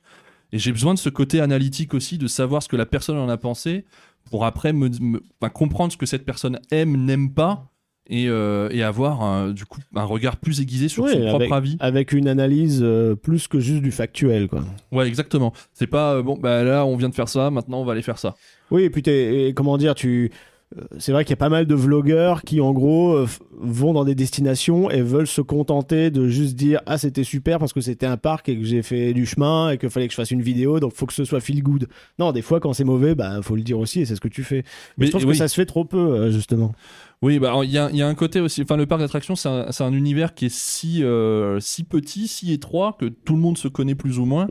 [0.51, 3.27] Et j'ai besoin de ce côté analytique aussi, de savoir ce que la personne en
[3.27, 3.85] a pensé,
[4.29, 5.21] pour après me, me-
[5.53, 7.69] comprendre ce que cette personne aime, n'aime pas,
[8.09, 11.35] et, euh, et avoir un, du coup un regard plus aiguisé sur Ouais, son propre
[11.35, 11.77] avec, avis.
[11.79, 14.63] avec une analyse euh, plus que juste du factuel, quoi.
[14.91, 15.53] Ouais, exactement.
[15.71, 18.01] C'est pas euh, bon, bah là on vient de faire ça, maintenant on va aller
[18.01, 18.35] faire ça.
[18.71, 20.31] Oui, et puis t'es- et comment dire, tu.
[20.77, 23.27] Euh, C'est vrai qu'il y a pas mal de vlogueurs qui, en gros, euh,
[23.59, 27.73] vont dans des destinations et veulent se contenter de juste dire Ah, c'était super parce
[27.73, 30.17] que c'était un parc et que j'ai fait du chemin et qu'il fallait que je
[30.17, 31.87] fasse une vidéo, donc faut que ce soit feel good.
[32.19, 34.27] Non, des fois, quand c'est mauvais, bah, faut le dire aussi et c'est ce que
[34.27, 34.63] tu fais.
[34.63, 34.63] Mais,
[34.97, 35.31] Mais je trouve oui.
[35.31, 36.73] que ça se fait trop peu, euh, justement.
[37.21, 38.63] Oui, bah il y, a- il y a un côté aussi.
[38.63, 42.97] Enfin, le parc d'attractions, c'est un, univers qui est si euh, si petit, si étroit
[42.99, 44.49] que tout le monde se connaît plus ou moins.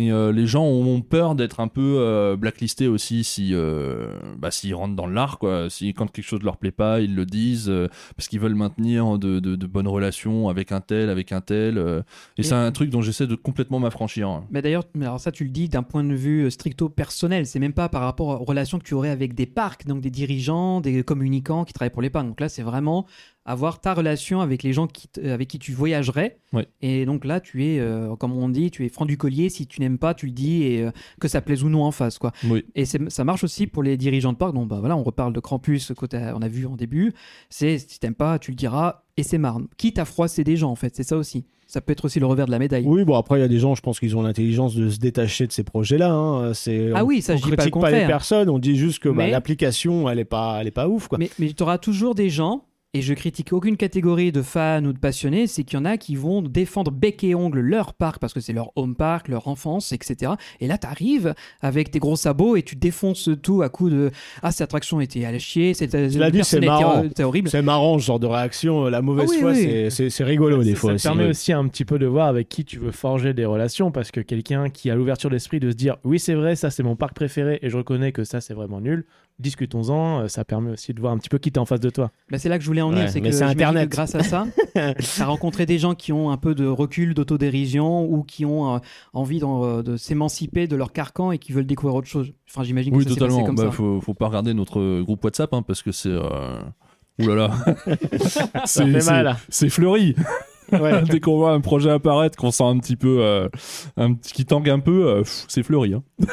[0.00, 4.52] Et euh, les gens ont peur d'être un peu euh, blacklistés aussi si euh, bah,
[4.52, 5.68] s'ils rentrent dans l'art quoi.
[5.70, 7.72] Si quand quelque chose leur plaît pas, ils le disent
[8.16, 11.78] parce qu'ils veulent maintenir de, de- de bonnes relations avec un tel, avec un tel.
[12.36, 14.42] et Et- c'est un truc dont j'essaie de complètement m'affranchir.
[14.50, 17.72] Mais d'ailleurs, alors ça tu le dis d'un point de vue stricto personnel, c'est même
[17.72, 21.02] pas par rapport aux relations que tu aurais avec des parcs, donc des dirigeants, des
[21.02, 22.26] communicants qui travaillent pour les parcs.
[22.28, 23.04] Donc là, c'est vraiment
[23.48, 26.38] avoir ta relation avec les gens qui t- avec qui tu voyagerais.
[26.52, 26.66] Ouais.
[26.82, 29.48] Et donc là, tu es, euh, comme on dit, tu es franc du collier.
[29.48, 30.90] Si tu n'aimes pas, tu le dis et euh,
[31.20, 32.32] que ça plaise ou non en face, quoi.
[32.48, 32.64] Oui.
[32.74, 34.54] Et ça marche aussi pour les dirigeants de parc.
[34.54, 37.12] Donc bah voilà, on reparle de Krampus, que t'as- on a vu en début.
[37.50, 39.66] C'est si t'aimes pas, tu le diras et c'est marne.
[39.76, 41.44] Quitte à froisser des gens, en fait, c'est ça aussi.
[41.66, 42.84] Ça peut être aussi le revers de la médaille.
[42.86, 44.98] Oui, bon, après, il y a des gens, je pense qu'ils ont l'intelligence de se
[44.98, 46.10] détacher de ces projets-là.
[46.12, 46.54] hein.
[46.54, 48.74] C'est, Ah on- oui, ça, on je dis pas le pas les personnes, on dit
[48.76, 51.18] juste que bah, Mais- l'application, elle est pas, elle est pas ouf, quoi.
[51.18, 54.94] Mais, mais tu auras toujours des gens et je critique aucune catégorie de fans ou
[54.94, 58.18] de passionnés, c'est qu'il y en a qui vont défendre bec et ongle leur parc
[58.18, 60.32] parce que c'est leur home park, leur enfance, etc.
[60.60, 64.10] Et là, tu arrives avec tes gros sabots et tu défonces tout à coup de
[64.42, 65.90] Ah, cette attraction était à la chier, cette
[66.44, 67.04] c'est marrant.
[67.20, 67.50] horrible.
[67.50, 68.86] C'est marrant ce genre de réaction.
[68.86, 69.90] euh, La mauvaise Ah oui, foi, oui.
[69.90, 71.06] c'est- rigolo des fois ça aussi.
[71.08, 74.10] permet aussi un petit peu de voir avec qui tu veux forger des relations parce
[74.10, 76.96] que quelqu'un qui a l'ouverture d'esprit de se dire oui c'est vrai ça c'est mon
[76.96, 79.04] parc préféré et je reconnais que ça c'est vraiment nul
[79.38, 81.90] discutons-en euh, ça permet aussi de voir un petit peu qui t'es en face de
[81.90, 84.22] toi Bah, c'est là que je voulais en venir, Ouais, c'est que que grâce à
[84.22, 88.44] ça, tu as rencontré des gens qui ont un peu de recul, d'autodérision ou qui
[88.44, 88.78] ont euh,
[89.12, 92.32] envie d'en- euh, de s'émanciper de leur carcan et qui veulent découvrir autre chose.
[92.50, 93.46] Enfin, j'imagine que Oui, ça s'est passé totalement.
[93.46, 93.70] comme Bah, ça.
[93.70, 96.08] faut, faut pas regarder notre groupe WhatsApp hein, parce que c'est.
[96.10, 96.58] Euh...
[97.20, 97.50] Ouh là là.
[98.26, 99.36] Ça c'est fait c'est- mal.
[99.48, 100.14] c'est fleuri.
[100.72, 101.02] Ouais.
[101.10, 103.18] Dès qu'on voit un projet apparaître, qu'on sent un petit peu.
[103.20, 103.48] euh,
[103.96, 105.94] un petit qui tangue un peu, euh, pff, c'est fleuri.
[105.94, 106.02] hein.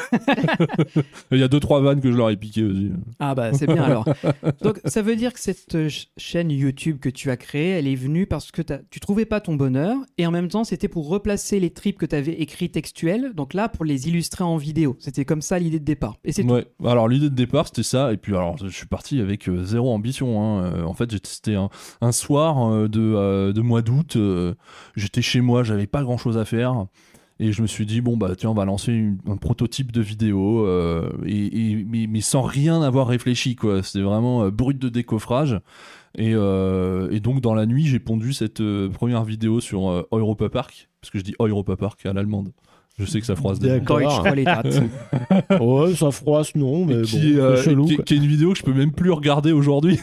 [1.32, 2.90] Il y a deux, trois vannes que je leur ai piqué aussi.
[3.18, 4.04] Ah bah c'est bien alors.
[4.62, 7.86] Donc ça veut dire que cette euh, ch- chaîne YouTube que tu as créée, elle
[7.88, 10.88] est venue parce que t'as- tu trouvais pas ton bonheur et en même temps c'était
[10.88, 14.56] pour replacer les tripes que tu avais écrits textuels, donc là pour les illustrer en
[14.56, 14.96] vidéo.
[14.98, 16.16] C'était comme ça l'idée de départ.
[16.24, 16.50] Et c'est tout.
[16.52, 16.66] Ouais.
[16.84, 20.42] Alors l'idée de départ c'était ça et puis alors je suis parti avec zéro ambition.
[20.42, 20.84] hein.
[20.84, 21.68] En fait testé un,
[22.00, 24.16] un soir de, de mois d'août.
[24.26, 24.54] Euh,
[24.96, 26.86] J'étais chez moi, j'avais pas grand chose à faire.
[27.38, 30.00] Et je me suis dit, bon, bah tiens, on va lancer une- un prototype de
[30.00, 33.82] vidéo, euh, et, et- mais, mais sans rien avoir réfléchi, quoi.
[33.82, 35.60] C'était vraiment euh, brut de décoffrage.
[36.16, 40.08] Et, euh, et donc, dans la nuit, j'ai pondu cette euh, première vidéo sur euh,
[40.12, 42.52] Europa Park, parce que je dis Europa Park à l'allemande.
[42.98, 43.98] Je sais que ça froisse des D'accord.
[45.60, 47.84] Ouais, ça froisse, non, mais Et bon, qui, c'est chelou.
[47.84, 48.04] qui- quoi.
[48.06, 50.00] qui est une vidéo que je peux même plus regarder aujourd'hui.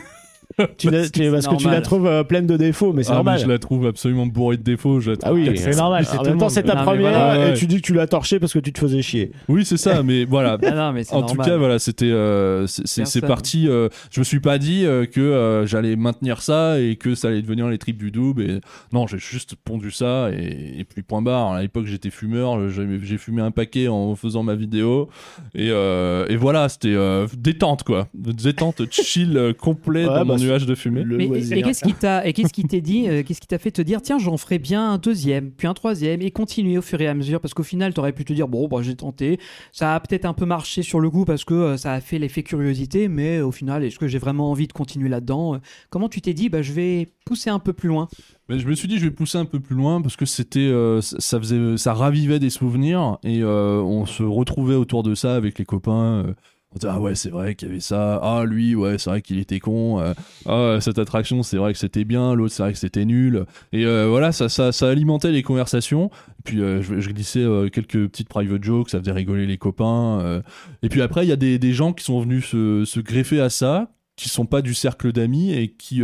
[0.78, 3.16] Tu l'as- tu- parce que tu la trouves euh, pleine de défauts, mais c'est Ah,
[3.16, 3.40] normal.
[3.40, 5.00] je la trouve absolument bourrée de défauts.
[5.00, 6.76] je la trouve Ah oui, C'est normal, c'est En tout même le temps, c'est ta
[6.76, 7.50] Non, première voilà.
[7.50, 9.32] et tu dis que tu l'as torché parce que tu te faisais chier.
[9.50, 10.58] Oui, c'est ça, mais voilà.
[10.64, 13.68] Ah non mais c'est En tout cas, voilà, c'était, euh, c'est- parti.
[13.68, 17.30] euh, je me suis pas dit euh, que euh, j'allais maintenir ça et que ça
[17.30, 18.42] allait devenir les tripes du double.
[18.44, 18.60] Et
[18.92, 21.54] non, j'ai juste pondu ça et, et puis point barre.
[21.54, 22.70] À l'époque, j'étais fumeur.
[22.70, 25.10] J'ai fumé un paquet en faisant ma vidéo
[25.56, 30.38] et, euh, et voilà, c'était euh, détente quoi, détente, chill complet Ouais, dans bah, mon
[30.46, 31.04] nuage de fumée.
[31.04, 31.58] Le Mais- et- loisir.
[31.58, 33.82] et qu'est-ce qui t'a et qu'est-ce qui t'est dit euh, qu'est-ce qui t'a fait te
[33.82, 37.08] dire tiens j'en ferai bien un deuxième puis un troisième et continuer au fur et
[37.08, 37.40] à mesure?
[37.42, 39.40] Parce qu'au final t'aurais pu te dire bon bah, j'ai tenté
[39.72, 42.20] ça a peut-être un peu marché sur le goût parce que euh, ça a fait
[42.20, 45.58] l'effet curiosité mais au final est-ce que j'ai vraiment envie de continuer là-dedans Euh,
[45.90, 48.08] comment tu t'es dit bah je vais pousser un peu plus loin?
[48.50, 50.60] Mais je me suis dit, je vais pousser un peu plus loin parce que c'était,
[50.60, 55.16] euh, ça- ça faisait, ça ravivait des souvenirs et euh, on se retrouvait autour de
[55.16, 56.26] ça avec les copains.
[56.28, 56.34] euh,
[56.76, 58.20] on disait, ah ouais, c'est vrai qu'il y avait ça.
[58.22, 60.00] Ah lui, ouais, c'est vrai qu'il était con.
[60.00, 60.14] euh,
[60.48, 62.34] ah cette attraction, c'est vrai que c'était bien.
[62.34, 63.46] L'autre, c'est vrai que c'était nul.
[63.72, 66.10] Et euh, voilà, ça, ça, ça alimentait les conversations.
[66.44, 70.42] Puis euh, je, glissais quelques petites private jokes, ça faisait rigoler les copains.
[70.82, 73.40] Et puis après, il y a des, des gens qui sont venus se, se greffer
[73.40, 76.02] à ça, qui sont pas du cercle d'amis et qui,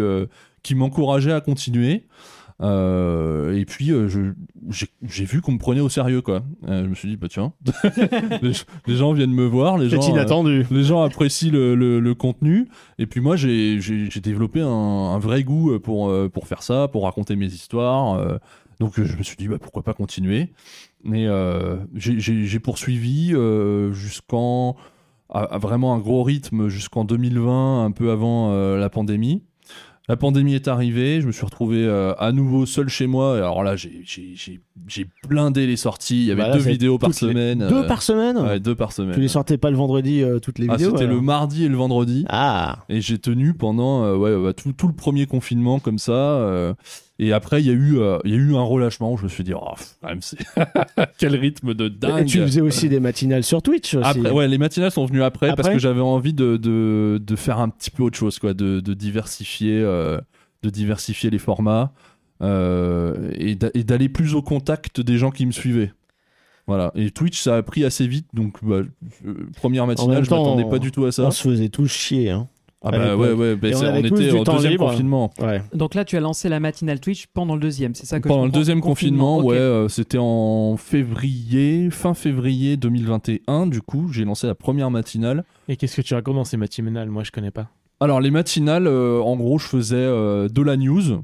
[0.62, 2.06] qui m'encourageaient à continuer.
[2.62, 4.10] Euh, et puis euh,
[4.70, 6.44] j'ai vu qu'on me prenait au sérieux quoi.
[6.68, 7.54] Euh, je me suis dit bah tiens,
[8.42, 8.52] les,
[8.86, 10.66] les gens viennent me voir, les gens, euh, inattendu.
[10.70, 12.68] les gens apprécient le, le- le contenu.
[12.98, 13.80] Et puis moi j'ai
[14.22, 18.16] développé un, un vrai goût pour euh, pour faire ça, pour raconter mes histoires.
[18.20, 18.38] euh.
[18.82, 20.50] donc je me suis dit bah pourquoi pas continuer.
[21.06, 24.76] Mais euh, j'ai- poursuivi euh, jusqu'en
[25.30, 29.44] à, à vraiment un gros rythme jusqu'en 2020, un peu avant la pandémie.
[30.10, 33.36] La pandémie est arrivée, je me suis retrouvé euh, à nouveau seul chez moi.
[33.36, 36.18] Et alors là, j'ai- j'ai j'ai- j'ai blindé les sorties.
[36.24, 37.60] Il y avait Bah là, deux c'est vidéos par toutes les- semaine.
[37.70, 39.14] Deux euh, par semaine ouais, deux par semaine.
[39.14, 41.64] Tu les sortais pas le vendredi, euh, toutes les Ah, vidéos C'était alors le mardi
[41.64, 42.26] et le vendredi.
[42.28, 46.12] Ah Et j'ai tenu pendant euh, ouais, bah, tout, tout le premier confinement comme ça.
[46.12, 46.74] euh,
[47.20, 49.24] et après, il y, a eu, euh, il y a eu un relâchement où je
[49.24, 49.74] me suis dit, oh,
[51.18, 52.26] quel rythme de Et dingue.
[52.26, 54.08] tu faisais aussi des matinales sur Twitch aussi.
[54.08, 57.60] Après, ouais, les matinales sont venues après, parce que j'avais envie de, de, de faire
[57.60, 60.20] un petit peu autre chose, quoi, de, de diversifier, euh,
[60.64, 61.92] de diversifier les formats
[62.42, 65.92] euh, et d'a- et d'aller plus au contact des gens qui me suivaient.
[66.68, 66.92] Voilà.
[66.96, 68.82] Et Twitch, ça a pris assez vite, donc bah,
[69.58, 71.24] première matinale, même je temps, m'attendais pas du tout à ça.
[71.24, 72.30] On se faisait tous chier.
[72.30, 72.48] Hein.
[72.82, 74.90] Ah bah ouais, ouais, bah, on était temps deuxième libre.
[74.90, 75.32] confinement.
[75.42, 75.62] Ouais.
[75.74, 78.34] donc là tu as lancé la matinale Twitch pendant le deuxième c'est ça que je
[78.34, 83.68] Pendant le deuxième confinement, ouais, euh, c'était en février, fin février 2021.
[83.68, 85.44] Du coup, j'ai lancé la première matinale.
[85.68, 87.10] et qu'est-ce que tu racontes dans ces matinales?
[87.10, 87.68] Moi je connais pas
[88.00, 91.24] Alors, les matinales, euh, en gros, je faisais euh, de la news.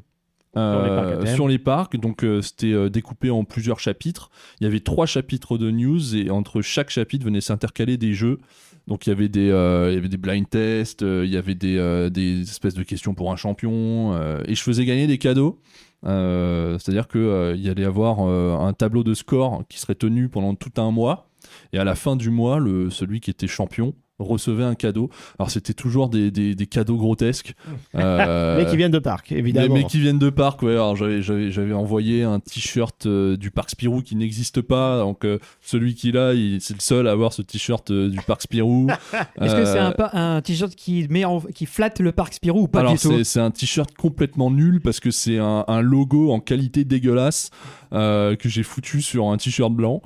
[0.57, 1.35] euh, Sur les parcs ATM.
[1.35, 4.29] sur les parcs, donc euh, c'était euh, découpé en plusieurs chapitres.
[4.59, 8.39] Il y avait trois chapitres de news et entre chaque chapitre venaient s'intercaler des jeux.
[8.87, 11.37] Donc il y avait des, euh, il y avait des blind tests, euh, il y
[11.37, 14.15] avait des, euh, des espèces de questions pour un champion
[14.45, 15.59] et je faisais gagner des cadeaux.
[16.03, 20.53] C'est-à-dire que euh, il y allait avoir un tableau de score qui serait tenu pendant
[20.53, 21.29] tout un mois
[21.73, 25.09] et à la fin du mois, le, celui qui était champion recevait un cadeau.
[25.39, 27.53] Alors c'était toujours des, des, des cadeaux grotesques.
[27.95, 29.73] Euh, Mais qui viennent de parc, évidemment.
[29.75, 30.71] mais, mais qui viennent de parc, ouais.
[30.73, 34.99] Alors j'avais, j'avais, j'avais envoyé un t-shirt euh, du parc Spirou qui n'existe pas.
[34.99, 38.19] Donc euh, celui qui l'a, il- c'est le seul à avoir ce t-shirt euh, du
[38.21, 38.87] parc Spirou.
[39.41, 42.67] Est-ce que c'est un, un t-shirt qui, met en- qui flatte le parc Spirou ou
[42.67, 43.11] pas alors du tout?
[43.17, 47.49] c'est, c'est un t-shirt complètement nul parce que c'est un, un logo en qualité dégueulasse
[47.93, 50.01] euh, que j'ai foutu sur un t-shirt blanc.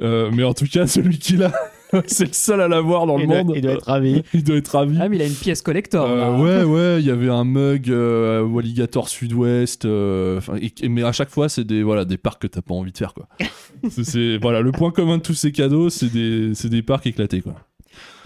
[0.00, 1.52] Euh, mais en tout cas, celui qui l'a,
[2.06, 3.52] c'est le seul à l'avoir dans le doit, monde.
[3.56, 4.22] il doit être ravi.
[4.34, 4.98] Il doit être ravi.
[5.00, 6.06] Ah, mais il a une pièce collector.
[6.08, 9.84] Euh, ouais, ouais, il y avait un mug euh, au Alligator Sud-Ouest.
[9.84, 12.92] euh, et- mais à chaque fois, c'est des, voilà, des parcs que t'as pas envie
[12.92, 13.28] de faire, quoi.
[13.90, 17.40] c'est, voilà, le point commun de tous ces cadeaux, c'est des, c'est des parcs éclatés,
[17.40, 17.54] quoi.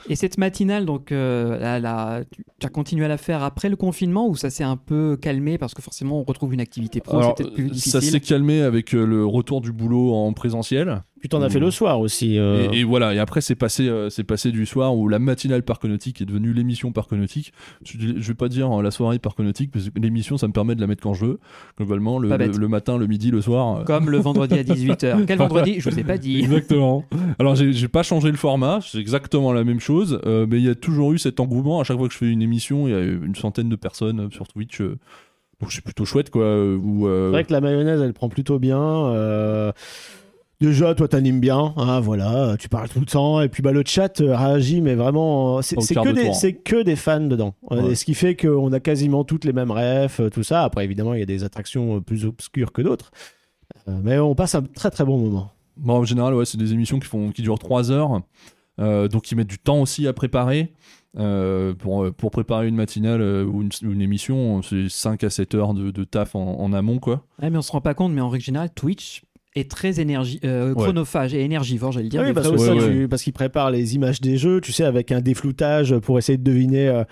[0.09, 2.25] Et cette matinale, donc, euh,
[2.59, 5.59] tu as continué à la faire après le confinement ou ça s'est un peu calmé
[5.59, 8.63] parce que forcément on retrouve une activité pro, Alors, c'est peut-être plus ça s'est calmé
[8.63, 11.03] avec euh, le retour du boulot en présentiel.
[11.23, 12.37] Puis t'en as fait le soir aussi.
[12.37, 12.69] euh.
[12.73, 15.63] Et, et voilà, et après c'est passé, euh, c'est passé du soir où la matinale
[15.63, 17.53] parconautique est devenue l'émission parconautique.
[17.85, 20.75] Je, je vais pas dire euh, la soirée parconautique parce que l'émission ça me permet
[20.75, 21.39] de la mettre quand je veux.
[21.79, 22.29] Globalement, le,
[22.69, 23.79] matin, le midi, le soir.
[23.79, 25.25] euh, Comme le vendredi à 18h.
[25.27, 25.77] Quel vendredi?
[25.79, 26.41] Je vous ai pas dit.
[26.41, 27.05] Exactement.
[27.39, 30.69] Alors j'ai pas changé le format, c'est exactement la même chose, euh, mais il y
[30.69, 31.81] a toujours eu cet engouement.
[31.81, 34.29] À chaque fois que je fais une émission, il y a une centaine de personnes
[34.33, 34.81] sur Twitch.
[34.81, 34.99] euh,
[35.61, 36.43] donc c'est plutôt chouette quoi.
[36.43, 36.79] euh,
[37.29, 38.81] C'est vrai que la mayonnaise, elle prend plutôt bien.
[38.83, 39.71] euh,
[40.63, 43.83] Déjà, toi, t'animes bien, hein, voilà, tu parles tout le temps, et puis bah, le
[43.85, 47.55] chat euh, réagit, mais vraiment, euh, c'est que, de des- c'est que des fans dedans.
[47.73, 47.91] Euh, Ouais.
[47.91, 50.63] et ce qui fait qu'on a quasiment toutes les mêmes refs, tout ça.
[50.63, 53.11] Après, évidemment, il y a des attractions plus obscures que d'autres.
[53.89, 55.51] Mais on passe un très très bon moment.
[55.77, 58.21] Bon, en général, ouais, c'est des émissions qui, font, qui durent 3 heures,
[58.81, 60.73] euh, donc ils mettent du temps aussi à préparer.
[61.19, 65.75] Euh, pour, pour préparer une matinale euh, ou une, émission, c'est 5 à 7 heures
[65.75, 67.27] de, de taf en, en amont, quoi.
[67.43, 69.23] Ouais, mais on se rend pas compte, mais en règle générale, Twitch
[69.55, 72.23] est très énergie, euh, chronophage et énergivore, j'allais dire.
[72.25, 72.81] Oui, parce, vrai que aussi.
[72.81, 75.95] ça, ouais, tu- parce qu'ils préparent les images des jeux, tu sais, avec un défloutage
[75.99, 77.05] pour essayer de deviner, euh,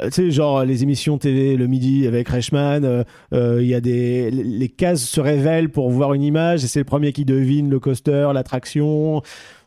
[0.00, 3.02] euh, tu sais, genre les émissions TV le midi avec Reichmann, euh,
[3.34, 6.78] euh, il y a des, les cases se révèlent pour voir une image et c'est
[6.80, 9.22] le premier qui devine le coaster, l'attraction.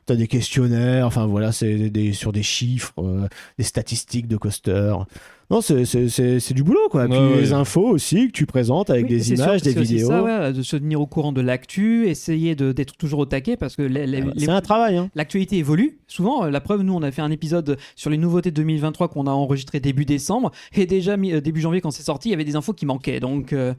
[0.06, 3.26] T'as des questionnaires, enfin voilà, c'est des, sur des chiffres, euh,
[3.58, 4.94] des statistiques de coaster.
[5.54, 7.08] Non, c'est- c'est c'est- c'est du boulot, quoi.
[7.08, 7.40] Puis ouais.
[7.42, 10.08] les infos aussi que tu présentes avec Oui, des sûr, images, des vidéos.
[10.08, 13.56] ça, ouais, de se tenir au courant de l'actu, essayer de- d'être toujours au taquet
[13.56, 13.88] parce que
[14.38, 15.10] C'est un travail, hein.
[15.16, 16.00] l'actualité évolue.
[16.08, 19.08] Souvent, euh, la preuve, nous, on a fait un épisode sur les nouveautés de 2023
[19.10, 22.36] qu'on a enregistré début décembre et déjà euh, début janvier, quand c'est sorti, il y
[22.36, 23.20] avait des infos qui manquaient.
[23.20, 23.74] Donc, euh,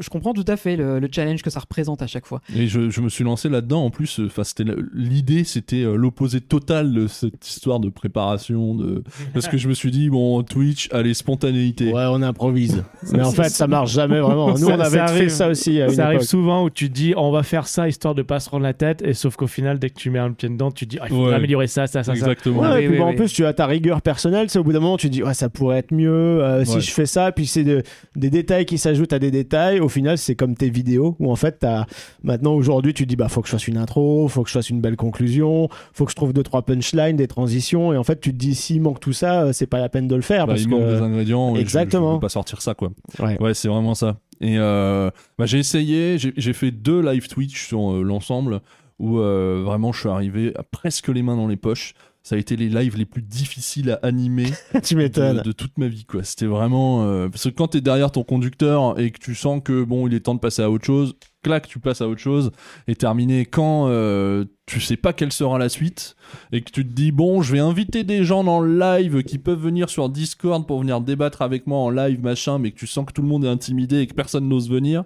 [0.00, 2.40] je comprends tout à fait le, le challenge que ça représente à chaque fois.
[2.56, 3.84] Et je, je me suis lancé là-dedans.
[3.84, 9.48] En plus, enfin, c'était l'idée, c'était l'opposé total de cette histoire de préparation, de parce
[9.48, 11.92] que je me suis dit bon, Twitch, allez, spontanéité.
[11.92, 12.82] Ouais, on improvise.
[13.12, 14.50] Mais en fait, ça marche jamais vraiment.
[14.50, 15.28] Nous, Ça- on avait ça fait arrive.
[15.28, 16.28] ça aussi à une Ça arrive époque.
[16.28, 19.02] souvent où tu dis on va faire ça histoire de pas se prendre la tête
[19.02, 21.10] et sauf qu'au final dès que tu mets un pied dedans tu dis ah, il
[21.14, 21.34] faut Ouais.
[21.34, 22.60] améliorer ça ça ça ça Exactement.
[22.60, 24.48] Ouais, Ah et oui, puis oui, en plus, tu as ta rigueur personnelle.
[24.50, 26.90] C'est au bout d'un moment, tu dis, ouais, ça pourrait être mieux euh, si je
[26.90, 27.32] fais ça.
[27.32, 27.82] Puis c'est de-
[28.16, 29.80] des détails qui s'ajoutent à des détails.
[29.80, 31.86] Au final, c'est comme tes vidéos où en fait, t'as
[32.22, 34.54] maintenant aujourd'hui, tu te dis, bah, faut que je fasse une intro, faut que je
[34.54, 37.92] fasse une belle conclusion, faut que je trouve deux trois punchlines, des transitions.
[37.92, 40.08] Et en fait, tu te dis, s'il manque tout ça, euh, c'est pas la peine
[40.08, 41.54] de le faire Bah, parce il que des ingrédients.
[41.54, 42.12] je- Exactement.
[42.12, 42.90] Je, peux pas sortir ça, quoi.
[43.18, 43.40] Ouais.
[43.40, 44.18] Ouais, c'est vraiment ça.
[44.40, 48.60] Et euh, bah, j'ai essayé, j'ai fait deux live Twitch sur euh, l'ensemble
[48.98, 51.94] où euh, vraiment je suis arrivé à presque les mains dans les poches.
[52.22, 54.46] Ça a été les lives les plus difficiles à animer
[54.84, 56.22] tu de, toute ma vie, quoi.
[56.22, 59.82] C'était vraiment euh, parce que quand t'es derrière ton conducteur et que tu sens que
[59.82, 62.52] bon, il est temps de passer à autre chose, clac, tu passes à autre chose
[62.86, 66.14] et terminé quand euh, tu sais pas quelle sera la suite
[66.52, 69.38] et que tu te dis bon, je vais inviter des gens dans le live qui
[69.38, 72.86] peuvent venir sur Discord pour venir débattre avec moi en live machin, mais que tu
[72.86, 75.02] sens que tout le monde est intimidé et que personne n'ose venir.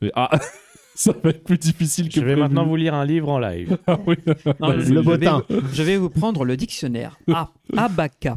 [0.00, 0.30] Et, ah,
[1.12, 2.40] ça va être plus difficile que je vais prévu.
[2.40, 4.16] maintenant vous lire un livre en live Ah oui.
[4.60, 5.42] Non, Le je, vais, bottin.
[5.72, 7.18] je vais vous prendre le dictionnaire.
[7.32, 8.34] Ah, Abaca.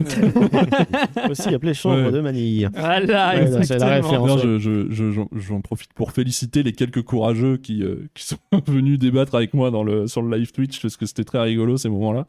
[1.30, 2.12] aussi appelé chambre Ouais.
[2.12, 2.70] de manille.
[2.74, 4.20] Voilà, Ouais, non, c'est la exactement.
[4.22, 4.30] référence.
[4.30, 8.24] Non, je- je- je- j'en j'en profite pour féliciter les quelques courageux qui, euh, qui
[8.26, 8.38] sont
[8.68, 11.78] venus débattre avec moi dans le, sur le live Twitch parce que c'était très rigolo
[11.78, 12.26] ces moments-là.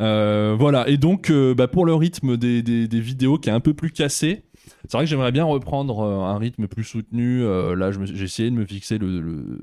[0.00, 3.52] Euh, voilà, et donc euh, bah, pour le rythme des, des- des vidéos qui est
[3.52, 4.42] un peu plus cassé,
[4.84, 7.42] c'est vrai que j'aimerais bien reprendre euh, un rythme plus soutenu.
[7.42, 9.58] Euh, là, j'ai essayé de me fixer le, le-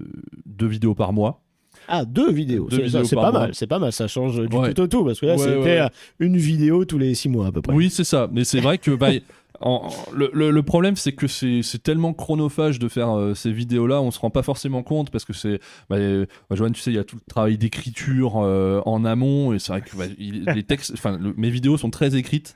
[0.46, 1.42] deux vidéos par mois.
[1.88, 2.68] Ah, deux vidéos.
[2.72, 3.40] C'est- pas mois.
[3.42, 3.50] mal.
[3.54, 3.92] C'est pas mal.
[3.92, 4.74] Ça change du Ouais.
[4.74, 5.80] tout au tout parce que là, Ouais, c'était ouais.
[5.82, 5.88] euh,
[6.20, 7.74] une vidéo tous les six mois à peu près.
[7.74, 8.28] Oui, c'est ça.
[8.32, 9.10] Mais c'est vrai que bah,
[9.62, 14.02] en- le, le- le problème, c'est que c'est tellement chronophage de faire euh, ces vidéos-là,
[14.02, 15.60] on se rend pas forcément compte parce que c'est.
[15.90, 19.06] Bah, euh, bah, Joanne, tu sais, il y a tout le travail d'écriture euh, en
[19.06, 22.16] amont et c'est vrai que bah, il- les textes, enfin, le- mes vidéos sont très
[22.16, 22.56] écrites.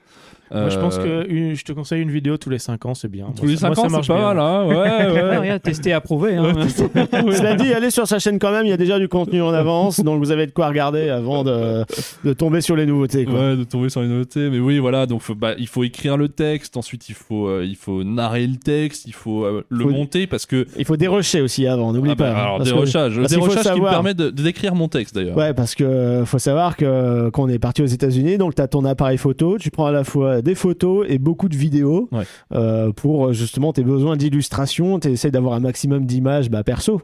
[0.51, 2.93] Moi, je pense Euh, que une- je te conseille une vidéo tous les 5 ans,
[2.93, 3.27] c'est bien.
[3.35, 4.33] tous Moi, les ça- 5 moi, ans, ça marche c'est pas bien.
[4.33, 4.75] mal, hein ouais,
[5.21, 5.37] ouais.
[5.37, 6.35] Regarde, testé, approuvé.
[6.35, 6.53] hein.
[6.67, 9.53] Cela dit, allez sur sa chaîne quand même, il y a déjà du contenu en
[9.53, 11.83] avance, donc vous avez de quoi regarder avant de,
[12.23, 13.25] de tomber sur les nouveautés.
[13.25, 13.33] Quoi.
[13.51, 14.49] Ouais, de tomber sur une nouveauté.
[14.49, 17.65] Mais oui, voilà, donc faut- bah, il faut écrire le texte, ensuite il faut, euh,
[17.67, 20.65] il faut narrer le texte, il faut euh, le Faut- monter parce que.
[20.77, 22.31] Il faut dérocher aussi avant, n'oublie Ah bah, pas.
[22.39, 23.15] hein, alors, parce que- dérochage.
[23.15, 25.37] Le parce qu'il faut dérochage qui me permet de, de décrire mon texte d'ailleurs.
[25.37, 28.67] Ouais, parce que faut savoir que quand on est parti aux États-Unis, donc tu as
[28.67, 32.25] ton appareil photo, tu prends à la fois des photos et beaucoup de vidéos Ouais.
[32.53, 34.99] euh, pour euh, justement tes besoins d'illustration.
[34.99, 37.01] Tu essaies d'avoir un maximum d'images bah, perso.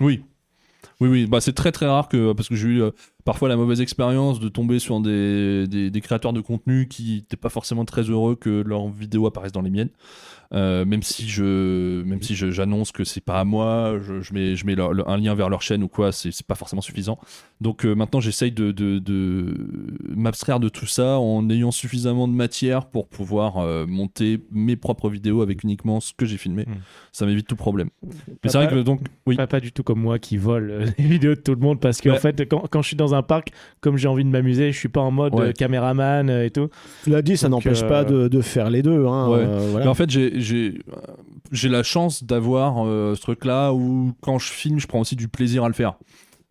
[0.00, 0.22] Oui.
[1.00, 2.90] Oui, oui, bah, c'est très très rare que, parce que j'ai eu euh,
[3.24, 7.36] parfois la mauvaise expérience de tomber sur des, des, des créateurs de contenu qui n'étaient
[7.36, 9.90] pas forcément très heureux que leurs vidéos apparaissent dans les miennes.
[10.54, 14.56] Euh, même si je même si j'annonce que c'est pas à moi, je, je mets,
[14.56, 16.80] je mets leur- le- un lien vers leur chaîne ou quoi, c'est c'est pas forcément
[16.80, 17.18] suffisant.
[17.60, 19.54] Donc euh, maintenant j'essaye de, de, de
[20.16, 25.10] m'abstraire de tout ça en ayant suffisamment de matière pour pouvoir euh, monter mes propres
[25.10, 26.62] vidéos avec uniquement ce que j'ai filmé.
[26.66, 26.72] Mm.
[27.12, 27.90] Ça m'évite tout problème.
[28.02, 29.36] Mais c'est vrai que donc oui.
[29.36, 32.00] Pas, pas du tout comme moi qui vole les vidéos de tout le monde parce
[32.00, 32.16] que Ouais.
[32.16, 33.50] en fait quand, quand je suis dans un parc
[33.82, 35.52] comme j'ai envie de m'amuser je suis pas en mode Ouais.
[35.52, 36.70] caméraman et tout
[37.04, 39.04] Cela dit, ça n'empêche euh, pas de, de faire les deux.
[39.06, 39.38] hein, Ouais.
[39.40, 39.84] euh, voilà.
[39.84, 40.80] Mais en fait, j'ai j'ai
[41.52, 45.28] j'ai la chance d'avoir euh, ce truc-là où quand je filme, je prends aussi du
[45.28, 45.94] plaisir à le faire.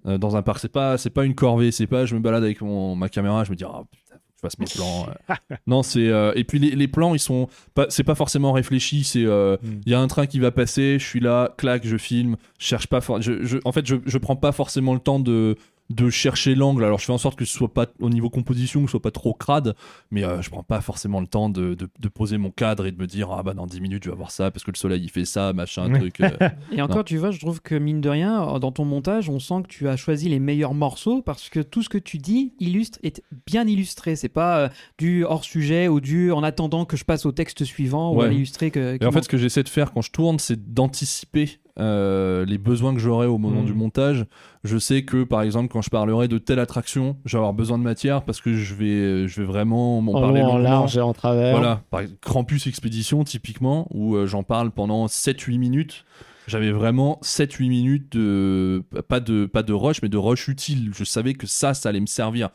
[0.06, 2.44] Euh, dans un parc, c'est pas c'est pas une corvée, c'est pas je me balade
[2.44, 5.08] avec mon, ma caméra, je me dis ah putain, je fasse mes plans.
[5.68, 9.04] non, c'est euh, et puis les, les plans, ils sont pas c'est pas forcément réfléchi,
[9.04, 9.82] c'est euh, il Mm.
[9.88, 12.88] y a un train qui va passer, je suis là, clac, je filme, je cherche
[12.88, 15.56] pas for- je, je- en fait, je je prends pas forcément le temps de
[15.90, 16.84] de chercher l'angle.
[16.84, 19.02] Alors je fais en sorte que ce soit pas au niveau composition, que ce soit
[19.02, 19.76] pas trop crade,
[20.12, 22.92] mais euh, je prends pas forcément le temps de, de, de poser mon cadre et
[22.92, 24.78] de me dire ah bah dans 10 minutes je vais voir ça parce que le
[24.78, 26.20] soleil il fait ça, machin, truc.
[26.22, 26.30] euh.
[26.72, 29.64] Et encore, tu vois, je trouve que mine de rien, dans ton montage, on sent
[29.64, 33.00] que tu as choisi les meilleurs morceaux parce que tout ce que tu dis illustre
[33.04, 34.16] est bien illustré.
[34.16, 37.64] C'est pas euh, du hors sujet ou du en attendant que je passe au texte
[37.64, 38.98] suivant ou à l'illustré que.
[39.02, 42.58] Et en fait, ce que j'essaie de faire quand je tourne, c'est d'anticiper euh, les
[42.58, 43.66] besoins que j'aurai au moment Mm.
[43.66, 44.26] du montage.
[44.64, 47.78] Je sais que, par exemple, quand je parlerai de telle attraction, je vais avoir besoin
[47.78, 50.98] de matière parce que je vais, je vais vraiment m'en en parler long, en large
[50.98, 51.56] et en travers.
[51.58, 56.06] Voilà, par exemple, Krampus Expédition, typiquement, où euh, j'en parle pendant 7-8 minutes.
[56.48, 58.84] J'avais vraiment 7-8 minutes de.
[59.10, 59.46] Pas, de.
[59.46, 60.92] pas de rush, mais de rush utile.
[60.96, 62.50] Je savais que ça, ça allait me servir.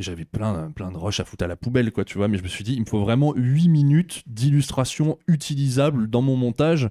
[0.00, 2.26] J'avais plein, plein de rush à foutre à la poubelle, quoi, tu vois.
[2.26, 6.36] Mais je me suis dit, il me faut vraiment 8 minutes d'illustration utilisable dans mon
[6.36, 6.88] montage.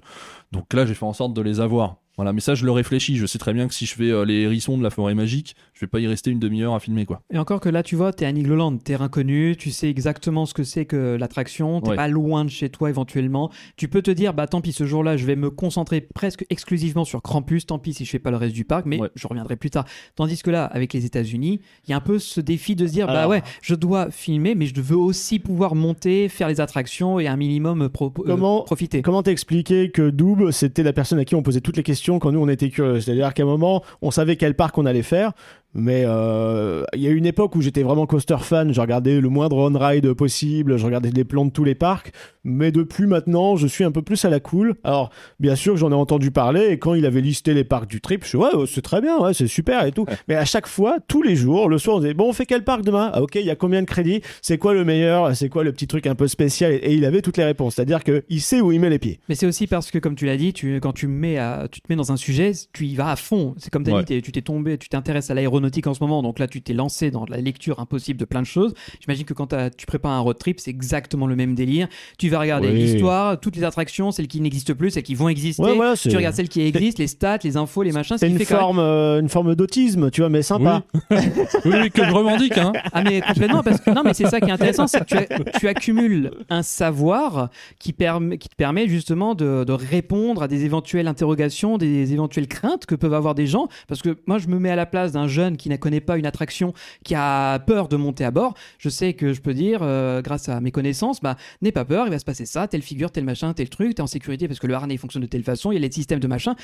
[0.52, 1.96] Donc là, j'ai fait en sorte de les avoir.
[2.16, 3.16] Voilà, mais ça, je le réfléchis.
[3.16, 5.56] Je sais très bien que si je fais euh, les hérissons de la forêt magique,
[5.72, 7.22] je vais pas y rester une demi-heure à filmer, quoi.
[7.32, 10.54] Et encore que là, tu vois, t'es à Nigloland, terrain connu, tu sais exactement ce
[10.54, 11.96] que c'est que l'attraction, t'es Ouais.
[11.96, 13.50] pas loin de chez toi éventuellement.
[13.76, 17.04] Tu peux te dire, bah tant pis, ce jour-là, je vais me concentrer presque exclusivement
[17.04, 19.10] sur Krampus, tant pis si je fais pas le reste du parc, mais Ouais.
[19.16, 19.84] je reviendrai plus tard.
[20.14, 22.92] Tandis que là, avec les États-Unis, il y a un peu ce défi de se
[22.92, 27.18] dire, bah ouais, je dois filmer, mais je veux aussi pouvoir monter, faire les attractions
[27.18, 29.02] et un minimum pro- euh, profiter.
[29.02, 32.32] Comment t'expliquer que Doob, c'était la personne à qui on posait toutes les questions quand
[32.32, 33.00] nous on était curieux.
[33.00, 35.32] C'est-à-dire qu'à un moment, on savait quel parc on allait faire,
[35.74, 39.20] mais euh, il y a eu une époque où j'étais vraiment coaster fan, je regardais
[39.20, 42.12] le moindre on-ride possible, je regardais les plans de tous les parcs,
[42.44, 44.74] mais depuis maintenant, je suis un peu plus à la cool.
[44.84, 45.10] Alors,
[45.40, 48.22] bien sûr, j'en ai entendu parler, et quand il avait listé les parcs du trip,
[48.24, 50.06] je suis ouais, c'est très bien, ouais, c'est super et tout.
[50.28, 52.64] Mais à chaque fois, tous les jours, le soir, on disait bon, on fait quel
[52.64, 53.10] parc demain?
[53.12, 54.20] Ah, ok, il y a combien de crédits?
[54.42, 55.34] C'est quoi le meilleur?
[55.34, 56.72] C'est quoi le petit truc un peu spécial?
[56.72, 59.20] Et il avait toutes les réponses, c'est-à-dire qu'il sait où il met les pieds.
[59.28, 61.80] Mais c'est aussi parce que, comme tu l'as dit, tu, quand tu, mets à- tu
[61.80, 63.54] te mets dans un sujet, tu y vas à fond.
[63.58, 64.04] C'est comme tu as Ouais.
[64.04, 66.72] dit, tu t'es tombé, tu t'intéresses à l'aéronautique en ce moment, donc là tu t'es
[66.72, 68.74] lancé dans la lecture impossible de plein de choses.
[69.00, 71.88] J'imagine que quand tu prépares un road trip, c'est exactement le même délire.
[72.18, 72.74] Tu vas regarder Oui.
[72.74, 75.62] l'histoire, toutes les attractions, celles qui n'existent plus, celles qui vont exister.
[75.62, 78.16] Ouais, voilà, tu regardes celles qui existent, les stats, les infos, les machins.
[78.16, 80.82] ce C'est une fait quand même- forme, euh, une forme d'autisme, tu vois, mais sympa.
[81.10, 81.18] Oui,
[81.64, 82.72] oui, que je revendique, hein.
[82.92, 85.68] Ah mais complètement parce que non mais c'est ça qui est intéressant c'est que tu,
[85.68, 87.48] accumules un savoir
[87.78, 92.48] qui, permet qui te permet justement de, de répondre à des éventuelles interrogations des éventuelles
[92.48, 95.12] craintes que peuvent avoir des gens parce que moi je me mets à la place
[95.12, 96.72] d'un jeune qui ne connaît pas une attraction
[97.04, 100.48] qui a peur de monter à bord je sais que je peux dire euh, grâce
[100.48, 103.24] à mes connaissances bah n'aie pas peur il va se passer ça telle figure tel
[103.24, 105.74] machin tel truc t'es en sécurité parce que le harnais fonctionne de telle façon il
[105.74, 106.54] y a les systèmes de machin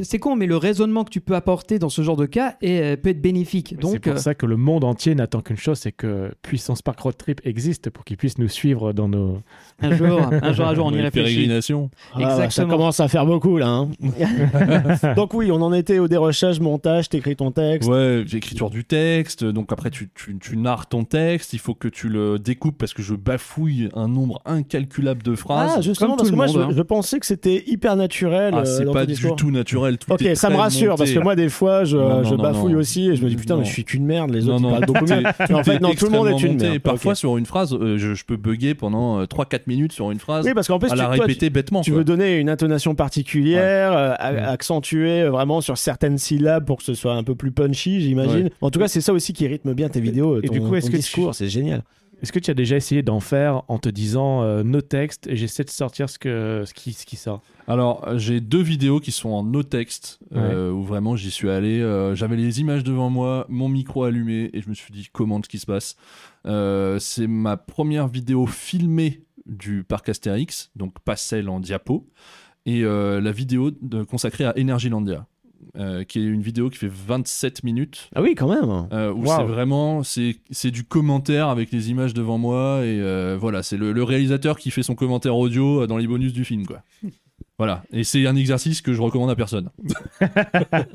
[0.00, 2.80] c'est con mais le raisonnement que tu peux apporter dans ce genre de cas est,
[2.80, 5.56] euh, peut être bénéfique c'est donc pour euh, ça que le monde entier n'attend qu'une
[5.56, 9.40] chose c'est que Puissance Park Road Trip existe pour qu'ils puissent nous suivre dans nos
[9.80, 11.90] un jour un jour un jour on y réfléchit pérégrinations.
[12.14, 13.68] Ah, ça commence à faire beaucoup là.
[13.68, 13.88] hein.
[15.16, 17.88] Donc oui, on en était au dérochage, montage, t'écris ton texte.
[17.88, 19.44] Ouais, l'écriture du texte.
[19.44, 21.52] Donc après, tu, tu, tu narres ton texte.
[21.52, 25.72] Il faut que tu le découpes parce que je bafouille un nombre incalculable de phrases.
[25.76, 26.76] Ah, justement, Comme parce tout que le moi, monde, je, hein.
[26.76, 28.54] je pensais que c'était hyper naturel.
[28.56, 29.98] Ah, euh, c'est pas du tout naturel.
[29.98, 32.34] Tout Ok, est ça me rassure parce que moi des fois je, Non, non, je
[32.34, 32.78] bafouille non.
[32.78, 35.04] aussi et je me dis putain mais je suis qu'une merde les autres parlent beaucoup
[35.04, 35.22] mieux.
[35.54, 36.78] en fait non tout le monde est une merde.
[36.78, 40.52] Parfois, sur une phrase, euh, je, peux bugger pendant 3-4 minutes sur une phrase Oui
[40.54, 41.80] parce qu'en plus la répéter bêtement.
[41.82, 44.38] tu veux donner une intonation particulière, euh, Mm.
[44.48, 48.44] accentuer euh, vraiment sur certaines syllabes pour que ce soit un peu plus punchy, j'imagine.
[48.44, 48.52] Ouais.
[48.60, 50.74] En tout cas, c'est ça aussi qui rythme bien tes vidéos, Et ton, du coup,
[50.74, 51.82] est-ce que tu- c'est génial.
[52.20, 55.36] Est-ce que tu as déjà essayé d'en faire en te disant euh, nos textes et
[55.36, 57.42] j'essaie de sortir ce, que, ce, qui, ce qui sort?
[57.68, 61.48] Alors, euh, j'ai deux vidéos qui sont en no texte, euh, où vraiment j'y suis
[61.48, 61.80] allé.
[61.80, 65.40] euh, J'avais les images devant moi, mon micro allumé, et je me suis dit, comment
[65.44, 65.94] ce qui se passe?
[66.46, 72.06] Euh, C'est ma première vidéo filmée du parc Astérix, donc pas celle en diapo,
[72.66, 75.26] et euh, la vidéo de- consacrée à Energylandia.
[75.76, 78.88] Euh, qui est une vidéo qui fait 27 minutes Ah oui, quand même.
[78.92, 79.36] euh, où Wow.
[79.36, 83.76] c'est vraiment c'est c'est du commentaire avec les images devant moi et euh, voilà c'est
[83.76, 86.82] le, le réalisateur qui fait son commentaire audio euh, dans les bonus du film quoi
[87.58, 89.70] voilà et c'est un exercice que je recommande à personne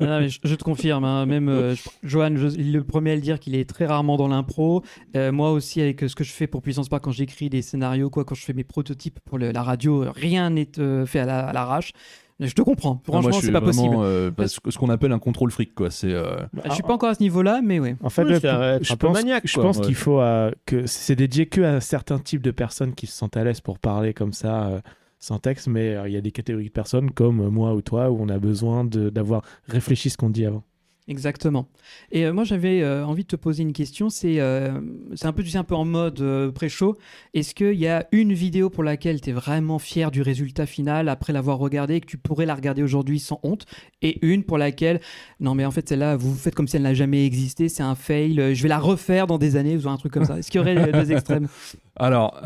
[0.00, 3.12] Non, mais je, je te confirme, hein, même euh, Johan, je- il est le premier
[3.12, 4.82] à le dire qu'il est très rarement dans l'impro.
[5.16, 8.10] Euh, moi aussi, avec ce que je fais pour Puissance Park, quand j'écris des scénarios,
[8.10, 11.26] quoi, quand je fais mes prototypes pour le- la radio, rien n'est euh, fait à
[11.26, 11.92] la- à l'arrache.
[12.40, 13.00] Je te comprends.
[13.00, 13.96] Ah, Franchement, je suis c'est pas vraiment, possible.
[14.04, 16.36] euh, parce que- ce qu'on appelle un contrôle fric quoi c'est euh,
[16.66, 17.96] Je suis pas encore à ce niveau-là, mais ouais.
[18.02, 19.62] En fait, Oui, un- je un pense, maniaque, je quoi.
[19.62, 19.84] pense Ouais.
[19.86, 23.36] qu'il faut euh, que c'est dédié que à certains types de personnes qui se sentent
[23.36, 24.80] à l'aise pour parler comme ça euh,
[25.20, 28.10] sans texte, mais euh, il y a des catégories de personnes comme moi ou toi
[28.10, 30.64] où on a besoin de- d'avoir réfléchi ce qu'on dit avant.
[31.06, 31.68] Exactement.
[32.12, 34.08] Et euh, moi, j'avais euh, envie de te poser une question.
[34.08, 34.80] C'est euh,
[35.14, 36.96] c'est un peu, tu sais, un peu en mode pré-show.
[37.34, 41.10] Est-ce qu'il y a une vidéo pour laquelle tu es vraiment fier du résultat final
[41.10, 43.66] après l'avoir regardée et que tu pourrais la regarder aujourd'hui sans honte?
[44.00, 45.00] Et une pour laquelle,
[45.40, 47.94] non, mais en fait, celle-là, vous faites comme si elle n'a jamais existé, c'est un
[47.94, 50.38] fail, je vais la refaire dans des années ou un truc comme ça.
[50.38, 51.48] Est-ce qu'il y aurait deux extrêmes?
[51.96, 52.40] Alors,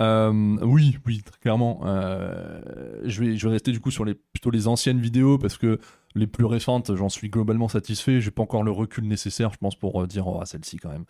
[0.62, 1.80] oui, oui, très clairement.
[3.04, 5.78] Je, vais, je vais rester du coup sur les, plutôt les anciennes vidéos parce que
[6.14, 8.20] les plus récentes, j'en suis globalement satisfait.
[8.20, 11.04] J'ai pas encore le recul nécessaire, je pense, pour euh, dire oh, celle-ci quand même.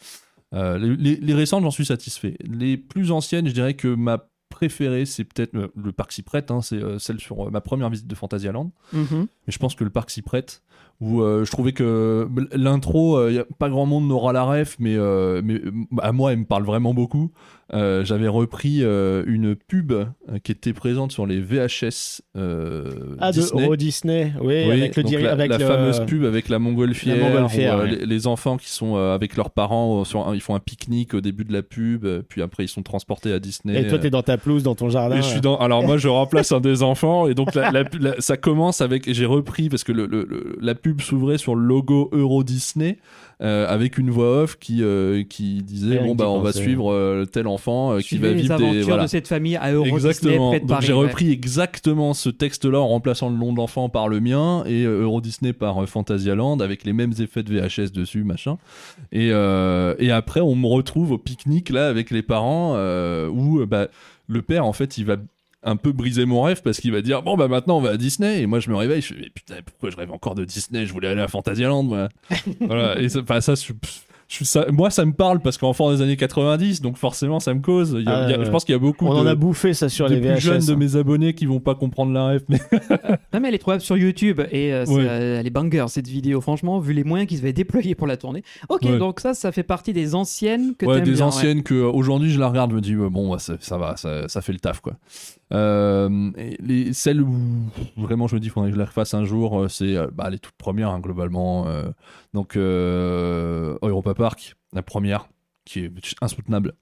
[0.55, 2.37] Euh, les, les- les récentes, j'en suis satisfait.
[2.41, 6.51] Les plus anciennes, je dirais que ma préférée, c'est peut-être euh, le parc s'y prête.
[6.51, 8.73] hein, c'est euh, celle sur ma première visite de Fantasyland.
[8.93, 9.27] Mhm.
[9.47, 10.63] Mais je pense que le parc s'y prête.
[11.01, 14.77] Où euh, je trouvais que l'intro, il y a pas grand monde n'aura la ref,
[14.81, 15.71] mais, euh, mais euh,
[16.01, 17.31] à moi, elle me parle vraiment beaucoup.
[17.75, 20.07] Euh, J'avais repris euh, une pub euh,
[20.43, 23.43] qui était présente sur les VHS euh, Ah, de.
[23.63, 27.17] Euro Disney, oui, Oui, avec le la, avec la le- fameuse pub avec la montgolfière,
[27.17, 27.97] La montgolfière, où, euh, ouais.
[27.99, 30.61] les, les enfants qui sont euh, avec leurs parents, euh, sur un- ils font un
[30.61, 33.79] pique-nique au début de la pub, euh, puis après ils sont transportés à Disney.
[33.83, 35.17] Et toi, euh, t'es dans ta pelouse, dans ton jardin.
[35.17, 35.59] et je suis dans.
[35.59, 37.71] Alors moi, je remplace un des enfants et donc la-
[38.19, 39.13] ça commence avec.
[39.13, 42.99] J'ai repris parce que le, le- le- la pub s'ouvrait sur le logo Euro Disney
[43.41, 47.25] euh, avec une voix off qui euh, qui disait bon bah on va suivre euh,
[47.25, 49.05] tel enfant qui va les vivre aventures des voilà.
[49.05, 50.53] de cette famille à Euro Disney Exactement.
[50.55, 51.07] de Donc j'ai ouais.
[51.07, 55.53] repris exactement ce texte-là en remplaçant le nom d'enfant par le mien et Euro Disney
[55.53, 58.59] par Fantasyland avec les mêmes effets de VHS dessus, machin.
[59.13, 62.75] Et, et après, on me retrouve au pique-nique là avec les parents
[63.29, 63.87] où bah,
[64.27, 65.17] le père en fait il va
[65.63, 67.97] un peu briser mon rêve parce qu'il va dire bon bah maintenant on va à
[67.97, 68.43] Disney.
[68.43, 70.87] Et moi je me réveille je fais putain pourquoi je rêve encore de Disney?
[70.87, 72.09] Je voulais aller à Fantasyland moi.
[72.61, 73.01] Voilà.
[73.01, 73.73] Et ça, ça, je-
[74.29, 77.61] je- ça- moi ça me parle parce qu'enfant des années 90 donc forcément ça me
[77.61, 78.45] cause Il y a- Ah, il y a- ouais.
[78.45, 80.29] je pense qu'il y a beaucoup On de, en a bouffé ça sur les plus
[80.29, 80.39] VHS.
[80.41, 80.77] jeunes de hein.
[80.77, 82.59] mes abonnés qui vont pas comprendre la ref mais
[83.33, 85.07] Non, mais elle est trouvable sur YouTube et euh, Ouais.
[85.09, 88.17] euh, elle est banger cette vidéo, franchement, vu les moyens qu'ils avaient déployés pour la
[88.17, 88.43] tourner.
[88.69, 88.99] Ok, Ouais.
[88.99, 91.23] donc ça, ça fait partie des anciennes que ouais, des bien, ouais.
[91.23, 94.29] anciennes que euh, aujourd'hui je la regarde, je me dis bon ça, ça va, ça,
[94.29, 94.95] ça fait le taf quoi.
[95.53, 96.31] Euh,
[96.61, 97.35] les, celles où
[97.97, 100.55] vraiment je me dis faudrait que je les refasse un jour, c'est bah, les toutes
[100.59, 101.67] premières hein, globalement.
[101.69, 101.89] euh,
[102.35, 105.29] donc euh, Europa Park, la première,
[105.65, 106.73] qui est insoutenable.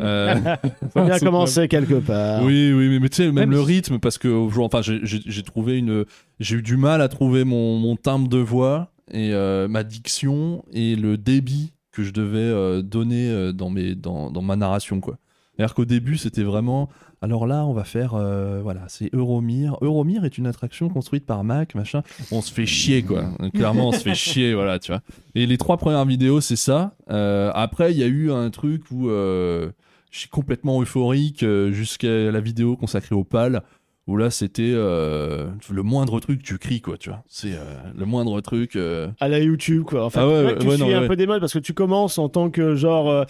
[0.00, 0.34] Euh,
[0.92, 2.42] Faut bien commencer quelque part.
[2.42, 5.42] oui, oui, mais, mais tu sais, même Même le rythme, parce que aujourd'hui, enfin, j'ai-
[5.42, 6.04] trouvé une,
[6.40, 10.64] j'ai eu du mal à trouver mon, mon timbre de voix et euh, ma diction
[10.72, 15.00] et le débit que je devais euh, donner euh, dans mes, dans, dans ma narration,
[15.00, 15.18] quoi.
[15.60, 16.88] C'est-à-dire qu'au début, c'était vraiment.
[17.20, 18.14] Alors là, on va faire.
[18.14, 19.76] euh, voilà, c'est Euromir.
[19.82, 22.02] Euromir est une attraction construite par Mac, machin.
[22.32, 23.24] On se fait chier, quoi.
[23.54, 25.02] Clairement, on se fait chier, voilà, tu vois.
[25.34, 26.94] Et les trois premières vidéos, c'est ça.
[27.10, 29.70] Euh, après, il y a eu un truc où euh,
[30.10, 33.62] je suis complètement euphorique jusqu'à la vidéo consacrée au PAL,
[34.10, 37.22] où là c'était euh, le moindre truc tu cries quoi, tu vois.
[37.28, 37.58] C'est euh,
[37.96, 38.74] le moindre truc.
[38.74, 40.04] euh, à la YouTube quoi.
[40.04, 41.72] Enfin, Ah ouais, ouais, tu ouais, suis non, un peu des modes parce que tu
[41.74, 43.24] commences en tant que genre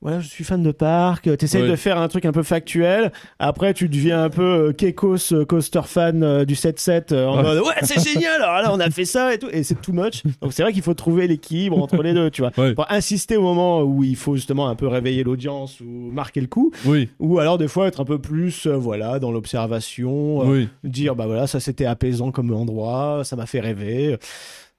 [0.00, 3.12] voilà, je suis fan de parc, tu essaies de faire un truc un peu factuel,
[3.38, 8.00] après tu deviens un peu Kekos coaster fan du 7-7 euh, en mode ouais, c'est
[8.02, 8.40] génial.
[8.42, 10.22] Alors là, on a fait ça et tout et c'est too much.
[10.40, 12.50] Donc c'est vrai qu'il faut trouver l'équilibre entre les deux, tu vois.
[12.50, 16.46] Pour insister au moment où il faut justement un peu réveiller l'audience ou marquer le
[16.46, 18.76] coup Oui, ou alors des fois être un peu plus euh,
[19.18, 20.68] dans l'observation, euh, oui.
[20.84, 24.16] dire bah voilà ça c'était apaisant comme endroit ça m'a fait rêver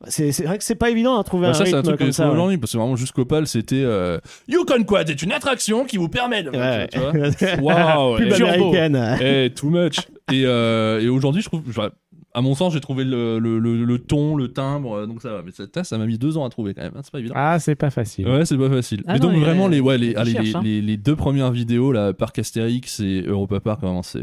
[0.08, 2.00] c'est vrai que c'est pas évident à trouver Bah, un ça c'est un rythme truc
[2.00, 2.32] comme ça ouais.
[2.34, 4.18] aujourd'hui parce que vraiment jusqu'au pal c'était euh,
[4.48, 6.52] Yukon Quad est une attraction qui vous permet de.
[6.52, 7.12] Ouais, tu vois.
[7.12, 7.60] ouais.
[7.62, 8.54] Waouh, Pub turbo.
[8.54, 9.98] américaine Eh, too much.
[10.32, 11.64] Et, euh, et aujourd'hui, je trouve,
[12.34, 15.30] à mon sens, j'ai trouvé le, le, le, le ton, le timbre, euh, donc ça
[15.34, 15.42] va.
[15.44, 16.92] Mais ça, ça m'a mis deux ans à trouver quand même.
[16.96, 17.34] hein, c'est pas évident.
[17.38, 18.28] Ah, c'est pas facile.
[18.28, 19.02] Ouais, c'est pas facile.
[19.08, 20.62] Ah mais non, donc mais, vraiment euh, les, ouais, les, les, hein.
[20.64, 24.22] les, les deux premières vidéos là, Parc Astérix et Europa Park, vraiment c'est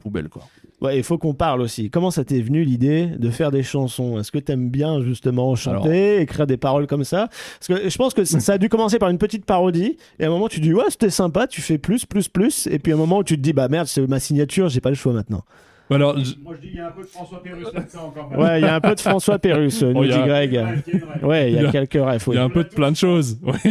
[0.00, 0.42] poubelle quoi.
[0.80, 4.18] ouais il faut qu'on parle aussi comment ça t'est venu l'idée de faire des chansons?
[4.18, 7.28] Est-ce que t'aimes bien justement chanter écrire des paroles comme ça?
[7.60, 10.24] Parce que je pense que ça, ça a dû commencer par une petite parodie et
[10.24, 12.92] à un moment tu dis ouais c'était sympa tu fais plus plus plus et puis
[12.92, 14.96] à un moment où tu te dis bah merde c'est ma signature j'ai pas le
[14.96, 15.44] choix maintenant
[15.88, 18.38] Alors, je- Moi, je dis, il y a un peu de François Pérus là-dedans encore.
[18.38, 20.64] ouais il y a un peu de François Pérus nous Oh, dit a- Greg
[21.22, 22.36] ouais il y a quelques refs il oui.
[22.36, 23.38] y a un peu de plein de choses.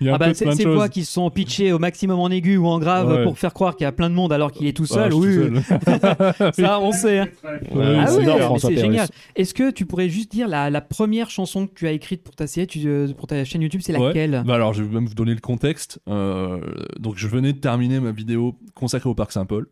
[0.00, 0.74] Il y a un Ah peu bah, de ces plein de ces choses.
[0.76, 3.24] voix qui se sont pitchées au maximum en aigu ou en grave Ouais.
[3.24, 5.14] pour faire croire qu'il y a plein de monde alors qu'il est tout Ah, seul.
[5.14, 6.52] oui, seul.
[6.54, 7.18] ça on sait.
[7.20, 7.28] hein.
[7.72, 9.08] Ouais, Ah c'est oui, c'est génial.
[9.36, 12.34] Est-ce que tu pourrais juste dire la, la première chanson que tu as écrite pour
[12.36, 14.06] ta série, tu- euh, pour ta chaîne YouTube, c'est Ouais.
[14.08, 14.42] laquelle?
[14.46, 16.00] Bah alors, je vais même vous donner le contexte.
[16.08, 16.60] Euh,
[16.98, 19.66] donc, je venais de terminer ma vidéo consacrée au Parc Saint-Paul.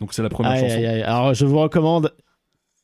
[0.00, 0.76] Donc, c'est la première Aïe, chanson.
[0.76, 1.02] aïe, aïe.
[1.02, 2.12] Alors, je vous recommande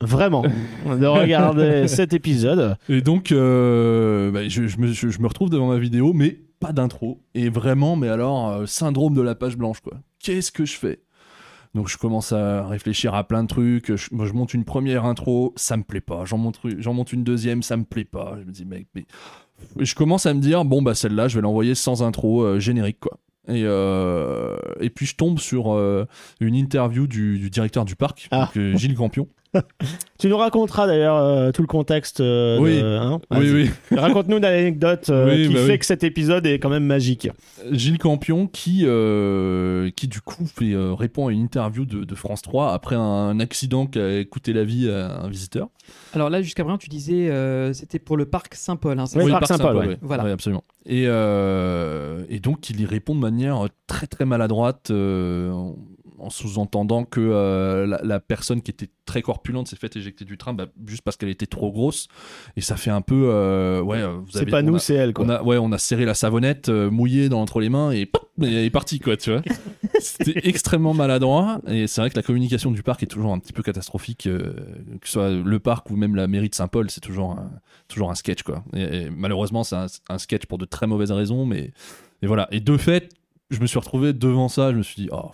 [0.00, 2.76] vraiment de regarder cet épisode.
[2.88, 6.38] Et donc, euh, bah, je, je me, je- je me retrouve devant ma vidéo, mais
[6.60, 7.20] pas d'intro.
[7.34, 9.94] Et vraiment, mais alors, euh, syndrome de la page blanche, quoi.
[10.20, 11.00] Qu'est-ce que je fais?
[11.74, 13.94] Donc, je commence à réfléchir à plein de trucs.
[13.96, 16.24] Je, moi, je monte une première intro, ça me plaît pas.
[16.26, 18.36] J'en monte, j'en monte une deuxième, ça me plaît pas.
[18.40, 19.06] Je me dis, mec, mais.
[19.80, 22.58] Et je commence à me dire, bon, bah, celle-là, je vais l'envoyer sans intro, euh,
[22.58, 23.18] générique, quoi.
[23.48, 26.06] Et, euh, et puis je tombe sur euh,
[26.40, 28.44] une interview du, du directeur du parc, Ah.
[28.46, 29.26] donc, euh, Gilles Campion.
[30.18, 32.20] Tu nous raconteras d'ailleurs euh, tout le contexte.
[32.20, 32.80] euh, Oui.
[32.80, 33.68] de- hein Oui.
[33.90, 35.78] Raconte-nous une anecdote euh, Oui, qui bah fait oui.
[35.80, 37.28] que cet épisode est quand même magique.
[37.72, 42.14] Gilles Campion qui, euh, qui du coup fait, euh, répond à une interview de, de
[42.14, 45.68] France 3 après un accident qui a coûté la vie à un visiteur.
[46.14, 48.98] Alors là, jusqu'à présent, tu disais euh, c'était pour le parc Saint-Paul.
[49.00, 49.86] hein, c'est Oui, ça le parc Saint-Paul, ouais.
[49.88, 49.98] ouais.
[50.02, 50.24] Voilà.
[50.24, 50.62] Ouais, absolument.
[50.86, 55.52] Et, euh, et donc il y répond de manière très très maladroite euh,
[56.22, 60.24] en, en sous-entendant que euh, la, la personne qui était très corpulente s'est fait éjecter
[60.24, 62.08] du train bah, juste parce qu'elle était trop grosse
[62.56, 65.12] et ça fait un peu euh, ouais euh, C'est pas nous, a- c'est elle.
[65.12, 65.24] Quoi.
[65.24, 68.06] on a, ouais, on a serré la savonnette euh, mouillée dans, entre les mains et
[68.06, 69.42] pop, elle est partie, quoi, tu vois.
[70.00, 73.52] C'était extrêmement maladroit et c'est vrai que la communication du parc est toujours un petit
[73.52, 74.54] peu catastrophique, que
[75.04, 77.50] ce soit le parc ou même la mairie de Saint-Paul, c'est toujours un,
[77.88, 78.64] toujours un sketch, quoi.
[78.74, 81.72] Et, et malheureusement, c'est un, un sketch pour de très mauvaises raisons, mais
[82.22, 82.48] et voilà.
[82.50, 83.10] Et de fait,
[83.50, 85.30] je me suis retrouvé devant ça, je me suis dit, oh.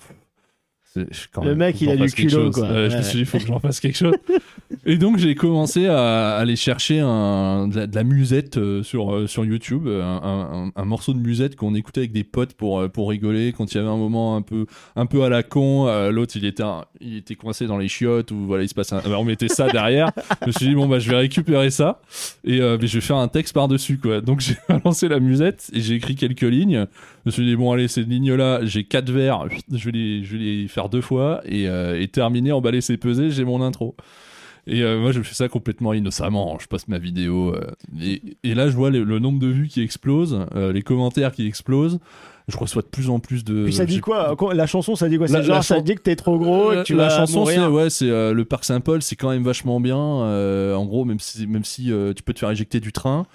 [1.32, 2.65] Quand Le mec, il a du culot, quoi.
[2.66, 3.05] Euh, je me Ouais.
[3.05, 4.15] suis dit, il faut que j'en fasse quelque chose.
[4.85, 9.15] Et donc j'ai commencé à aller chercher un, de, la, de la musette euh, sur,
[9.15, 12.55] euh, sur YouTube, euh, un, un- un morceau de musette qu'on écoutait avec des potes
[12.55, 14.66] pour, pour rigoler quand il y avait un moment un peu,
[14.97, 15.86] un peu à la con.
[15.89, 16.65] euh, L'autre il était,
[17.01, 18.98] il était coincé dans les chiottes ou voilà il se passe un...
[19.01, 20.10] bah, on mettait ça derrière.
[20.43, 22.01] je me suis dit bon bah je vais récupérer ça
[22.44, 24.20] et euh, mais je vais faire un texte par dessus quoi.
[24.20, 26.86] Donc j'ai balancé la musette et j'ai écrit quelques lignes.
[27.24, 30.24] Je me suis dit bon allez ces lignes là j'ai quatre vers, je vais les,
[30.24, 33.61] je vais les faire deux fois et, euh, et terminer, emballer c'est pesé, j'ai mon
[33.62, 33.97] intro.
[34.69, 36.59] Et euh, moi, je fais ça complètement innocemment.
[36.61, 37.55] Je passe ma vidéo.
[37.55, 37.70] euh,
[38.45, 41.47] et, là, je vois le, le nombre de vues qui explose, euh, les commentaires qui
[41.47, 42.01] explosent.
[42.49, 43.65] Je reçois de plus en plus de.
[43.65, 45.95] Puis ça dit quoi La chanson, ça dit quoi La- C'est genre, la ça dit
[45.95, 48.45] que t'es trop gros et que tu la vas chanson, c'est ouais, c'est euh, le
[48.47, 49.99] parc Saint-Paul, c'est quand même vachement bien.
[49.99, 53.27] euh, en gros, même si même si euh, tu peux te faire éjecter du train,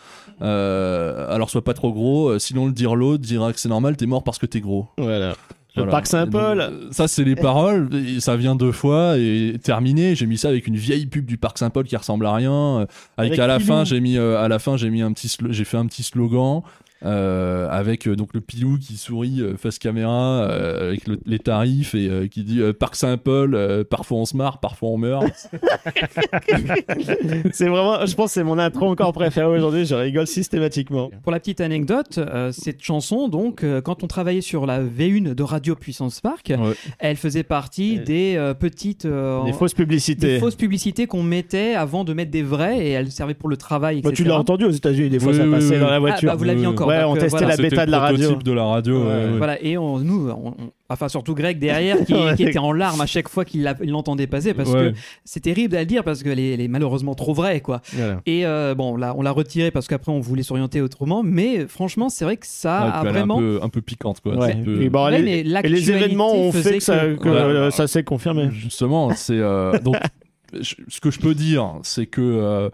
[0.41, 2.29] euh, alors sois pas trop gros.
[2.29, 4.87] euh, sinon, le dire l'autre dira que c'est normal, t'es mort parce que t'es gros.
[4.97, 5.35] Voilà.
[5.75, 5.91] Le Voilà.
[5.91, 6.57] parc Saint-Paul.
[6.59, 7.89] donc, euh, Ça, c'est les paroles.
[8.19, 10.13] ça vient deux fois et terminé.
[10.13, 12.51] J'ai mis ça avec une vieille pub du parc Saint-Paul qui ressemble à rien.
[12.53, 12.85] euh,
[13.17, 13.67] Avec, Avec à la Pilou.
[13.69, 15.87] fin, j'ai mis euh, à la fin, j'ai mis un petit, slo- j'ai fait un
[15.87, 16.61] petit slogan.
[17.05, 21.39] Euh, avec euh, donc le pilou qui sourit euh, face caméra euh, avec le- les
[21.39, 24.97] tarifs et euh, qui dit euh, parc Saint-Paul euh, parfois on se marre parfois on
[24.97, 25.25] meurt
[27.51, 29.85] c'est vraiment, je pense, que c'est mon intro encore préféré aujourd'hui.
[29.85, 31.09] Je rigole systématiquement.
[31.23, 35.33] Pour la petite anecdote, euh, cette chanson, donc, euh, quand on travaillait sur la V1
[35.33, 36.73] de Radio Puissance Park, Ouais.
[36.99, 38.03] elle faisait partie Ouais.
[38.03, 40.27] des euh, petites euh, Des fausses publicités.
[40.35, 43.57] des fausses publicités qu'on mettait avant de mettre des vraies et elles servaient pour le
[43.57, 44.23] travail, Bah, etc.
[44.23, 45.99] tu l'as entendu aux États-Unis, des fois Oui, ça oui, passait oui, dans la Ah,
[45.99, 46.29] voiture.
[46.29, 46.87] bah, vous l'aviez encore.
[46.97, 47.55] Ouais, donc, on euh, testait voilà.
[47.55, 48.17] la bêta de la radio.
[48.27, 49.13] prototype de la radio ouais, Ouais.
[49.31, 49.37] ouais.
[49.37, 52.35] Voilà, et on, nous, on, on- Enfin, surtout Greg derrière qui, Ouais.
[52.35, 54.91] qui était en larmes à chaque fois qu'il l'entendait passer parce Ouais.
[54.91, 57.81] que c'est terrible à le dire parce qu'elle est, elle est malheureusement trop vraie, quoi.
[57.93, 58.21] Voilà.
[58.27, 62.09] Et euh, bon, là, on l'a retiré parce qu'après on voulait s'orienter autrement, mais franchement,
[62.09, 63.37] c'est vrai que ça Ouais, a puis elle est vraiment.
[63.37, 64.35] un peu, un peu piquante, quoi.
[64.37, 64.51] Ouais.
[64.51, 66.79] C'est un peu- Et, bon, Ouais, les- mais et les l'actualité événements ont fait que
[66.83, 67.35] ça, que- que, Ouais.
[67.37, 68.49] euh, ça s'est confirmé.
[68.51, 69.95] Justement, c'est euh, donc
[70.53, 72.69] je- ce que je peux dire, c'est que euh,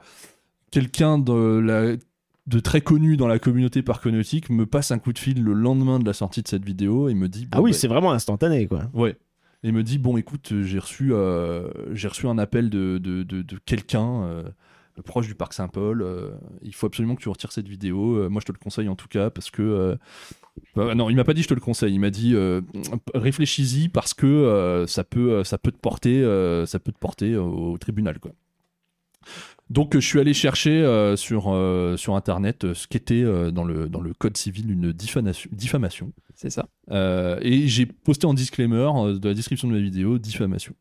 [0.72, 1.96] quelqu'un de la
[2.50, 6.00] de très connu dans la communauté parconautique me passe un coup de fil le lendemain
[6.00, 8.68] de la sortie de cette vidéo et me dit Ah oui, bah, c'est vraiment instantané,
[8.68, 8.90] quoi.
[8.94, 9.16] ouais
[9.64, 13.42] et me dit bon écoute j'ai reçu euh, j'ai reçu un appel de de, de,
[13.42, 14.44] de quelqu'un euh,
[15.04, 16.32] proche du parc Saint-Paul euh,
[16.62, 19.10] il faut absolument que tu retires cette vidéo moi je te le conseille en tout
[19.10, 19.98] cas parce que
[20.78, 22.34] bah, non il m'a pas dit je te le conseille il m'a dit
[23.14, 26.22] réfléchis-y parce que ça peut ça peut te porter
[26.66, 28.32] ça peut te porter au, au tribunal quoi
[29.70, 33.88] donc je suis allé chercher euh, sur, euh, sur internet euh, ce qu'était dans, le,
[33.88, 36.12] dans le code civil une diffamation, diffamation.
[36.36, 36.68] C'est ça.
[37.42, 38.90] Et j'ai posté en disclaimer
[39.20, 40.74] de la description de ma vidéo diffamation.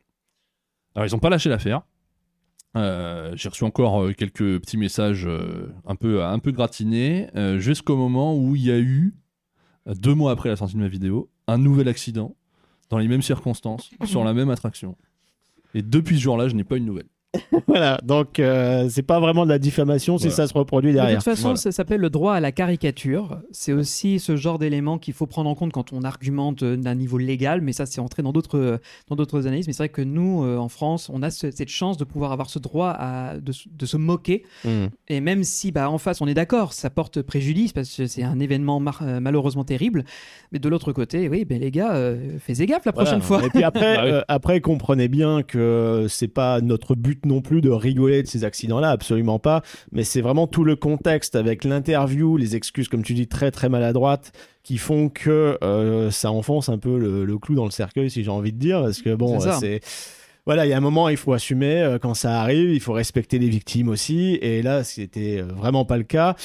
[0.94, 1.82] Alors ils n'ont pas lâché l'affaire.
[2.74, 5.28] J'ai reçu encore quelques petits messages
[5.84, 7.28] un, peu, un peu gratinés
[7.58, 9.14] jusqu'au moment où il y a eu,
[9.86, 12.36] deux mois après la sortie de ma vidéo, un nouvel accident
[12.88, 14.96] dans les mêmes circonstances, sur la même attraction.
[15.74, 17.08] Et depuis ce jour-là, je n'ai pas une nouvelle.
[17.66, 20.36] Voilà, donc euh, c'est pas vraiment de la diffamation si Voilà.
[20.36, 21.18] ça se reproduit De derrière.
[21.18, 21.56] toute façon, Voilà.
[21.56, 23.38] ça s'appelle le droit à la caricature.
[23.52, 26.94] C'est aussi ce genre d'élément qu'il faut prendre en compte quand on argumente euh, d'un
[26.94, 28.78] niveau légal, mais ça, c'est entré dans d'autres euh,
[29.08, 29.66] dans d'autres analyses.
[29.66, 32.32] Mais c'est vrai que nous, euh, en France, on a ce- cette chance de pouvoir
[32.32, 34.44] avoir ce droit à, de, de se moquer.
[34.64, 34.86] Mm.
[35.08, 38.22] Et même si, bah, en face, on est d'accord, ça porte préjudice parce que c'est
[38.22, 40.04] un événement mar- malheureusement terrible.
[40.52, 43.10] Mais de l'autre côté, oui, ben les gars, euh, faites gaffe la Voilà.
[43.10, 43.44] prochaine fois.
[43.44, 44.10] Et puis après, Bah oui.
[44.12, 48.44] euh, après, comprenez bien que c'est pas notre but non plus de rigoler de ces
[48.44, 49.62] accidents-là, absolument pas.
[49.92, 53.68] Mais c'est vraiment tout le contexte avec l'interview, les excuses, comme tu dis, très très
[53.68, 54.32] maladroites,
[54.62, 58.24] qui font que euh, ça enfonce un peu le, le clou dans le cercueil, si
[58.24, 59.80] j'ai envie de dire, parce que bon, C'est
[60.46, 62.94] voilà, il y a un moment, il faut assumer euh, quand ça arrive, il faut
[62.94, 64.38] respecter les victimes aussi.
[64.40, 66.36] Et là, c'était euh, vraiment pas le cas.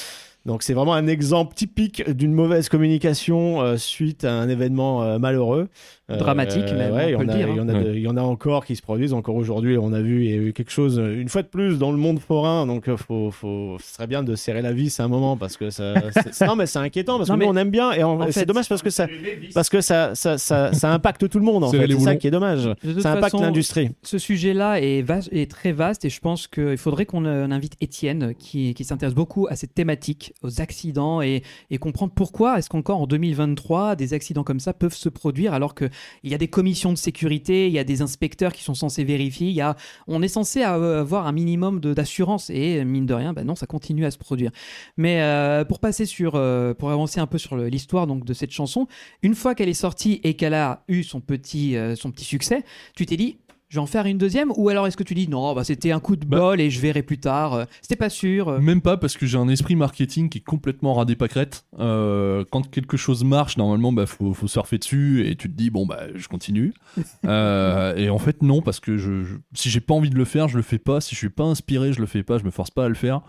[0.46, 5.18] Donc c'est vraiment un exemple typique d'une mauvaise communication euh, suite à un événement euh,
[5.18, 5.68] malheureux.
[6.10, 7.68] Euh, Dramatique, même, on ouais, il y peut en le a- dire, Il y, en
[7.68, 7.82] a hein.
[7.82, 9.14] de- il y en a encore qui se produisent.
[9.14, 11.46] Encore aujourd'hui, on a vu, il y a eu quelque chose, euh, une fois de
[11.48, 12.66] plus, dans le monde forain.
[12.66, 15.56] Donc euh, faut, faut, ce serait bien de serrer la vis à un moment parce
[15.56, 15.94] que ça.
[16.32, 17.92] c'est- non, mais c'est inquiétant parce Non, que nous, on aime bien.
[17.92, 19.06] Et en- en c'est fait- dommage parce que ça,
[19.54, 21.64] parce que ça, ça, ça, ça impacte tout le monde.
[21.64, 22.68] En fait, c'est ça qui est dommage.
[23.00, 23.88] Ça impacte façon, l'industrie.
[24.02, 27.76] ce sujet-là est, vaste- est très vaste et je pense qu'il faudrait qu'on euh, invite
[27.80, 32.68] Étienne qui, qui s'intéresse beaucoup à cette thématique, aux accidents et, et comprendre pourquoi est-ce
[32.68, 35.74] qu'encore en 2023 des accidents comme ça peuvent se produire alors
[36.20, 39.04] qu'il y a des commissions de sécurité, il y a des inspecteurs qui sont censés
[39.04, 39.76] vérifier, il y a,
[40.06, 43.66] on est censé euh, avoir un minimum d'assurance et mine de rien, ben non, ça
[43.66, 44.50] continue à se produire.
[44.96, 48.50] Mais euh, pour passer sur, euh, pour avancer un peu sur l'histoire donc de cette
[48.50, 48.86] chanson,
[49.22, 52.64] une fois qu'elle est sortie et qu'elle a eu son petit, son petit succès,
[52.94, 53.38] tu t'es dit,
[53.68, 55.90] je vais en faire une deuxième Ou alors est-ce que tu dis, non, bah, c'était
[55.90, 56.38] un coup de Bah.
[56.38, 58.48] bol et je verrai plus tard euh, C'était pas sûr.
[58.48, 58.58] euh.
[58.60, 61.64] Même pas parce que j'ai un esprit marketing qui est complètement radé pâquerette.
[61.80, 65.70] Euh, quand quelque chose marche, normalement, bah faut, faut surfer dessus et tu te dis
[65.70, 66.72] bon bah je continue.
[67.24, 70.24] Euh, et en fait non parce que je, je- si j'ai pas envie de le
[70.24, 71.00] faire, je le fais pas.
[71.00, 72.38] Si je suis pas inspiré, je le fais pas.
[72.38, 73.22] Je me force pas à le faire.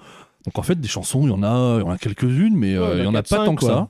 [0.45, 2.78] Donc en fait des chansons, il y en a, il y en a quelques-unes, mais
[2.78, 3.70] Ouais, il y en a pas tant que quoi.
[3.70, 3.90] ça.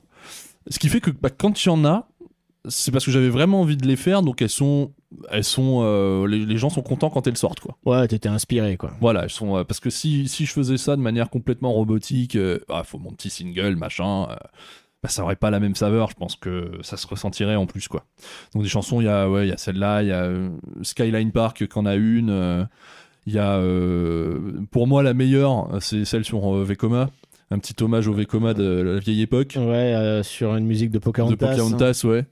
[0.69, 2.07] Ce qui fait que bah, quand il y en a,
[2.67, 4.91] c'est parce que j'avais vraiment envie de les faire, donc elles sont,
[5.29, 7.77] elles sont, euh, les, les gens sont contents quand elles sortent quoi.
[7.85, 8.91] Ouais, t'étais inspiré, quoi.
[9.01, 12.35] Voilà, elles sont euh, parce que si, si je faisais ça de manière complètement robotique,
[12.35, 14.35] euh, ah, faut mon petit single, machin, euh,
[15.03, 16.09] bah, ça aurait pas la même saveur.
[16.09, 18.05] Je pense que ça se ressentirait en plus, quoi.
[18.53, 20.31] Donc des chansons, il y a, ouais, il y a celle-là, il y a
[20.81, 22.67] Skyline Park qu'en a une.
[23.27, 23.59] Il y a,
[24.71, 27.09] pour moi, la meilleure, c'est celle sur Vekoma.
[27.51, 29.53] Un petit hommage au Vekoma de la vieille époque.
[29.55, 31.35] Ouais, euh, sur une musique de Pocahontas.
[31.35, 32.25] De Pocahontas, ouais.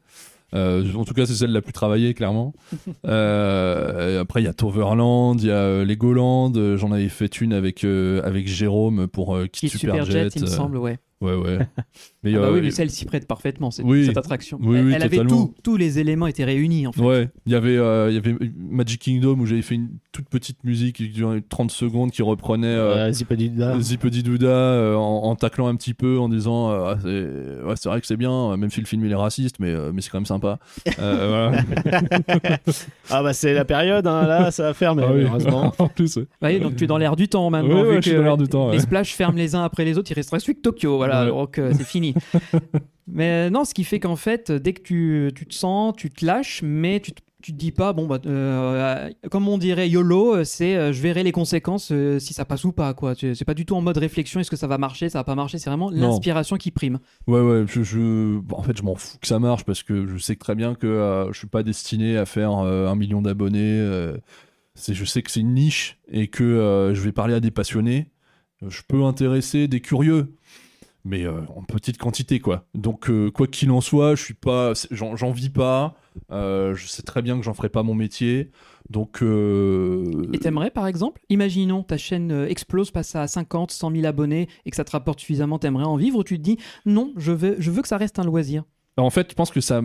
[0.53, 2.53] Euh, en tout cas, c'est celle la plus travaillée, clairement.
[3.05, 6.53] Euh, après, il y a Toverland, il y a euh, Legoland.
[6.77, 10.77] J'en avais fait une avec, avec Jérôme pour Qui Kid est Superjet, il me semble,
[10.77, 10.97] ouais.
[11.23, 11.57] Ouais, ouais.
[12.23, 14.05] Mais, Ah bah euh, oui, mais celle s'y prête parfaitement, cette, oui.
[14.05, 14.57] cette attraction.
[14.61, 17.01] Oui, elle oui, elle avait tout, tous les éléments étaient réunis en fait.
[17.01, 20.29] Ouais, il y avait euh, il y avait Magic Kingdom où j'avais fait une toute
[20.29, 25.67] petite musique qui durait 30 secondes qui reprenait euh, Euh, Douda euh, en, en taclant
[25.67, 28.69] un petit peu en disant euh, ah, c'est ouais, c'est vrai que c'est bien même
[28.69, 30.59] si le film il est raciste mais euh, mais c'est quand même sympa.
[30.99, 31.51] Euh,
[31.83, 32.57] voilà.
[33.09, 35.23] Ah bah c'est la période, hein, là, ça va faire, mais Ah oui.
[35.23, 35.73] heureusement.
[35.79, 36.15] en plus.
[36.15, 36.23] ouais.
[36.23, 37.75] Vous voyez, donc tu es dans l'air du temps maintenant.
[37.75, 38.83] Ouais, vu ouais, que je suis dans l'air du temps, Les ouais.
[38.83, 40.97] splash ferment les uns après les autres, il restera celui que Tokyo.
[40.97, 41.27] Voilà, Ouais.
[41.30, 42.14] donc euh, c'est fini.
[43.07, 46.10] mais euh, non, ce qui fait qu'en fait, dès que tu, tu te sens, tu
[46.10, 49.90] te lâches, mais tu te- tu te dis pas, bon, bah, euh, comme on dirait
[49.90, 52.94] YOLO, euh, c'est euh, je verrai les conséquences euh, si ça passe ou pas.
[52.94, 53.15] quoi.
[53.15, 55.35] C'est pas du tout en mode réflexion, est-ce que ça va marcher, ça va pas
[55.35, 56.99] marcher, c'est vraiment l'inspiration qui prime.
[57.27, 60.07] Ouais, ouais, je, je- bon, en fait, je m'en fous que ça marche parce que
[60.07, 63.22] je sais très bien que euh, je suis pas destiné à faire euh, un million
[63.22, 63.60] d'abonnés.
[63.77, 64.15] euh,
[64.76, 67.52] c'est, je sais que c'est une niche et que euh, je vais parler à des
[67.52, 68.07] passionnés.
[68.65, 70.34] Je peux intéresser des curieux,
[71.05, 72.65] mais euh, en petite quantité, quoi.
[72.73, 75.95] Donc, euh, quoi qu'il en soit, je suis pas, j'en, vis pas.
[76.31, 78.51] euh, je sais très bien que j'en ferai pas mon métier.
[78.89, 84.49] Donc, Et t'aimerais par exemple, imaginons ta chaîne explose, passe à 50, 100 000 abonnés
[84.65, 87.31] et que ça te rapporte suffisamment, t'aimerais en vivre ou tu te dis non, je
[87.31, 88.63] veux, je veux que ça reste un loisir
[88.97, 89.81] En fait, je pense que ça.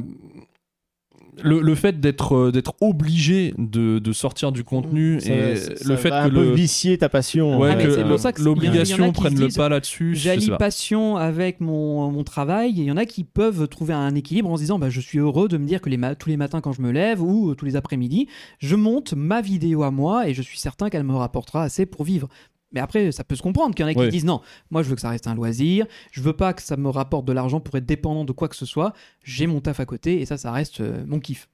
[1.42, 5.72] Le, le fait d'être euh, d'être obligé de, de sortir du contenu Ça- et ça
[5.88, 7.58] le fait va que un peu le vicier ta passion.
[7.58, 10.14] ouais, Ah, l'obligation prenne le pas là-dessus.
[10.14, 10.56] J'allie pas.
[10.56, 12.70] passion avec mon, mon travail.
[12.70, 15.00] et Il y en a qui peuvent trouver un équilibre en se disant bah, Je
[15.00, 17.22] suis heureux de me dire que les ma- tous les matins quand je me lève
[17.22, 18.26] ou euh, tous les après-midi,
[18.58, 22.04] je monte ma vidéo à moi et je suis certain qu'elle me rapportera assez pour
[22.04, 22.28] vivre.
[22.72, 24.40] Mais après, ça peut se comprendre qu'il y en a qui disent non,
[24.70, 27.24] moi je veux que ça reste un loisir, je veux pas que ça me rapporte
[27.24, 28.92] de l'argent pour être dépendant de quoi que ce soit,
[29.24, 31.48] j'ai mon taf à côté et ça, ça reste euh, mon kiff.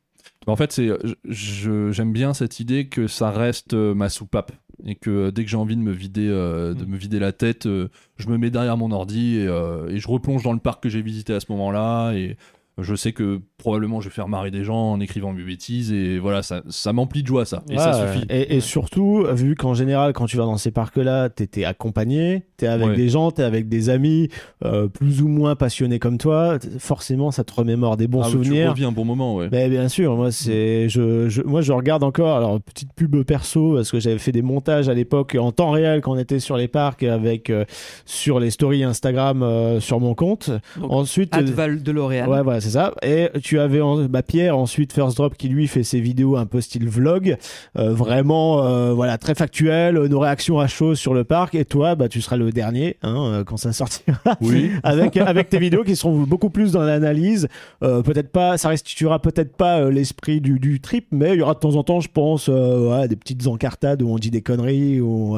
[0.47, 4.53] En fait, c'est je- je- j'aime bien cette idée que ça reste euh, ma soupape
[4.87, 6.89] et que euh, dès que j'ai envie de me vider euh, de Mm.
[6.89, 10.09] me vider la tête, euh, je me mets derrière mon ordi et, euh, et je
[10.09, 12.37] replonge dans le parc que j'ai visité à ce moment-là et
[12.79, 16.19] je sais que probablement je vais faire marrer des gens en écrivant mes bêtises et
[16.19, 18.27] voilà ça, ça m'emplit de joie ça et ça suffit.
[18.29, 22.67] Et, et surtout, vu qu'en général, quand tu vas dans ces parcs-là, t'étais accompagné, t'es
[22.67, 22.97] avec Ouais.
[22.97, 24.29] des gens, t'es avec des amis
[24.65, 28.33] euh, plus ou moins passionnés comme toi, forcément, ça te remémore des bons Ah, Tu
[28.33, 28.71] souvenirs.
[28.71, 29.49] revis un bon moment ouais.
[29.49, 33.75] Ben, bien sûr, moi c'est je, je- moi je regarde encore alors petite pub perso
[33.77, 36.57] parce que j'avais fait des montages à l'époque en temps réel quand on était sur
[36.57, 37.65] les parcs avec euh,
[38.05, 40.51] sur les stories Instagram euh, sur mon compte.
[40.81, 42.29] Donc, Ensuite Adval de L'Oréal.
[42.29, 42.93] Ouais, voilà, c'est ça.
[43.03, 46.47] Et tu avais en, bah, Pierre, ensuite First Drop, qui lui fait ses vidéos un
[46.47, 47.37] peu style vlog,
[47.79, 51.55] euh, vraiment, euh, voilà, très factuel, nos réactions à chaud sur le parc.
[51.55, 54.71] Et toi, bah, tu seras le dernier hein, euh, quand ça sortira, Oui.
[54.83, 57.49] avec avec tes vidéos qui seront beaucoup plus dans l'analyse.
[57.83, 61.55] Euh, peut-être pas, ça restituera peut-être pas l'esprit du, du trip, mais il y aura
[61.55, 65.01] de temps en temps, je pense, ouais, des petites encartades où on dit des conneries,
[65.03, 65.37] où,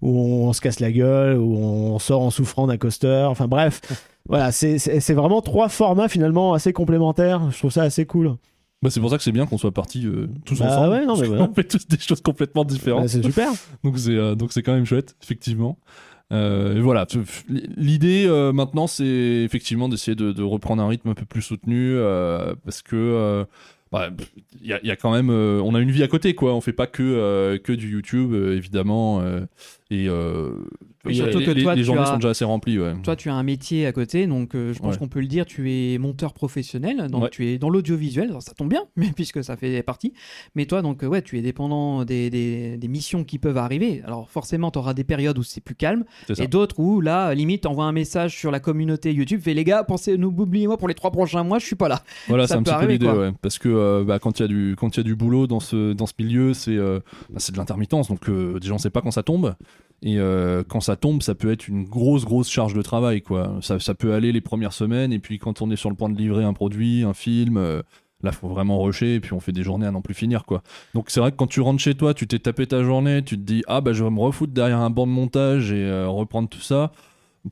[0.00, 3.26] où on se casse la gueule, où on sort en souffrant d'un coaster.
[3.28, 3.80] Enfin bref.
[4.28, 7.50] Voilà, c'est- vraiment trois formats finalement assez complémentaires.
[7.50, 8.36] Je trouve ça assez cool.
[8.82, 10.90] Bah, c'est pour ça que c'est bien qu'on soit partis euh, tous Bah ensemble.
[10.92, 11.52] ouais, non, parce mais qu'on voilà.
[11.54, 13.02] fait tous des choses complètement différentes.
[13.02, 13.48] Ouais, c'est super.
[13.84, 15.78] Donc c'est euh, donc c'est quand même chouette, effectivement.
[16.32, 17.06] Euh, et voilà,
[17.76, 21.96] l'idée maintenant c'est effectivement d'essayer de, de reprendre un rythme un peu plus soutenu
[22.64, 23.44] parce que
[23.92, 24.08] bah,
[24.60, 26.54] il y, a, il y a quand même, on a une vie à côté quoi.
[26.54, 29.22] On fait pas que que du YouTube évidemment
[29.90, 30.50] et euh,
[31.04, 32.78] Et les- surtout que toi, les tu journées as- sont déjà assez remplies.
[32.78, 32.94] Ouais.
[33.02, 34.98] Toi, tu as un métier à côté, donc euh, je pense Ouais.
[34.98, 37.28] qu'on peut le dire, tu es monteur professionnel, donc Ouais.
[37.30, 40.14] tu es dans l'audiovisuel, ça tombe bien, mais puisque ça fait partie.
[40.54, 44.00] Mais toi, donc, ouais, tu es dépendant des, des- des missions qui peuvent arriver.
[44.06, 46.04] Alors, forcément, tu auras des périodes où c'est plus calme,
[46.38, 49.84] et d'autres où, là, limite, envoie un message sur la communauté YouTube, fais les gars,
[49.84, 52.02] pensez, nous oubliez-moi pour les trois prochains mois, je suis pas là.
[52.28, 53.30] Voilà, Ça c'est un petit peu l'idée.
[53.42, 55.46] Parce que euh, bah, quand il y a du quand il y a du boulot
[55.46, 58.30] dans ce dans ce milieu, c'est euh, bah, c'est de l'intermittence, donc
[58.60, 59.54] déjà on sait pas quand ça tombe.
[60.06, 63.56] Et euh, quand ça tombe, ça peut être une grosse grosse charge de travail, quoi.
[63.62, 66.10] Ça, ça peut aller les premières semaines, et puis quand on est sur le point
[66.10, 67.56] de livrer un produit, un film.
[67.56, 67.82] euh,
[68.22, 70.62] Là, faut vraiment rusher, et puis on fait des journées à n'en plus finir, quoi.
[70.94, 73.36] Donc, c'est vrai que quand tu rentres chez toi, tu t'es tapé ta journée, tu
[73.36, 76.08] te dis, ah, bah, je vais me refoutre derrière un banc de montage et euh,
[76.08, 76.92] reprendre tout ça.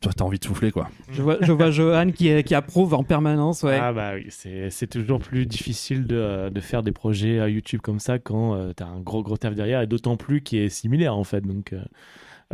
[0.01, 0.89] Toi, t'as envie de souffler, quoi.
[1.11, 3.79] Je vois, je vois Johan qui, qui approuve en permanence, ouais.
[3.79, 7.99] Ah bah oui, c'est toujours plus difficile de, de faire des projets à YouTube comme
[7.99, 11.15] ça quand tu t'as un gros gros taf derrière et d'autant plus qui est similaire
[11.15, 11.43] en fait.
[11.43, 11.83] Donc euh,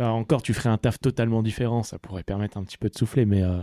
[0.06, 3.24] encore, tu ferais un taf totalement différent, ça pourrait permettre un petit peu de souffler,
[3.26, 3.58] mais euh,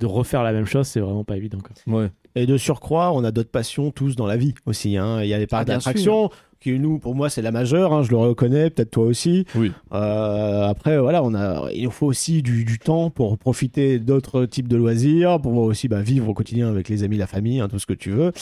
[0.00, 1.58] de refaire la même chose, c'est vraiment pas évident.
[1.58, 2.00] Quoi.
[2.00, 2.10] Ouais.
[2.34, 4.96] Et de surcroît, on a d'autres passions tous dans la vie aussi.
[4.96, 5.22] hein.
[5.22, 6.30] Il y a les parcs Ah, d'attraction
[6.64, 7.92] qui nous, pour moi, c'est la majeure.
[7.92, 9.44] hein, je le reconnais, peut-être toi aussi.
[9.54, 9.70] Oui.
[9.92, 14.46] Euh, après, voilà, on a, il nous faut aussi du, du temps pour profiter d'autres
[14.46, 17.68] types de loisirs, pour aussi bah, vivre au quotidien avec les amis, la famille, hein,
[17.68, 18.32] tout ce que tu veux.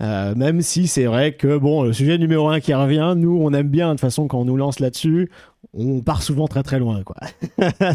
[0.00, 3.52] Euh, même si c'est vrai que bon, le sujet numéro un qui revient, nous, on
[3.52, 5.28] aime bien de toute façon quand on nous lance là-dessus,
[5.74, 7.16] on part souvent très très loin, quoi.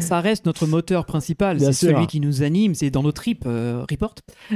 [0.00, 3.84] Ça reste notre moteur principal, c'est celui qui nous anime, c'est dans nos tripes, euh,
[3.90, 4.14] report.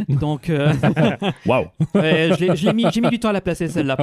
[0.09, 0.73] Donc, euh,
[1.47, 1.67] Waouh!
[1.97, 3.97] ouais, l'ai- je l'ai mis, j'ai mis du temps à la placer celle-là.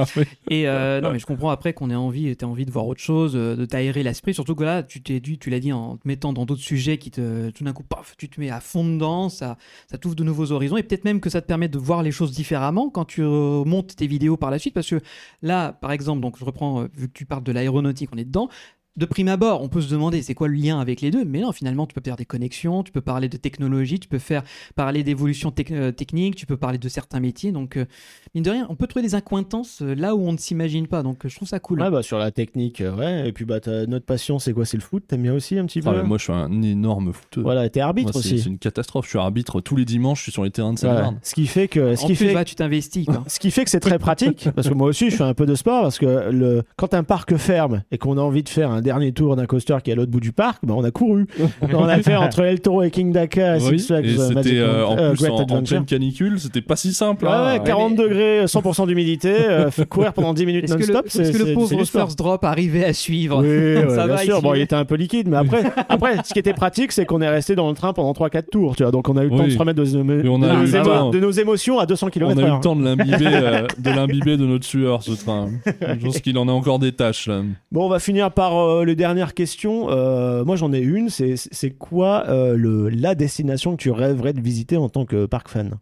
[0.52, 3.00] Et euh, non, mais je comprends après qu'on ait envie, t'as envie de voir autre
[3.00, 4.34] chose, euh, de t'aérer l'esprit.
[4.34, 6.98] Surtout que là, tu t'es dit, tu l'as dit en te mettant dans d'autres sujets
[6.98, 9.56] qui te, tout d'un coup, paf, tu te mets à fond dedans, ça,
[9.90, 12.10] ça t'ouvre de nouveaux horizons et peut-être même que ça te permet de voir les
[12.10, 14.74] choses différemment quand tu euh, montes tes vidéos par la suite.
[14.74, 15.00] Parce que
[15.40, 18.50] là, par exemple, donc je reprends, vu que tu parles de l'aéronautique, on est dedans.
[18.96, 21.40] De prime abord, on peut se demander c'est quoi le lien avec les deux, mais
[21.40, 24.42] non, finalement, tu peux faire des connexions, tu peux parler de technologie, tu peux faire
[24.74, 27.52] parler d'évolution euh, technique, tu peux parler de certains métiers.
[27.52, 27.86] Donc, euh,
[28.34, 31.02] mine de rien, on peut trouver des accointances euh, là où on ne s'imagine pas.
[31.02, 31.80] Donc, euh, je trouve ça cool.
[31.80, 33.26] Ouais, bah, sur la technique, ouais.
[33.28, 34.66] Et puis, bah, notre passion, c'est quoi?
[34.66, 35.04] C'est le foot?
[35.08, 35.88] T'aimes bien aussi un petit peu?
[35.88, 37.40] Ah, mais moi, je suis un énorme footeux.
[37.40, 38.40] Voilà, t'es arbitre Moi, aussi.
[38.40, 39.06] C'est une catastrophe.
[39.06, 40.18] Je suis arbitre tous les dimanches.
[40.18, 40.96] Je suis sur les terrains de Voilà.
[40.96, 41.18] Seine-Marne.
[41.22, 43.06] Ce qui fait que, ce en qui plus, fait, va, tu t'investis.
[43.26, 45.46] ce qui fait que c'est très pratique, parce que moi aussi, je fais un peu
[45.46, 48.70] de sport, parce que le, quand un parc ferme et qu'on a envie de faire
[48.70, 50.90] un dernier tour d'un coaster qui est à l'autre bout du parc, bah, on a
[50.90, 51.26] couru.
[51.62, 54.44] on a fait entre El Toro et King Dakar, Oui, Six Flags, et euh, Magic
[54.44, 55.76] c'était euh, en euh, plus Great en, en Adventure.
[55.76, 56.40] pleine canicule.
[56.40, 57.24] C'était pas si simple.
[57.24, 57.52] Ouais, hein.
[57.58, 61.06] ouais, 40 degrés, 100% d'humidité, euh, courir pendant 10 minutes non-stop.
[61.06, 61.82] est-ce c'est- que le pauvre.
[61.84, 64.40] First Drop arrivait à suivre Oui, ouais, Ça bien va, sûr.
[64.42, 67.20] Bon, il était un peu liquide, mais après, après, ce qui était pratique, c'est qu'on
[67.20, 68.92] est resté dans le train pendant 3-4 tours, tu vois.
[68.92, 72.06] Donc, on a eu le temps de se remettre de, on nos, émotions à 200
[72.06, 75.48] On km a eu le temps de l'imbiber, de l'imbiber de notre sueur, ce train.
[75.66, 77.42] Je pense qu'il en a encore des tâches là.
[77.70, 79.88] Bon, on va finir par euh, les dernières questions.
[79.90, 81.08] Euh, moi, j'en ai une.
[81.10, 85.48] C'est, quoi euh, le, la destination que tu rêverais de visiter en tant que park
[85.48, 85.74] fan?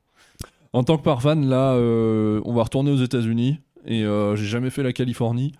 [0.73, 4.71] En tant que parfan, là, euh, on va retourner aux États-Unis et euh, j'ai jamais
[4.71, 5.53] fait la Californie.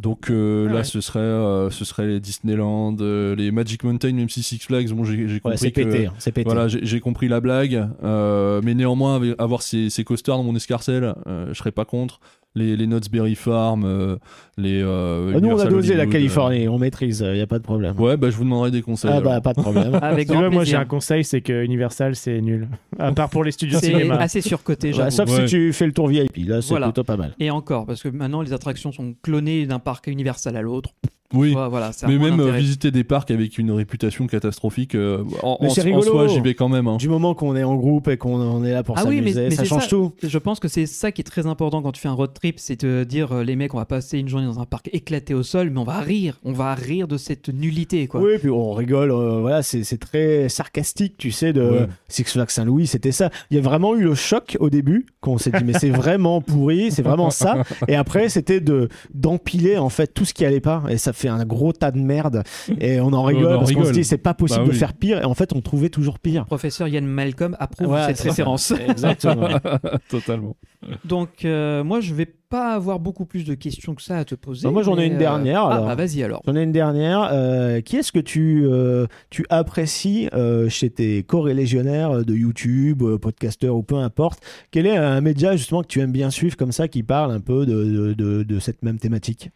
[0.00, 0.84] Donc euh, Ah là, ouais.
[0.84, 4.90] ce serait, euh, ce serait les Disneyland, euh, les Magic Mountain, même si Six Flags,
[4.92, 6.06] bon, j'ai Ouais, compris c'est que pété.
[6.06, 6.44] hein, c'est pété.
[6.48, 11.14] voilà, j'ai compris la blague, euh, mais néanmoins avoir ces, ces coasters dans mon escarcelle,
[11.26, 12.20] euh, je serais pas contre.
[12.54, 14.16] Les, les Knott's Berry Farm, euh,
[14.56, 14.82] les.
[14.82, 16.66] euh, Euh, Nous, on a dosé la Hollywood, Californie.
[16.68, 17.20] On maîtrise.
[17.24, 17.94] Il n'y a pas de problème.
[17.98, 18.02] euh.
[18.02, 19.10] Ouais, bah je vous demanderai des conseils.
[19.14, 19.94] ah, bah, pas de problème.
[20.02, 22.66] Avec Si tu veux, grand moi j'ai un conseil, c'est que Universal c'est nul.
[22.98, 24.16] À part pour les studios de C'est cinéma.
[24.16, 25.46] assez surcoté, Ouais, sauf Ouais.
[25.46, 26.48] si tu fais le tour VIP.
[26.48, 26.86] Là, c'est Voilà.
[26.86, 27.34] plutôt pas mal.
[27.38, 30.90] Et encore, parce que maintenant les attractions sont clonées d'un parc Universal à l'autre.
[31.34, 31.52] Oui.
[31.52, 35.22] Voilà, voilà, ça a Mais même euh, visiter des parcs avec une réputation catastrophique, euh,
[35.42, 36.02] en, Mais en- c'est en rigolo.
[36.02, 36.86] soi, j'y vais quand même.
[36.88, 36.96] hein.
[36.96, 39.32] Du moment qu'on est en groupe et qu'on on est là pour Ah oui, mais-
[39.32, 39.88] s'amuser, mais ça change ça.
[39.88, 40.12] tout.
[40.22, 42.58] Je pense que c'est ça qui est très important quand tu fais un road trip,
[42.58, 45.34] c'est de dire euh, les mecs, on va passer une journée dans un parc éclaté
[45.34, 48.22] au sol, mais on va rire, on va rire de cette nullité, quoi.
[48.22, 51.86] Oui, puis on rigole, euh, voilà, c'est c'est très sarcastique, tu sais, de Ouais.
[52.08, 53.28] Six Flags Saint-Louis, c'était ça.
[53.50, 56.40] Il y a vraiment eu le choc au début, qu'on s'est dit, mais c'est vraiment
[56.40, 57.64] pourri, c'est vraiment ça.
[57.88, 60.82] Et après, c'était de d'empiler, en fait, tout ce qui allait pas.
[60.88, 62.42] Et ça fait un gros tas de merde.
[62.80, 64.72] Et on en rigole, on en parce qu'on se dit, c'est pas possible Bah de
[64.72, 65.20] faire pire.
[65.20, 66.44] Et en fait, on trouvait toujours pire.
[66.46, 68.72] Professeur Yann Malcolm approuve Ouais, cette référence.
[68.88, 69.48] Exactement.
[70.08, 70.56] Totalement.
[71.04, 74.34] Donc, euh, moi, je vais pas avoir beaucoup plus de questions que ça à te
[74.34, 74.62] poser.
[74.66, 75.86] Bah, moi, j'en ai une euh, dernière, Ah, alors.
[75.88, 76.40] bah, vas-y alors.
[76.46, 77.28] J'en ai une dernière.
[77.32, 83.18] Euh, qui est-ce que tu, euh, tu apprécies euh, chez tes co-légionnaires de YouTube, euh,
[83.18, 84.40] podcasteurs ou peu importe?
[84.70, 87.40] Quel est un média justement que tu aimes bien suivre comme ça qui parle un
[87.40, 89.50] peu de, de, de- de cette même thématique?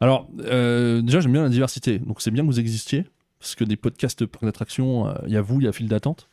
[0.00, 1.98] Alors, euh, déjà, j'aime bien la diversité.
[1.98, 3.04] Donc, c'est bien que vous existiez.
[3.38, 5.72] Parce que des podcasts de parcs d'attractions, euh, il y a vous, il y a
[5.72, 6.28] file d'attente.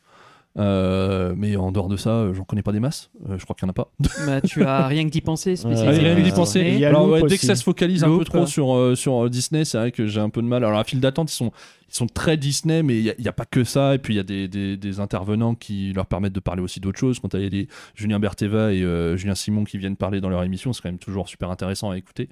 [0.60, 3.10] Euh, mais en dehors de ça, euh, j'en connais pas des masses.
[3.28, 3.92] Euh, je crois qu'il n'y en a pas.
[4.28, 6.62] Bah, tu as rien que d'y penser, rien que d'y penser.
[6.62, 8.76] il y a Alors, Loop ouais, dès que ça se focalise un peu trop sur,
[8.76, 10.64] euh, sur euh, Disney, c'est vrai que j'ai un peu de mal.
[10.64, 11.52] Alors, la file d'attente, ils sont,
[11.90, 13.96] ils sont très Disney, mais il n'y a, pas que ça.
[13.96, 16.80] Et puis, il y a des, des, des intervenants qui leur permettent de parler aussi
[16.80, 17.20] d'autres choses.
[17.20, 20.30] Quand il y a des Julien Berteva et euh, Julien Simon qui viennent parler dans
[20.30, 22.30] leur émission, c'est quand même toujours super intéressant à écouter.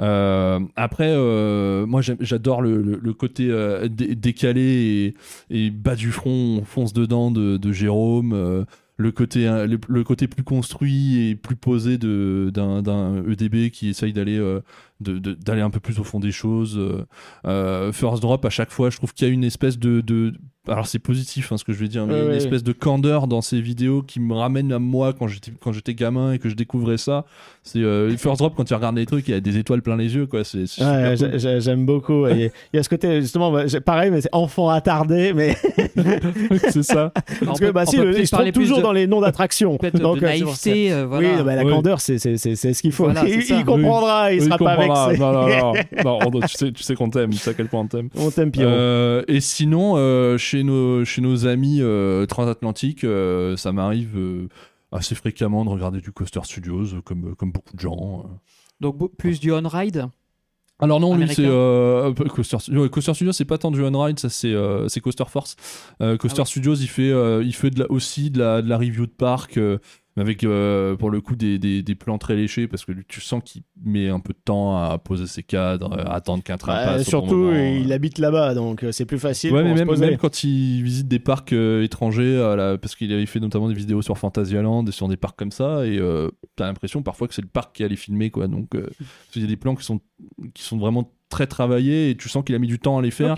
[0.00, 5.14] Euh, après, euh, moi, j'adore le, le- le côté euh, dé- décalé
[5.50, 8.32] et, et bas du front, on fonce dedans de, de Jérôme.
[8.32, 8.64] euh,
[8.96, 14.36] le côté, euh, le, côté plus construit et plus posé d'un EDB qui essaye d'aller
[14.38, 14.60] euh,
[15.00, 16.78] d'aller un peu plus au fond des choses.
[17.46, 20.34] euh, First Drop, à chaque fois, je trouve qu'il y a une espèce de-
[20.70, 22.36] alors, c'est positif hein, ce que je vais dire, mais Ouais, une ouais.
[22.36, 25.94] espèce de candeur dans ces vidéos qui me ramène à moi quand j'étais quand j'étais
[25.94, 27.24] gamin et que je découvrais ça.
[27.62, 29.96] C'est euh, First Drop, quand tu regardes les trucs, il y a des étoiles plein
[29.96, 30.44] les yeux, quoi.
[30.44, 31.38] C'est c'est Ouais, super cool.
[31.38, 32.26] j'ai- j'ai- J'aime beaucoup.
[32.28, 35.32] Il y a ce côté, justement, bah, pareil, mais c'est enfant attardé.
[35.34, 35.56] Mais
[36.70, 37.12] c'est ça.
[37.44, 39.76] parce que bah, si, le- ils plus toujours de- dans les noms d'attractions.
[39.76, 41.28] Peut-être de Donc, euh, naïveté, euh, voilà.
[41.30, 41.72] Oui, non, mais la Oui.
[41.72, 43.04] candeur, c'est c'est- c'est- c'est ce qu'il faut.
[43.04, 45.08] Voilà, il, il comprendra, il sera pas comprendra.
[45.08, 45.20] vexé.
[45.22, 45.72] Non, non, non.
[46.04, 48.08] Non, on- tu sais, tu sais qu'on t'aime, tu sais à quel point on t'aime.
[48.16, 48.70] On t'aime, Pierrot.
[48.70, 54.48] Euh, et sinon, euh, chez, nos, chez nos amis euh, transatlantiques, euh, ça m'arrive euh,
[54.92, 58.24] assez fréquemment de regarder du Coaster Studios, comme, comme beaucoup de gens.
[58.80, 60.06] Donc, plus du on-ride
[60.78, 62.58] Alors non, lui, c'est euh, Coaster,
[62.90, 65.56] Coaster Studios, c'est pas tant du on-ride, ça c'est euh, Coaster Force.
[66.02, 66.46] Euh, Coaster Ah.
[66.46, 67.12] Studios, il fait,
[67.42, 69.58] il fait de la, aussi de la, de la review de parc,
[70.20, 73.20] mais avec euh, pour le coup des, des, des plans très léchés, parce que tu
[73.20, 76.76] sens qu'il met un peu de temps à poser ses cadres, à attendre qu'un train
[76.78, 77.08] Ouais, passe.
[77.08, 80.06] surtout, il habite là-bas, donc euh, c'est plus facile Ouais, pour mais se même, poser.
[80.06, 83.68] même quand il visite des parcs euh, étrangers, euh, là, parce qu'il avait fait notamment
[83.68, 87.26] des vidéos sur Fantasyland et sur des parcs comme ça, et euh, t'as l'impression parfois
[87.28, 88.46] que c'est le parc qui allait filmer, quoi.
[88.48, 88.88] Donc, euh,
[89.32, 90.00] qu'il y a des plans qui sont,
[90.54, 93.10] qui sont vraiment très travaillés et tu sens qu'il a mis du temps à les
[93.10, 93.36] faire.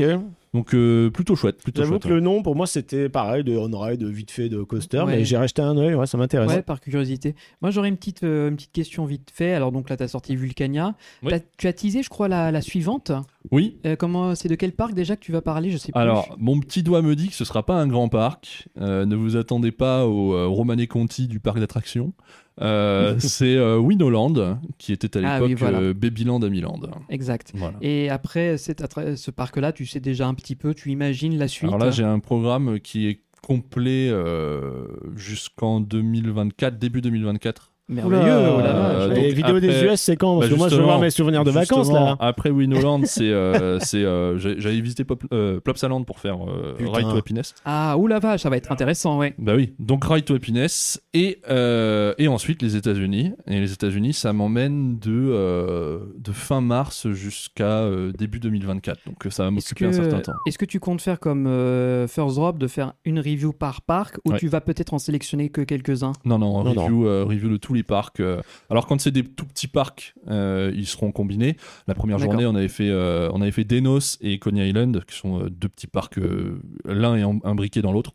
[0.55, 2.03] Donc, euh, plutôt chouette, plutôt J'avoue chouette.
[2.03, 5.07] que le nom, pour moi, c'était pareil, de on-ride, vite fait, de coaster, Ouais.
[5.07, 6.51] mais j'ai racheté un œil, ouais, ça m'intéresse.
[6.51, 7.35] Ouais, par curiosité.
[7.62, 9.55] Moi, j'aurais une petite, euh, une petite question vite fait.
[9.55, 10.95] Alors, donc là, tu as sorti Vulcania.
[11.23, 11.31] Oui.
[11.31, 13.12] T'as- tu as teasé, je crois, la, la suivante.
[13.51, 13.79] Oui.
[13.87, 15.70] Euh, comment c'est de quel parc déjà que tu vas parler?
[15.70, 15.99] Je sais plus.
[16.01, 18.69] Alors, mon petit doigt me dit que ce sera pas un grand parc.
[18.79, 22.12] Euh, ne vous attendez pas au euh, Romane Conti du parc d'attractions.
[22.61, 25.79] Euh, c'est euh, Winoland, qui était à Ah l'époque oui, voilà.
[25.81, 26.79] euh, Babyland à Milan.
[27.09, 27.53] exact.
[27.55, 27.79] Voilà.
[27.81, 31.69] Et après ce parc-là, tu sais déjà un petit peu, tu imagines la suite?
[31.73, 37.72] Alors là, j'ai un programme qui est complet euh, jusqu'en 2024, début 2024.
[37.89, 38.23] Merveilleux.
[38.23, 40.77] Oula, oh la euh, les vidéos des US, c'est quand Parce Bah, que moi, je
[40.77, 42.17] veux voir mes souvenirs de vacances là.
[42.21, 46.75] Après Winoland, c'est euh, c'est euh, j'avais visité Pop, euh, Plopsaland pour faire euh.
[46.79, 47.55] Ride to Happiness.
[47.65, 49.35] Ah, oula vache, ça va être intéressant, ouais.
[49.39, 53.33] Bah oui, donc Ride to Happiness et euh, et ensuite les États-Unis.
[53.47, 59.01] Et les États-Unis, ça m'emmène de euh, de fin mars jusqu'à euh, début 2024.
[59.07, 60.33] Donc ça va m'occuper un certain temps.
[60.47, 64.17] est-ce que tu comptes faire comme euh, First Drop, de faire une review par parc,
[64.25, 64.39] ou Ouais.
[64.39, 66.13] tu vas peut-être en sélectionner que quelques-uns?
[66.25, 68.21] Non, non, Non, review, euh, review de tous les parcs.
[68.21, 68.41] euh.
[68.71, 71.57] alors quand c'est des tout petits parcs, euh, ils seront combinés.
[71.87, 75.17] La première journée, on avait fait, euh, on avait fait Denos et Coney Island, qui
[75.17, 76.19] sont deux petits parcs,
[76.85, 78.13] l'un est imbriqué dans l'autre.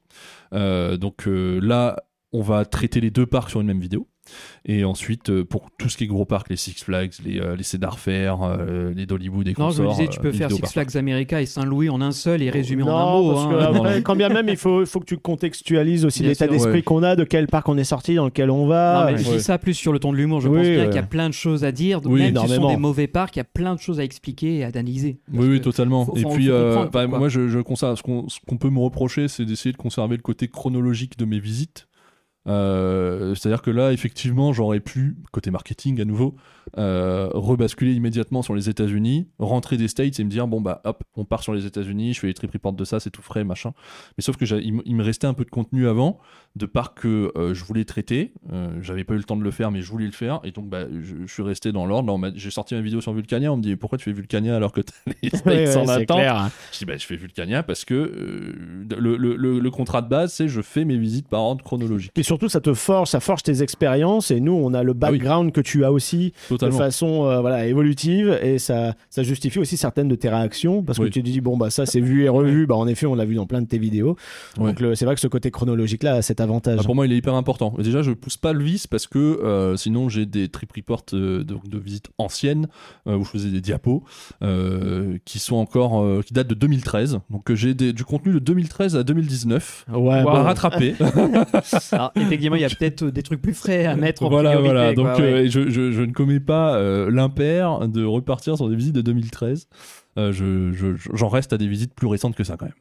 [0.52, 1.98] Donc là,
[2.32, 4.08] on va traiter les deux parcs sur une même vidéo.
[4.66, 7.56] Et ensuite, euh, pour tout ce qui est gros parcs, les Six Flags, les, euh,
[7.56, 10.38] les Cedar Fair, euh, les Dollywood et Non, je me disais, tu euh, peux les
[10.38, 13.34] faire Six Flags America et Saint-Louis en un seul et résumer en un Non, mot.
[13.34, 13.50] parce hein.
[13.50, 14.02] que Non, après, non.
[14.02, 16.82] quand bien même, il faut, faut que tu contextualises aussi l'état d'esprit ouais.
[16.82, 19.06] qu'on a, de quel parc on est sorti, dans lequel on va.
[19.06, 19.38] Non, mais je ouais.
[19.38, 20.42] dis ça plus sur le ton de l'humour.
[20.42, 20.86] Je Oui, pense bien ouais.
[20.88, 22.02] qu'il y a plein de choses à dire.
[22.06, 24.04] Oui, même si ce sont des mauvais parcs, il y a plein de choses à
[24.04, 25.20] expliquer et à analyser.
[25.32, 26.06] Oui, oui, totalement.
[26.06, 28.70] faut- et faut- puis, euh, bah, moi, je, je conserve, ce qu'on ce qu'on peut
[28.70, 31.88] me reprocher, c'est d'essayer de conserver le côté chronologique de mes visites.
[32.48, 36.36] Euh, C'est-à-dire que là, effectivement, j'aurais pu, côté marketing à nouveau,
[36.78, 41.04] euh, rebasculer immédiatement sur les États-Unis, rentrer des States et me dire bon bah hop,
[41.16, 43.44] on part sur les États-Unis, je fais les trip reports de ça, c'est tout frais,
[43.46, 43.72] machin.
[44.18, 46.20] Mais sauf que j'ai- il, me- il me restait un peu de contenu avant,
[46.58, 48.34] de parcs que euh, je voulais traiter.
[48.52, 50.52] Euh, J'avais pas eu le temps de le faire, mais je voulais le faire, et
[50.52, 52.18] donc bah, je, je suis resté dans l'ordre.
[52.18, 54.72] M'a- J'ai sorti une vidéo sur Vulcania, on me dit pourquoi tu fais Vulcania alors
[54.74, 54.94] que t'as
[55.24, 56.50] les States Ouais, ouais, en c'est attente clair.
[56.74, 58.54] je dis bah, je fais Vulcania parce que euh,
[59.00, 62.12] le, le- le- le contrat de base c'est je fais mes visites par ordre chronologique.
[62.16, 64.30] Et surtout, ça te force, ça forge tes expériences.
[64.32, 65.18] Et nous, on a le Ah oui.
[65.18, 66.78] background que tu as aussi de Totalement.
[66.78, 68.38] façon euh, voilà, évolutive.
[68.44, 70.84] Et ça, ça justifie aussi certaines de tes réactions.
[70.84, 72.68] Parce que tu te dis, bon, bah ça, c'est vu et revu.
[72.68, 74.16] Bah, en effet, on l'a vu dans plein de tes vidéos.
[74.60, 74.74] Ouais.
[74.74, 76.78] Donc, c'est vrai que ce côté chronologique-là a cet avantage.
[76.82, 77.74] Ah, pour moi, il est hyper important.
[77.80, 81.04] Et déjà, je pousse pas le vice parce que euh, sinon, j'ai des trip reports
[81.14, 82.68] euh, de, de visites anciennes
[83.08, 84.04] euh, où je faisais des diapos
[84.44, 87.20] euh, qui sont encore euh, qui datent de 2013.
[87.30, 90.32] Donc, j'ai du contenu de 2013 à 2019 Ouais, à bon.
[90.32, 90.96] rattraper.
[91.92, 94.52] Alors, effectivement, il y a peut-être euh, des trucs plus frais à mettre en voilà,
[94.52, 94.74] priorité.
[94.74, 94.94] voilà.
[94.94, 95.24] quoi, Donc, ouais.
[95.34, 99.02] euh, je, je- je ne commets pas euh, l'impair de repartir sur des visites de
[99.02, 99.68] 2013.
[100.18, 102.76] Euh, je- je- j'en reste à des visites plus récentes que ça quand même.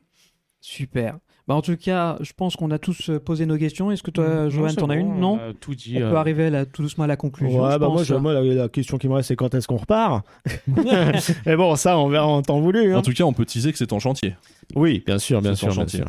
[0.60, 1.18] Super.
[1.46, 3.92] Bah, en tout cas, je pense qu'on a tous posé nos questions.
[3.92, 5.94] Est-ce que toi, Non, Joanne, t'en as bon, une Non tout dit.
[5.98, 7.62] On euh, peut arriver là, tout doucement à la conclusion.
[7.62, 8.04] Ouais, je bah moi, pense.
[8.06, 10.26] je- moi, la, la question qui me reste, c'est quand est-ce qu'on repart
[11.46, 12.92] Mais bon, ça, on verra en temps voulu.
[12.92, 12.98] hein.
[12.98, 14.34] En tout cas, on peut teaser que c'est en chantier.
[14.74, 16.00] Oui, bien sûr, bien sûr, en bien chantier.
[16.00, 16.08] sûr.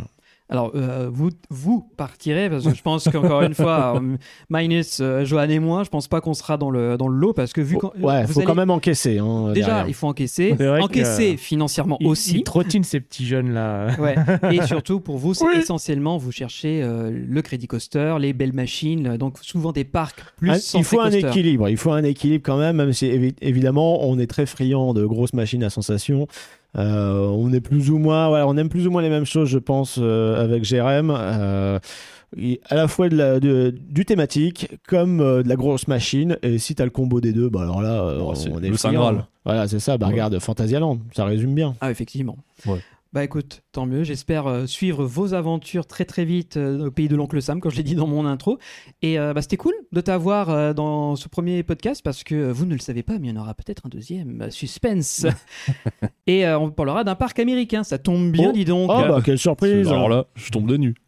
[0.49, 4.15] Alors, euh, vous, vous partirez, parce que je pense qu'encore une fois, euh,
[4.49, 7.33] minus euh, Johan et moi, je pense pas qu'on sera dans le, dans le lot,
[7.33, 9.17] parce que vu Faut- qu'en- ouais, vous faut allez- quand même encaisser.
[9.19, 9.87] hein, Déjà, derrière.
[9.89, 10.55] il faut encaisser.
[10.57, 12.35] Que, Encaisser financièrement il, aussi.
[12.37, 13.87] il trotine ces petits jeunes là.
[13.99, 14.15] Ouais.
[14.53, 19.17] Et surtout, pour vous, c'est essentiellement, vous cherchez euh, le crédit coaster, les belles machines,
[19.17, 21.27] donc souvent des parcs plus Ah, il faut un coaster.
[21.27, 21.67] équilibre.
[21.67, 25.05] Il faut un équilibre quand même, même si évi- évidemment on est très friand de
[25.05, 26.27] grosses machines à sensation.
[26.77, 29.49] Euh, on est plus ou moins, voilà, on aime plus ou moins les mêmes choses,
[29.49, 31.11] je pense, euh, avec Jérém.
[31.15, 31.79] Euh,
[32.37, 36.37] et à la fois de la, de- du thématique comme euh, de la grosse machine.
[36.43, 38.67] Et si t'as le combo des deux, bah alors là, euh, Oh, c'est on est
[38.69, 39.01] le Saint friand.
[39.13, 39.25] Graal.
[39.45, 39.97] Voilà, c'est ça.
[39.97, 40.11] Bah Ouais.
[40.13, 41.75] regarde, Fantasyland, ça résume bien.
[41.79, 42.35] Ah, effectivement.
[42.65, 42.79] Ouais.
[43.17, 44.03] Bah écoute, tant mieux.
[44.03, 47.71] J'espère euh, suivre vos aventures très très vite euh, au pays de l'oncle Sam, comme
[47.71, 48.59] je l'ai dit dans mon intro.
[49.01, 52.53] Et euh, bah, c'était cool de t'avoir euh, dans ce premier podcast parce que euh,
[52.53, 54.51] vous ne le savez pas, mais il y en aura peut-être un deuxième.
[54.51, 55.25] suspense.
[56.27, 57.83] Et euh, on parlera d'un parc américain.
[57.83, 58.53] Ça tombe bien, Oh.
[58.53, 58.91] dis donc.
[58.93, 60.93] Oh bah quelle surprise Alors là, je tombe de nu.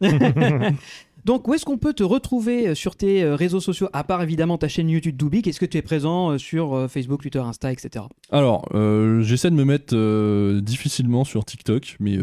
[1.24, 4.22] Donc, où est-ce qu'on peut te retrouver euh, sur tes euh, réseaux sociaux, à part
[4.22, 7.72] évidemment ta chaîne YouTube Doobik Est-ce que tu es présent euh, sur Facebook, Twitter, Insta,
[7.72, 8.04] etc.
[8.30, 8.66] Alors,
[9.22, 9.94] j'essaie de me mettre
[10.60, 12.18] difficilement sur TikTok, mais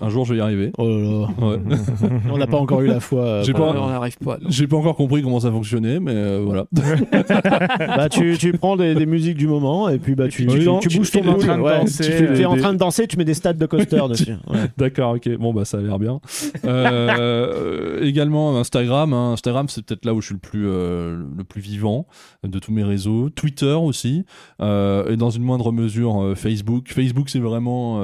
[0.00, 0.72] un jour je vais y arriver.
[0.78, 1.46] Oh là là.
[1.46, 1.58] Ouais.
[2.32, 3.20] On n'a pas encore eu la foi.
[3.22, 4.38] euh, J'ai pas- Euh, on n'arrive pas.
[4.48, 6.66] J'ai pas encore compris comment ça fonctionnait, mais euh, voilà.
[6.72, 10.64] bah, tu, tu prends des, des musiques du moment et puis bah, tu, tu, tu-
[10.80, 12.60] tu tu bouges ton en train de ouais, danser, tu fais- tu es en des-
[12.60, 14.34] train de danser, tu mets des stats de coaster dessus.
[14.48, 14.58] Ouais.
[14.76, 15.28] D'accord, ok.
[15.38, 16.20] Bon, bah ça a l'air bien.
[16.64, 19.12] Euh, également Instagram.
[19.12, 19.32] hein.
[19.32, 22.06] Instagram, c'est peut-être là où je suis le plus, euh, le plus vivant
[22.44, 23.30] de tous mes réseaux.
[23.30, 24.24] Twitter aussi.
[24.60, 26.86] Euh, et dans une moindre mesure, euh, Facebook.
[26.88, 28.00] Facebook, c'est vraiment.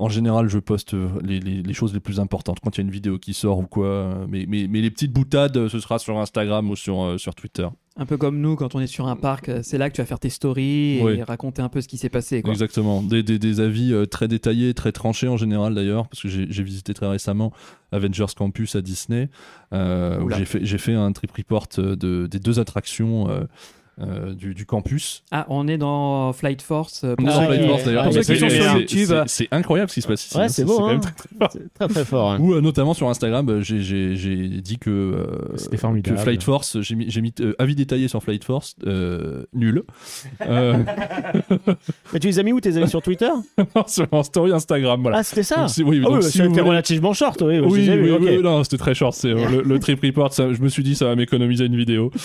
[0.00, 2.82] En général, je poste euh, les, les- les choses les plus importantes quand il y
[2.82, 3.86] a une vidéo qui sort ou quoi.
[3.86, 7.18] euh, Mais, mais, mais les petites boutades, euh, ce sera sur Instagram ou sur, euh,
[7.18, 7.68] sur Twitter.
[7.96, 10.06] Un peu comme nous, quand on est sur un parc, c'est là que tu vas
[10.06, 11.22] faire tes stories et Oui.
[11.22, 12.40] raconter un peu ce qui s'est passé.
[12.40, 12.52] Quoi.
[12.52, 13.02] Exactement.
[13.02, 16.94] Des, des, des avis très détaillés, très tranchés en général d'ailleurs, parce que j'ai visité
[16.94, 17.52] très récemment
[17.92, 19.28] Avengers Campus à Disney,
[19.74, 20.30] euh, où
[20.62, 23.40] j'ai fait, un trip report de, des deux attractions euh,
[24.00, 25.22] euh, du, du campus.
[25.30, 27.02] Ah, on est dans Flight Force.
[27.04, 28.04] euh, On est pour ceux Flight qui- Force, d'ailleurs.
[28.04, 29.14] pour ceux C'est- qui sont sur YouTube.
[29.26, 30.36] c'est- incroyable ce qui se passe ici.
[30.36, 30.48] Ouais, hein.
[30.48, 30.92] c'est C'est beau, quand hein.
[30.92, 32.30] même très, très très très fort.
[32.32, 32.38] hein.
[32.40, 35.26] Ou euh, notamment sur Instagram, j'ai- dit que, euh,
[35.56, 36.18] C'était que formidable.
[36.18, 39.82] Flight Force, j'ai mis, j'ai mis euh, avis détaillé sur Flight Force, euh, nul.
[40.46, 40.78] Euh,
[42.12, 43.30] Mais tu les as mis où tes amis sur Twitter?
[43.86, 45.18] Sur en story Instagram, voilà.
[45.18, 47.58] Ah, c'était ça Donc, oui, Ah donc, oui, si ça voulez- relativement short, oui.
[47.60, 49.14] Oui, oui, oui, non, c'était très short.
[49.14, 52.10] c'est, le, le trip report, ça- je me suis dit, ça va m'économiser une vidéo.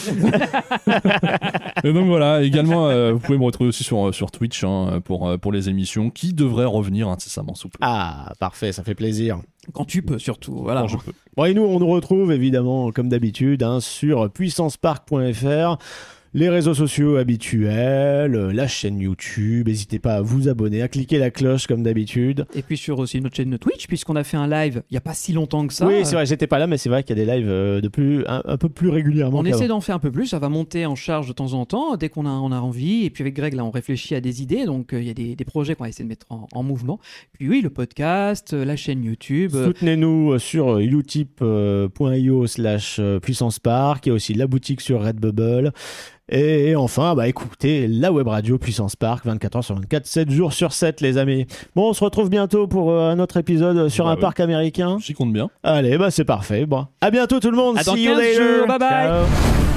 [1.83, 5.27] et donc voilà, également, euh, vous pouvez me retrouver aussi sur, sur Twitch hein, pour,
[5.27, 7.77] euh, pour les émissions qui devraient revenir incessamment sous peu.
[7.81, 9.39] Ah, parfait, ça fait plaisir.
[9.73, 10.57] Quand tu peux, surtout.
[10.61, 10.81] Voilà.
[10.81, 11.13] Quand je peux.
[11.35, 15.77] Bon, et nous, on nous retrouve évidemment, comme d'habitude, hein, sur puissancepark.fr.
[16.37, 21.17] Les réseaux sociaux habituels, euh, la chaîne YouTube, n'hésitez pas à vous abonner, à cliquer
[21.17, 22.45] la cloche comme d'habitude.
[22.53, 25.01] Et puis sur aussi notre chaîne Twitch, puisqu'on a fait un live il n'y a
[25.01, 25.87] pas si longtemps que ça.
[25.87, 27.79] oui, c'est vrai, j'étais pas là, mais c'est vrai qu'il y a des lives euh,
[27.79, 29.39] de plus, un, un peu plus régulièrement.
[29.39, 31.65] On essaie d'en faire un peu plus, ça va monter en charge de temps en
[31.65, 33.05] temps, dès qu'on a, on a envie.
[33.05, 35.13] Et puis avec Greg, là, on réfléchit à des idées, donc euh, il y a
[35.13, 36.99] des, des projets qu'on va essayer de mettre en, en mouvement.
[37.31, 39.51] Puis oui, le podcast, euh, la chaîne YouTube.
[39.53, 44.05] Soutenez-nous sur utip.io slash puissance park.
[44.05, 45.71] Il y a aussi la boutique sur Redbubble.
[46.31, 50.73] Et enfin, bah écoutez, la web radio Puissance Park, 24h sur 24, 7 jours sur
[50.73, 51.45] 7, les amis.
[51.75, 54.21] Bon, on se retrouve bientôt pour euh, un autre épisode sur Bah un oui.
[54.21, 54.97] parc américain.
[54.99, 55.49] J'y compte bien.
[55.63, 56.65] Allez, bah c'est parfait.
[56.65, 57.77] Bon, à bientôt tout le monde.
[57.77, 58.57] À dans See you 15 later.
[58.57, 58.67] jours.
[58.67, 58.89] Bye bye.
[58.89, 59.74] Ciao.